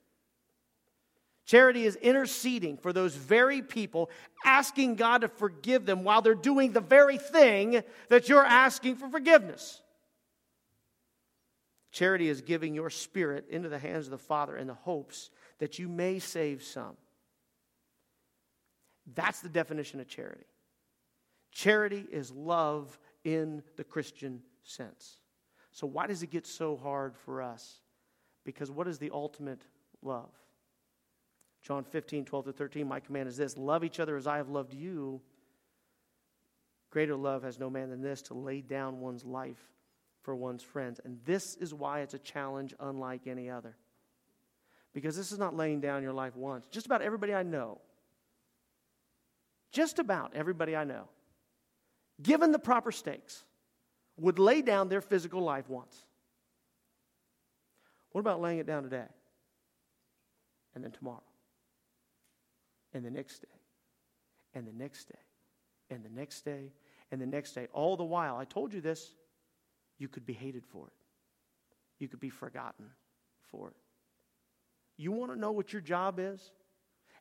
Charity 1.45 1.85
is 1.85 1.97
interceding 1.97 2.79
for 2.79 2.93
those 2.93 3.15
very 3.15 3.61
people, 3.61 4.11
asking 4.45 4.95
God 4.95 5.21
to 5.21 5.29
forgive 5.29 5.85
them 5.85 6.03
while 6.03 6.23
they're 6.23 6.35
doing 6.35 6.73
the 6.73 6.81
very 6.81 7.19
thing 7.19 7.83
that 8.09 8.29
you're 8.29 8.45
asking 8.45 8.97
for 8.97 9.09
forgiveness. 9.09 9.83
Charity 11.93 12.29
is 12.29 12.41
giving 12.41 12.75
your 12.75 12.91
spirit 12.91 13.47
into 13.51 13.69
the 13.69 13.79
hands 13.79 14.07
of 14.07 14.11
the 14.11 14.19
Father 14.19 14.57
in 14.57 14.67
the 14.67 14.75
hopes 14.75 15.31
that 15.59 15.79
you 15.79 15.87
may 15.87 16.19
save 16.19 16.63
some. 16.63 16.97
That's 19.15 19.41
the 19.41 19.51
definition 19.51 20.01
of 20.01 20.09
charity. 20.09 20.47
Charity 21.53 22.05
is 22.11 22.33
love 22.33 22.99
in 23.23 23.63
the 23.77 23.85
Christian 23.85 24.43
sense. 24.65 25.19
So, 25.71 25.87
why 25.87 26.07
does 26.07 26.23
it 26.23 26.31
get 26.31 26.47
so 26.47 26.77
hard 26.77 27.17
for 27.17 27.43
us? 27.43 27.81
Because 28.45 28.71
what 28.71 28.89
is 28.89 28.99
the 28.99 29.11
ultimate 29.13 29.63
love? 30.03 30.33
John 31.65 31.83
15, 31.83 32.27
12 32.27 32.45
to 32.45 32.53
13, 32.53 32.87
my 32.87 33.01
command 33.01 33.27
is 33.27 33.39
this 33.39 33.57
love 33.57 33.85
each 33.85 33.99
other 33.99 34.17
as 34.17 34.27
I 34.27 34.37
have 34.37 34.51
loved 34.51 34.75
you. 34.75 35.21
Greater 36.91 37.17
love 37.17 37.43
has 37.43 37.59
no 37.59 37.71
man 37.71 37.89
than 37.89 38.03
this 38.03 38.21
to 38.23 38.35
lay 38.35 38.61
down 38.61 39.01
one's 39.01 39.25
life 39.25 39.71
for 40.23 40.37
one's 40.37 40.63
friends. 40.63 41.01
And 41.05 41.19
this 41.25 41.55
is 41.57 41.73
why 41.73 42.01
it's 42.01 42.13
a 42.15 42.19
challenge 42.19 42.75
unlike 42.79 43.27
any 43.27 43.49
other. 43.49 43.77
Because 44.93 45.17
this 45.17 45.33
is 45.33 45.39
not 45.39 45.57
laying 45.57 45.81
down 45.81 46.03
your 46.03 46.13
life 46.13 46.37
once. 46.37 46.67
Just 46.71 46.87
about 46.87 47.01
everybody 47.01 47.35
I 47.35 47.43
know, 47.43 47.81
just 49.73 49.99
about 49.99 50.33
everybody 50.37 50.77
I 50.77 50.85
know, 50.85 51.09
given 52.23 52.53
the 52.53 52.59
proper 52.59 52.93
stakes, 52.93 53.43
would 54.19 54.39
lay 54.39 54.63
down 54.63 54.89
their 54.89 55.01
physical 55.01 55.41
life 55.41 55.69
once. 55.69 55.97
What 58.13 58.21
about 58.21 58.41
laying 58.41 58.59
it 58.59 58.67
down 58.67 58.85
today? 58.85 59.07
And 60.75 60.85
then 60.85 60.93
tomorrow? 60.93 61.23
And 62.95 63.05
the 63.05 63.11
next 63.11 63.41
day? 63.41 63.49
And 64.55 64.67
the 64.67 64.73
next 64.73 65.07
day? 65.07 65.19
And 65.91 66.05
the 66.05 66.09
next 66.09 66.45
day? 66.45 66.73
And 67.11 67.21
the 67.21 67.27
next 67.27 67.53
day? 67.53 67.69
All 67.73 67.97
the 67.97 68.05
while, 68.05 68.37
I 68.37 68.45
told 68.45 68.73
you 68.73 68.81
this, 68.81 69.15
you 69.99 70.09
could 70.09 70.25
be 70.25 70.33
hated 70.33 70.65
for 70.65 70.87
it. 70.87 70.93
You 71.99 72.09
could 72.09 72.21
be 72.21 72.31
forgotten 72.31 72.87
for 73.51 73.69
it. 73.69 73.77
You 74.97 75.13
want 75.13 75.33
to 75.33 75.39
know 75.39 75.53
what 75.53 75.73
your 75.73 75.83
job 75.83 76.19
is? 76.19 76.53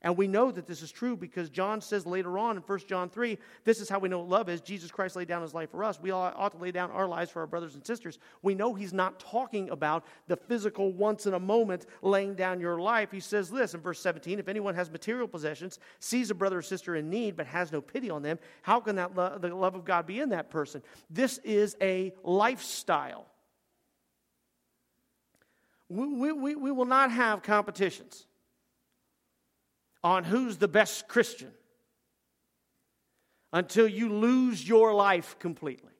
And 0.04 0.18
we 0.18 0.28
know 0.28 0.51
that 0.51 0.68
this 0.68 0.82
is 0.82 0.91
true 0.91 1.16
because 1.16 1.49
John 1.49 1.80
says 1.80 2.06
later 2.06 2.38
on 2.38 2.58
in 2.58 2.62
1 2.62 2.80
John 2.88 3.10
3, 3.10 3.38
this 3.64 3.80
is 3.80 3.88
how 3.88 3.99
we 3.99 4.10
know 4.10 4.20
love 4.20 4.49
is. 4.49 4.60
Jesus 4.60 4.91
Christ 4.91 5.16
laid 5.16 5.30
down 5.30 5.41
his 5.41 5.54
life 5.54 5.72
for 5.72 5.82
us. 5.82 5.97
We 6.01 6.12
ought 6.12 6.51
to 6.51 6.58
lay 6.58 6.72
down 6.72 6.91
our 6.91 7.08
lives 7.08 7.32
for 7.32 7.39
our 7.39 7.47
brothers 7.47 7.76
and 7.76 7.88
sisters. 7.88 8.20
We 8.41 8.54
know 8.54 8.74
he's 8.74 8.91
not 8.91 9.18
talking 9.18 9.70
about 9.70 10.06
the 10.28 10.36
physical 10.36 10.91
once 10.91 11.26
in 11.26 11.36
a 11.36 11.39
moment 11.39 11.86
laying 12.01 12.36
down 12.36 12.60
your 12.60 12.82
life. 12.82 13.12
He 13.12 13.22
says 13.22 13.49
this 13.49 13.76
in 13.76 13.80
verse 13.80 14.01
17 14.01 14.39
If 14.39 14.49
anyone 14.49 14.76
has 14.76 14.91
material 14.91 15.28
possessions, 15.28 15.80
sees 15.99 16.30
a 16.30 16.36
brother 16.36 16.58
or 16.58 16.62
sister 16.62 16.97
in 16.97 17.10
need, 17.10 17.38
but 17.38 17.47
has 17.47 17.72
no 17.72 17.80
pity 17.80 18.10
on 18.10 18.24
them, 18.24 18.39
how 18.62 18.82
can 18.82 18.97
that 18.97 19.16
lo- 19.16 19.38
the 19.39 19.56
love 19.56 19.76
of 19.76 19.86
God 19.86 20.06
be 20.06 20.20
in 20.20 20.30
that 20.30 20.49
person? 20.49 20.84
This 21.10 21.38
is 21.45 21.78
a 21.82 22.14
lifestyle. 22.24 23.28
We, 25.88 26.32
we, 26.34 26.56
we 26.56 26.72
will 26.72 26.86
not 26.86 27.10
have 27.12 27.41
competitions 27.41 28.26
on 30.04 30.24
who's 30.24 30.58
the 30.58 30.68
best 30.68 31.08
Christian 31.08 31.51
until 33.51 33.88
you 33.88 34.10
lose 34.10 34.68
your 34.68 34.93
life 34.93 35.38
completely. 35.39 35.91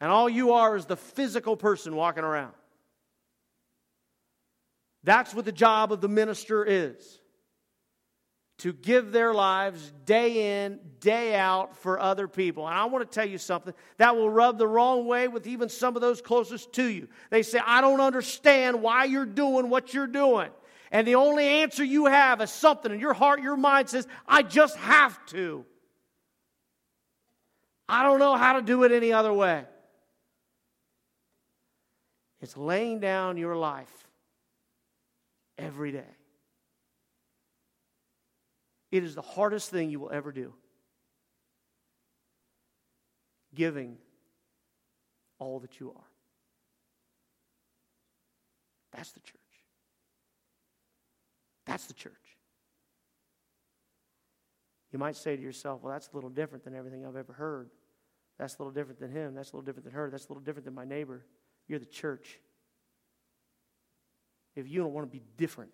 And 0.00 0.10
all 0.10 0.28
you 0.28 0.52
are 0.52 0.76
is 0.76 0.86
the 0.86 0.96
physical 0.96 1.56
person 1.56 1.96
walking 1.96 2.24
around. 2.24 2.52
That's 5.02 5.34
what 5.34 5.44
the 5.44 5.52
job 5.52 5.92
of 5.92 6.00
the 6.00 6.08
minister 6.08 6.64
is 6.64 7.20
to 8.58 8.74
give 8.74 9.12
their 9.12 9.32
lives 9.32 9.90
day 10.04 10.64
in, 10.64 10.78
day 11.00 11.34
out 11.34 11.74
for 11.78 11.98
other 11.98 12.28
people. 12.28 12.66
And 12.66 12.76
I 12.76 12.84
want 12.84 13.10
to 13.10 13.14
tell 13.14 13.26
you 13.26 13.38
something 13.38 13.72
that 13.96 14.16
will 14.16 14.28
rub 14.28 14.58
the 14.58 14.66
wrong 14.66 15.06
way 15.06 15.28
with 15.28 15.46
even 15.46 15.70
some 15.70 15.96
of 15.96 16.02
those 16.02 16.20
closest 16.20 16.74
to 16.74 16.84
you. 16.84 17.08
They 17.30 17.42
say, 17.42 17.58
I 17.64 17.80
don't 17.80 18.02
understand 18.02 18.82
why 18.82 19.04
you're 19.04 19.24
doing 19.24 19.70
what 19.70 19.94
you're 19.94 20.06
doing. 20.06 20.50
And 20.90 21.06
the 21.06 21.14
only 21.14 21.44
answer 21.44 21.84
you 21.84 22.06
have 22.06 22.40
is 22.40 22.50
something 22.50 22.92
in 22.92 22.98
your 22.98 23.14
heart, 23.14 23.42
your 23.42 23.56
mind 23.56 23.88
says, 23.88 24.08
I 24.26 24.42
just 24.42 24.76
have 24.76 25.24
to. 25.26 25.64
I 27.88 28.02
don't 28.02 28.18
know 28.18 28.36
how 28.36 28.54
to 28.54 28.62
do 28.62 28.84
it 28.84 28.92
any 28.92 29.12
other 29.12 29.32
way. 29.32 29.64
It's 32.40 32.56
laying 32.56 33.00
down 33.00 33.36
your 33.36 33.56
life 33.56 33.92
every 35.58 35.92
day. 35.92 36.16
It 38.90 39.04
is 39.04 39.14
the 39.14 39.22
hardest 39.22 39.70
thing 39.70 39.90
you 39.90 40.00
will 40.00 40.10
ever 40.10 40.32
do. 40.32 40.54
Giving 43.54 43.98
all 45.38 45.60
that 45.60 45.78
you 45.78 45.90
are. 45.90 46.04
That's 48.92 49.12
the 49.12 49.20
church. 49.20 49.39
That's 51.70 51.86
the 51.86 51.94
church. 51.94 52.12
You 54.92 54.98
might 54.98 55.14
say 55.14 55.36
to 55.36 55.42
yourself, 55.42 55.82
well, 55.82 55.92
that's 55.92 56.08
a 56.12 56.16
little 56.16 56.28
different 56.28 56.64
than 56.64 56.74
everything 56.74 57.06
I've 57.06 57.14
ever 57.14 57.32
heard. 57.32 57.70
That's 58.40 58.56
a 58.56 58.58
little 58.58 58.72
different 58.72 58.98
than 58.98 59.12
him. 59.12 59.34
That's 59.36 59.52
a 59.52 59.56
little 59.56 59.64
different 59.64 59.84
than 59.84 59.92
her. 59.92 60.10
That's 60.10 60.26
a 60.26 60.28
little 60.30 60.42
different 60.42 60.64
than 60.64 60.74
my 60.74 60.84
neighbor. 60.84 61.24
You're 61.68 61.78
the 61.78 61.86
church. 61.86 62.40
If 64.56 64.68
you 64.68 64.80
don't 64.80 64.92
want 64.92 65.06
to 65.06 65.16
be 65.16 65.22
different, 65.36 65.70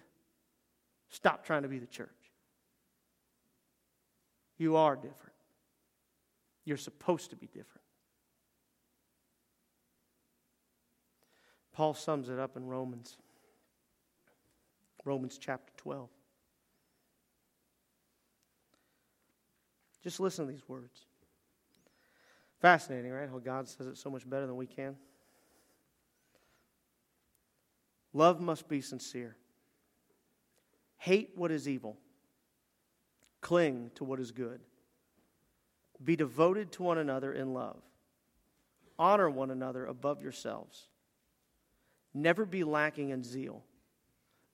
stop 1.08 1.46
trying 1.46 1.62
to 1.62 1.68
be 1.68 1.78
the 1.78 1.86
church. 1.86 2.10
You 4.58 4.76
are 4.76 4.96
different. 4.96 5.32
You're 6.66 6.76
supposed 6.76 7.30
to 7.30 7.36
be 7.36 7.46
different. 7.46 7.86
Paul 11.72 11.94
sums 11.94 12.28
it 12.28 12.38
up 12.38 12.58
in 12.58 12.66
Romans. 12.66 13.16
Romans 15.06 15.38
chapter 15.38 15.72
12. 15.76 16.08
Just 20.02 20.18
listen 20.18 20.46
to 20.46 20.52
these 20.52 20.68
words. 20.68 21.06
Fascinating, 22.60 23.12
right? 23.12 23.28
How 23.28 23.38
God 23.38 23.68
says 23.68 23.86
it 23.86 23.96
so 23.96 24.10
much 24.10 24.28
better 24.28 24.46
than 24.46 24.56
we 24.56 24.66
can. 24.66 24.96
Love 28.12 28.40
must 28.40 28.68
be 28.68 28.80
sincere. 28.80 29.36
Hate 30.96 31.30
what 31.36 31.52
is 31.52 31.68
evil. 31.68 31.96
Cling 33.40 33.92
to 33.94 34.04
what 34.04 34.18
is 34.18 34.32
good. 34.32 34.60
Be 36.02 36.16
devoted 36.16 36.72
to 36.72 36.82
one 36.82 36.98
another 36.98 37.32
in 37.32 37.54
love. 37.54 37.80
Honor 38.98 39.30
one 39.30 39.50
another 39.50 39.86
above 39.86 40.22
yourselves. 40.22 40.88
Never 42.12 42.44
be 42.44 42.64
lacking 42.64 43.10
in 43.10 43.22
zeal 43.22 43.62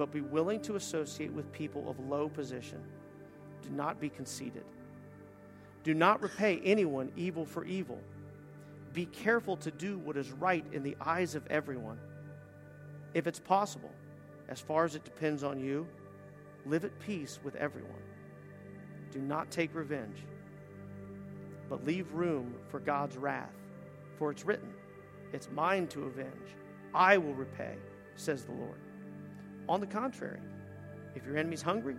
but 0.00 0.10
be 0.10 0.22
willing 0.22 0.62
to 0.62 0.76
associate 0.76 1.30
with 1.30 1.52
people 1.52 1.90
of 1.90 2.00
low 2.08 2.26
position. 2.26 2.82
Do 3.60 3.68
not 3.68 4.00
be 4.00 4.08
conceited. 4.08 4.64
Do 5.84 5.92
not 5.92 6.22
repay 6.22 6.58
anyone 6.64 7.12
evil 7.16 7.44
for 7.44 7.66
evil. 7.66 7.98
Be 8.94 9.04
careful 9.04 9.58
to 9.58 9.70
do 9.70 9.98
what 9.98 10.16
is 10.16 10.32
right 10.32 10.64
in 10.72 10.82
the 10.82 10.96
eyes 11.02 11.34
of 11.34 11.46
everyone. 11.48 11.98
If 13.12 13.26
it's 13.26 13.40
possible, 13.40 13.90
as 14.48 14.58
far 14.58 14.86
as 14.86 14.94
it 14.94 15.04
depends 15.04 15.44
on 15.44 15.60
you, 15.60 15.86
live 16.64 16.86
at 16.86 16.98
peace 17.00 17.38
with 17.44 17.54
everyone. 17.56 17.92
Do 19.10 19.18
not 19.18 19.50
take 19.50 19.74
revenge, 19.74 20.24
but 21.68 21.84
leave 21.84 22.10
room 22.14 22.54
for 22.70 22.80
God's 22.80 23.18
wrath. 23.18 23.52
For 24.16 24.30
it's 24.30 24.46
written, 24.46 24.72
It's 25.34 25.50
mine 25.50 25.88
to 25.88 26.04
avenge. 26.04 26.56
I 26.94 27.18
will 27.18 27.34
repay, 27.34 27.74
says 28.16 28.44
the 28.44 28.52
Lord. 28.52 28.78
On 29.70 29.78
the 29.78 29.86
contrary, 29.86 30.40
if 31.14 31.24
your 31.24 31.36
enemy's 31.36 31.62
hungry, 31.62 31.94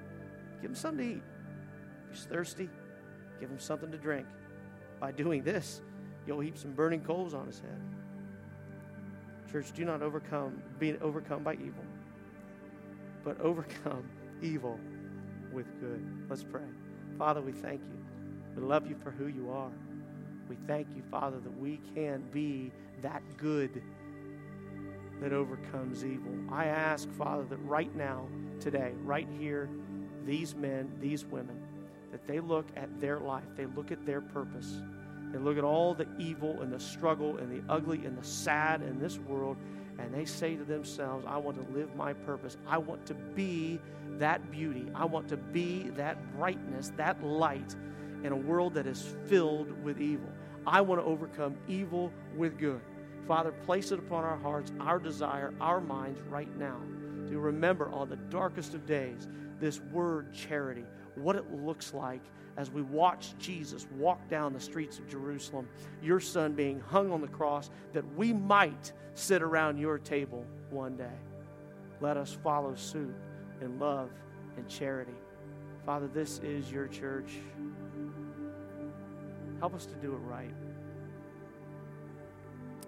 give 0.62 0.72
him 0.72 0.76
something 0.76 1.08
to 1.08 1.16
eat. 1.16 1.24
If 2.12 2.18
he's 2.18 2.26
thirsty, 2.26 2.70
give 3.40 3.50
him 3.50 3.60
something 3.60 3.90
to 3.92 3.98
drink. 3.98 4.28
By 5.00 5.14
doing 5.14 5.42
this, 5.42 5.82
you'll 6.28 6.42
heap 6.42 6.58
some 6.58 6.74
burning 6.74 7.00
coals 7.00 7.34
on 7.34 7.48
his 7.48 7.60
head. 7.60 7.82
Church, 9.50 9.72
do 9.72 9.86
not 9.86 10.02
overcome, 10.02 10.62
being 10.80 10.98
overcome 11.02 11.44
by 11.44 11.54
evil, 11.54 11.86
but 13.24 13.40
overcome 13.40 14.04
evil 14.42 14.78
with 15.54 15.68
good. 15.80 16.06
Let's 16.30 16.44
pray. 16.44 16.68
Father, 17.18 17.40
we 17.40 17.54
thank 17.54 17.80
you. 17.80 18.06
We 18.54 18.64
love 18.64 18.86
you 18.86 18.98
for 19.02 19.12
who 19.12 19.28
you 19.28 19.50
are. 19.50 19.72
We 20.50 20.58
thank 20.68 20.94
you, 20.94 21.04
Father, 21.10 21.40
that 21.40 21.58
we 21.58 21.80
can 21.96 22.22
be 22.34 22.74
that 23.02 23.24
good 23.38 23.82
that 25.22 25.34
overcomes 25.34 26.04
evil. 26.04 26.34
I 26.52 26.66
ask, 26.66 27.10
Father, 27.12 27.44
that 27.46 27.58
right 27.58 27.96
now, 27.96 28.28
today, 28.60 28.94
right 29.04 29.28
here, 29.40 29.70
these 30.26 30.56
men, 30.56 30.92
these 31.00 31.26
women, 31.26 31.62
that 32.12 32.28
they 32.28 32.40
look 32.40 32.68
at 32.76 33.00
their 33.00 33.20
life, 33.20 33.46
they 33.56 33.68
look 33.68 33.92
at 33.92 34.06
their 34.06 34.22
purpose, 34.22 34.82
they 35.32 35.40
look 35.40 35.58
at 35.58 35.64
all 35.64 35.94
the 35.94 36.08
evil 36.20 36.60
and 36.62 36.74
the 36.74 36.80
struggle 36.80 37.38
and 37.38 37.52
the 37.52 37.64
ugly 37.72 38.06
and 38.06 38.18
the 38.18 38.24
sad 38.24 38.82
in 38.82 39.00
this 39.00 39.18
world, 39.20 39.58
and 39.98 40.14
they 40.14 40.26
say 40.26 40.56
to 40.56 40.64
themselves, 40.64 41.26
I 41.28 41.38
want 41.38 41.56
to 41.58 41.74
live 41.74 41.96
my 41.96 42.14
purpose. 42.14 42.58
I 42.68 42.78
want 42.80 43.06
to 43.06 43.14
be 43.14 43.80
that 44.18 44.52
beauty. 44.52 44.88
I 44.96 45.06
want 45.06 45.28
to 45.30 45.38
be 45.38 45.90
that 45.92 46.36
brightness, 46.36 46.92
that 46.98 47.24
light 47.24 47.76
in 48.24 48.32
a 48.32 48.36
world 48.36 48.74
that 48.74 48.88
is 48.88 49.16
filled 49.28 49.72
with 49.84 50.02
evil. 50.02 50.30
I 50.66 50.82
want 50.82 51.02
to 51.02 51.06
overcome 51.06 51.56
evil 51.68 52.12
with 52.36 52.58
good. 52.58 52.82
Father, 53.32 53.54
place 53.66 53.94
it 53.94 54.00
upon 54.00 54.26
our 54.26 54.36
hearts, 54.36 54.74
our 54.82 55.00
desire, 55.00 55.54
our 55.62 55.80
minds 55.80 56.20
right 56.30 56.54
now 56.58 56.76
to 57.30 57.40
remember 57.40 57.90
on 57.92 58.10
the 58.10 58.18
darkest 58.18 58.74
of 58.74 58.86
days 58.86 59.30
this 59.58 59.80
word 59.80 60.34
charity, 60.34 60.84
what 61.16 61.38
it 61.38 61.50
looks 61.50 61.94
like 61.94 62.20
as 62.58 62.70
we 62.70 62.82
watch 62.82 63.34
Jesus 63.40 63.88
walk 63.96 64.20
down 64.28 64.52
the 64.52 64.60
streets 64.60 65.00
of 65.00 65.08
Jerusalem, 65.08 65.66
your 66.04 66.20
son 66.20 66.52
being 66.56 66.82
hung 66.82 67.10
on 67.10 67.22
the 67.22 67.28
cross, 67.30 67.70
that 67.94 68.04
we 68.18 68.34
might 68.34 68.92
sit 69.14 69.42
around 69.42 69.78
your 69.78 69.98
table 69.98 70.46
one 70.70 70.98
day. 70.98 71.18
Let 72.02 72.18
us 72.18 72.38
follow 72.44 72.76
suit 72.76 73.16
in 73.62 73.80
love 73.80 74.10
and 74.58 74.68
charity. 74.68 75.16
Father, 75.86 76.10
this 76.10 76.40
is 76.40 76.70
your 76.70 76.88
church. 76.88 77.32
Help 79.60 79.74
us 79.74 79.86
to 79.86 79.96
do 79.96 80.12
it 80.16 80.18
right. 80.18 80.52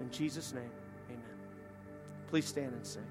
In 0.04 0.12
Jesus' 0.12 0.54
name, 0.54 0.70
amen. 1.10 1.24
Please 2.28 2.46
stand 2.46 2.74
and 2.74 2.86
sing. 2.86 3.08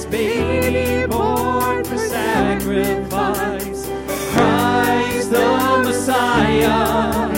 this 0.00 0.10
baby 0.10 1.06
born 1.06 1.84
for 1.84 1.98
sacrifice, 1.98 3.86
Christ 4.32 5.30
the 5.30 5.82
Messiah, 5.84 7.28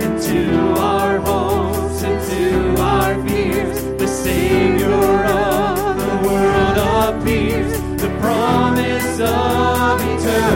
into 0.00 0.74
our 0.78 1.18
hopes, 1.18 2.02
into 2.02 2.80
our 2.80 3.14
fears, 3.26 3.82
the 3.98 4.08
Savior 4.08 5.24
of 5.24 5.96
the 5.98 6.28
world 6.28 6.78
appears, 7.16 7.72
the 8.00 8.08
promise 8.20 9.20
of 9.20 10.00
eternity. 10.00 10.55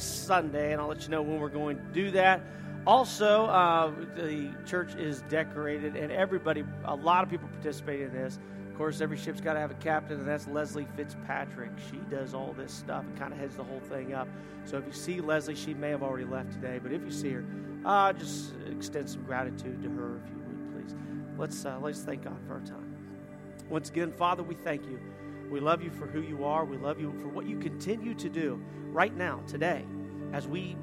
Sunday, 0.00 0.72
and 0.72 0.80
I'll 0.80 0.88
let 0.88 1.02
you 1.02 1.08
know 1.08 1.22
when 1.22 1.40
we're 1.40 1.48
going 1.48 1.76
to 1.76 1.82
do 1.92 2.10
that. 2.12 2.40
Also, 2.86 3.46
uh, 3.46 3.90
the 4.14 4.54
church 4.64 4.94
is 4.94 5.22
decorated, 5.22 5.96
and 5.96 6.12
everybody, 6.12 6.64
a 6.84 6.94
lot 6.94 7.24
of 7.24 7.30
people 7.30 7.48
participate 7.48 8.00
in 8.00 8.12
this. 8.12 8.38
Of 8.70 8.78
course, 8.78 9.00
every 9.00 9.16
ship's 9.16 9.40
got 9.40 9.54
to 9.54 9.60
have 9.60 9.72
a 9.72 9.74
captain, 9.74 10.20
and 10.20 10.28
that's 10.28 10.46
Leslie 10.46 10.86
Fitzpatrick. 10.96 11.72
She 11.90 11.96
does 12.08 12.32
all 12.32 12.54
this 12.56 12.72
stuff 12.72 13.04
and 13.04 13.18
kind 13.18 13.32
of 13.32 13.40
heads 13.40 13.56
the 13.56 13.64
whole 13.64 13.80
thing 13.80 14.14
up. 14.14 14.28
So 14.64 14.78
if 14.78 14.86
you 14.86 14.92
see 14.92 15.20
Leslie, 15.20 15.56
she 15.56 15.74
may 15.74 15.90
have 15.90 16.04
already 16.04 16.24
left 16.24 16.52
today, 16.52 16.78
but 16.80 16.92
if 16.92 17.02
you 17.02 17.10
see 17.10 17.32
her, 17.32 17.44
uh, 17.84 18.12
just 18.12 18.54
extend 18.70 19.10
some 19.10 19.24
gratitude 19.24 19.82
to 19.82 19.88
her, 19.90 20.20
if 20.24 20.30
you 20.30 20.38
would, 20.46 20.86
please. 20.86 20.94
Let's 21.36 21.64
uh, 21.64 21.78
let's 21.82 22.02
thank 22.02 22.22
God 22.22 22.38
for 22.46 22.54
our 22.54 22.60
time. 22.60 22.94
Once 23.68 23.90
again, 23.90 24.12
Father, 24.12 24.42
we 24.42 24.54
thank 24.54 24.86
you. 24.86 25.00
We 25.50 25.60
love 25.60 25.82
you 25.82 25.90
for 25.90 26.06
who 26.06 26.20
you 26.20 26.44
are. 26.44 26.64
We 26.64 26.76
love 26.76 27.00
you 27.00 27.12
for 27.22 27.28
what 27.28 27.46
you 27.46 27.58
continue 27.58 28.14
to 28.14 28.28
do 28.28 28.60
right 28.90 29.16
now, 29.16 29.40
today, 29.46 29.84
as 30.32 30.46
we 30.46 30.76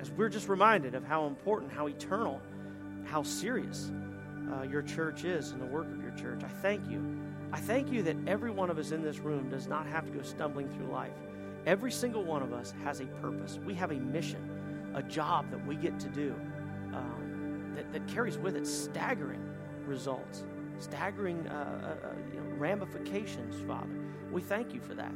as 0.00 0.10
we're 0.12 0.28
just 0.28 0.48
reminded 0.48 0.94
of 0.94 1.04
how 1.04 1.26
important, 1.26 1.72
how 1.72 1.88
eternal, 1.88 2.40
how 3.04 3.22
serious 3.22 3.90
uh, 4.52 4.62
your 4.62 4.82
church 4.82 5.24
is 5.24 5.50
and 5.50 5.60
the 5.60 5.66
work 5.66 5.86
of 5.90 6.00
your 6.00 6.12
church. 6.12 6.42
I 6.44 6.48
thank 6.48 6.88
you. 6.88 7.04
I 7.52 7.58
thank 7.58 7.90
you 7.90 8.02
that 8.02 8.16
every 8.26 8.50
one 8.50 8.70
of 8.70 8.78
us 8.78 8.92
in 8.92 9.02
this 9.02 9.18
room 9.18 9.48
does 9.48 9.66
not 9.66 9.86
have 9.86 10.04
to 10.06 10.12
go 10.12 10.22
stumbling 10.22 10.68
through 10.68 10.92
life. 10.92 11.14
Every 11.66 11.90
single 11.90 12.22
one 12.22 12.42
of 12.42 12.52
us 12.52 12.74
has 12.84 13.00
a 13.00 13.06
purpose. 13.06 13.58
We 13.64 13.74
have 13.74 13.90
a 13.90 13.96
mission, 13.96 14.92
a 14.94 15.02
job 15.02 15.50
that 15.50 15.66
we 15.66 15.74
get 15.74 15.98
to 16.00 16.08
do 16.08 16.34
um, 16.94 17.72
that, 17.74 17.92
that 17.92 18.06
carries 18.06 18.38
with 18.38 18.56
it 18.56 18.66
staggering 18.66 19.42
results, 19.86 20.44
staggering 20.78 21.46
uh, 21.48 21.52
uh, 22.02 22.08
uh, 22.08 22.12
you 22.32 22.40
know, 22.40 22.56
ramifications, 22.56 23.60
Father. 23.66 23.94
We 24.30 24.42
thank 24.42 24.74
you 24.74 24.80
for 24.80 24.94
that. 24.94 25.12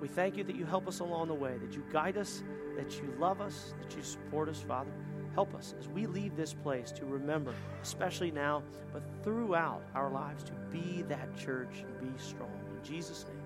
We 0.00 0.08
thank 0.08 0.36
you 0.36 0.44
that 0.44 0.56
you 0.56 0.64
help 0.64 0.88
us 0.88 1.00
along 1.00 1.28
the 1.28 1.34
way, 1.34 1.58
that 1.58 1.74
you 1.74 1.84
guide 1.92 2.16
us, 2.16 2.42
that 2.76 3.00
you 3.00 3.14
love 3.18 3.40
us, 3.40 3.74
that 3.80 3.96
you 3.96 4.02
support 4.02 4.48
us, 4.48 4.60
Father. 4.60 4.90
Help 5.34 5.54
us 5.54 5.74
as 5.78 5.88
we 5.88 6.06
leave 6.06 6.36
this 6.36 6.52
place 6.52 6.92
to 6.92 7.06
remember, 7.06 7.54
especially 7.82 8.30
now, 8.30 8.62
but 8.92 9.02
throughout 9.22 9.82
our 9.94 10.10
lives, 10.10 10.42
to 10.44 10.52
be 10.70 11.02
that 11.02 11.34
church 11.36 11.84
and 11.86 12.00
be 12.00 12.22
strong. 12.22 12.50
In 12.76 12.84
Jesus' 12.84 13.24
name. 13.28 13.41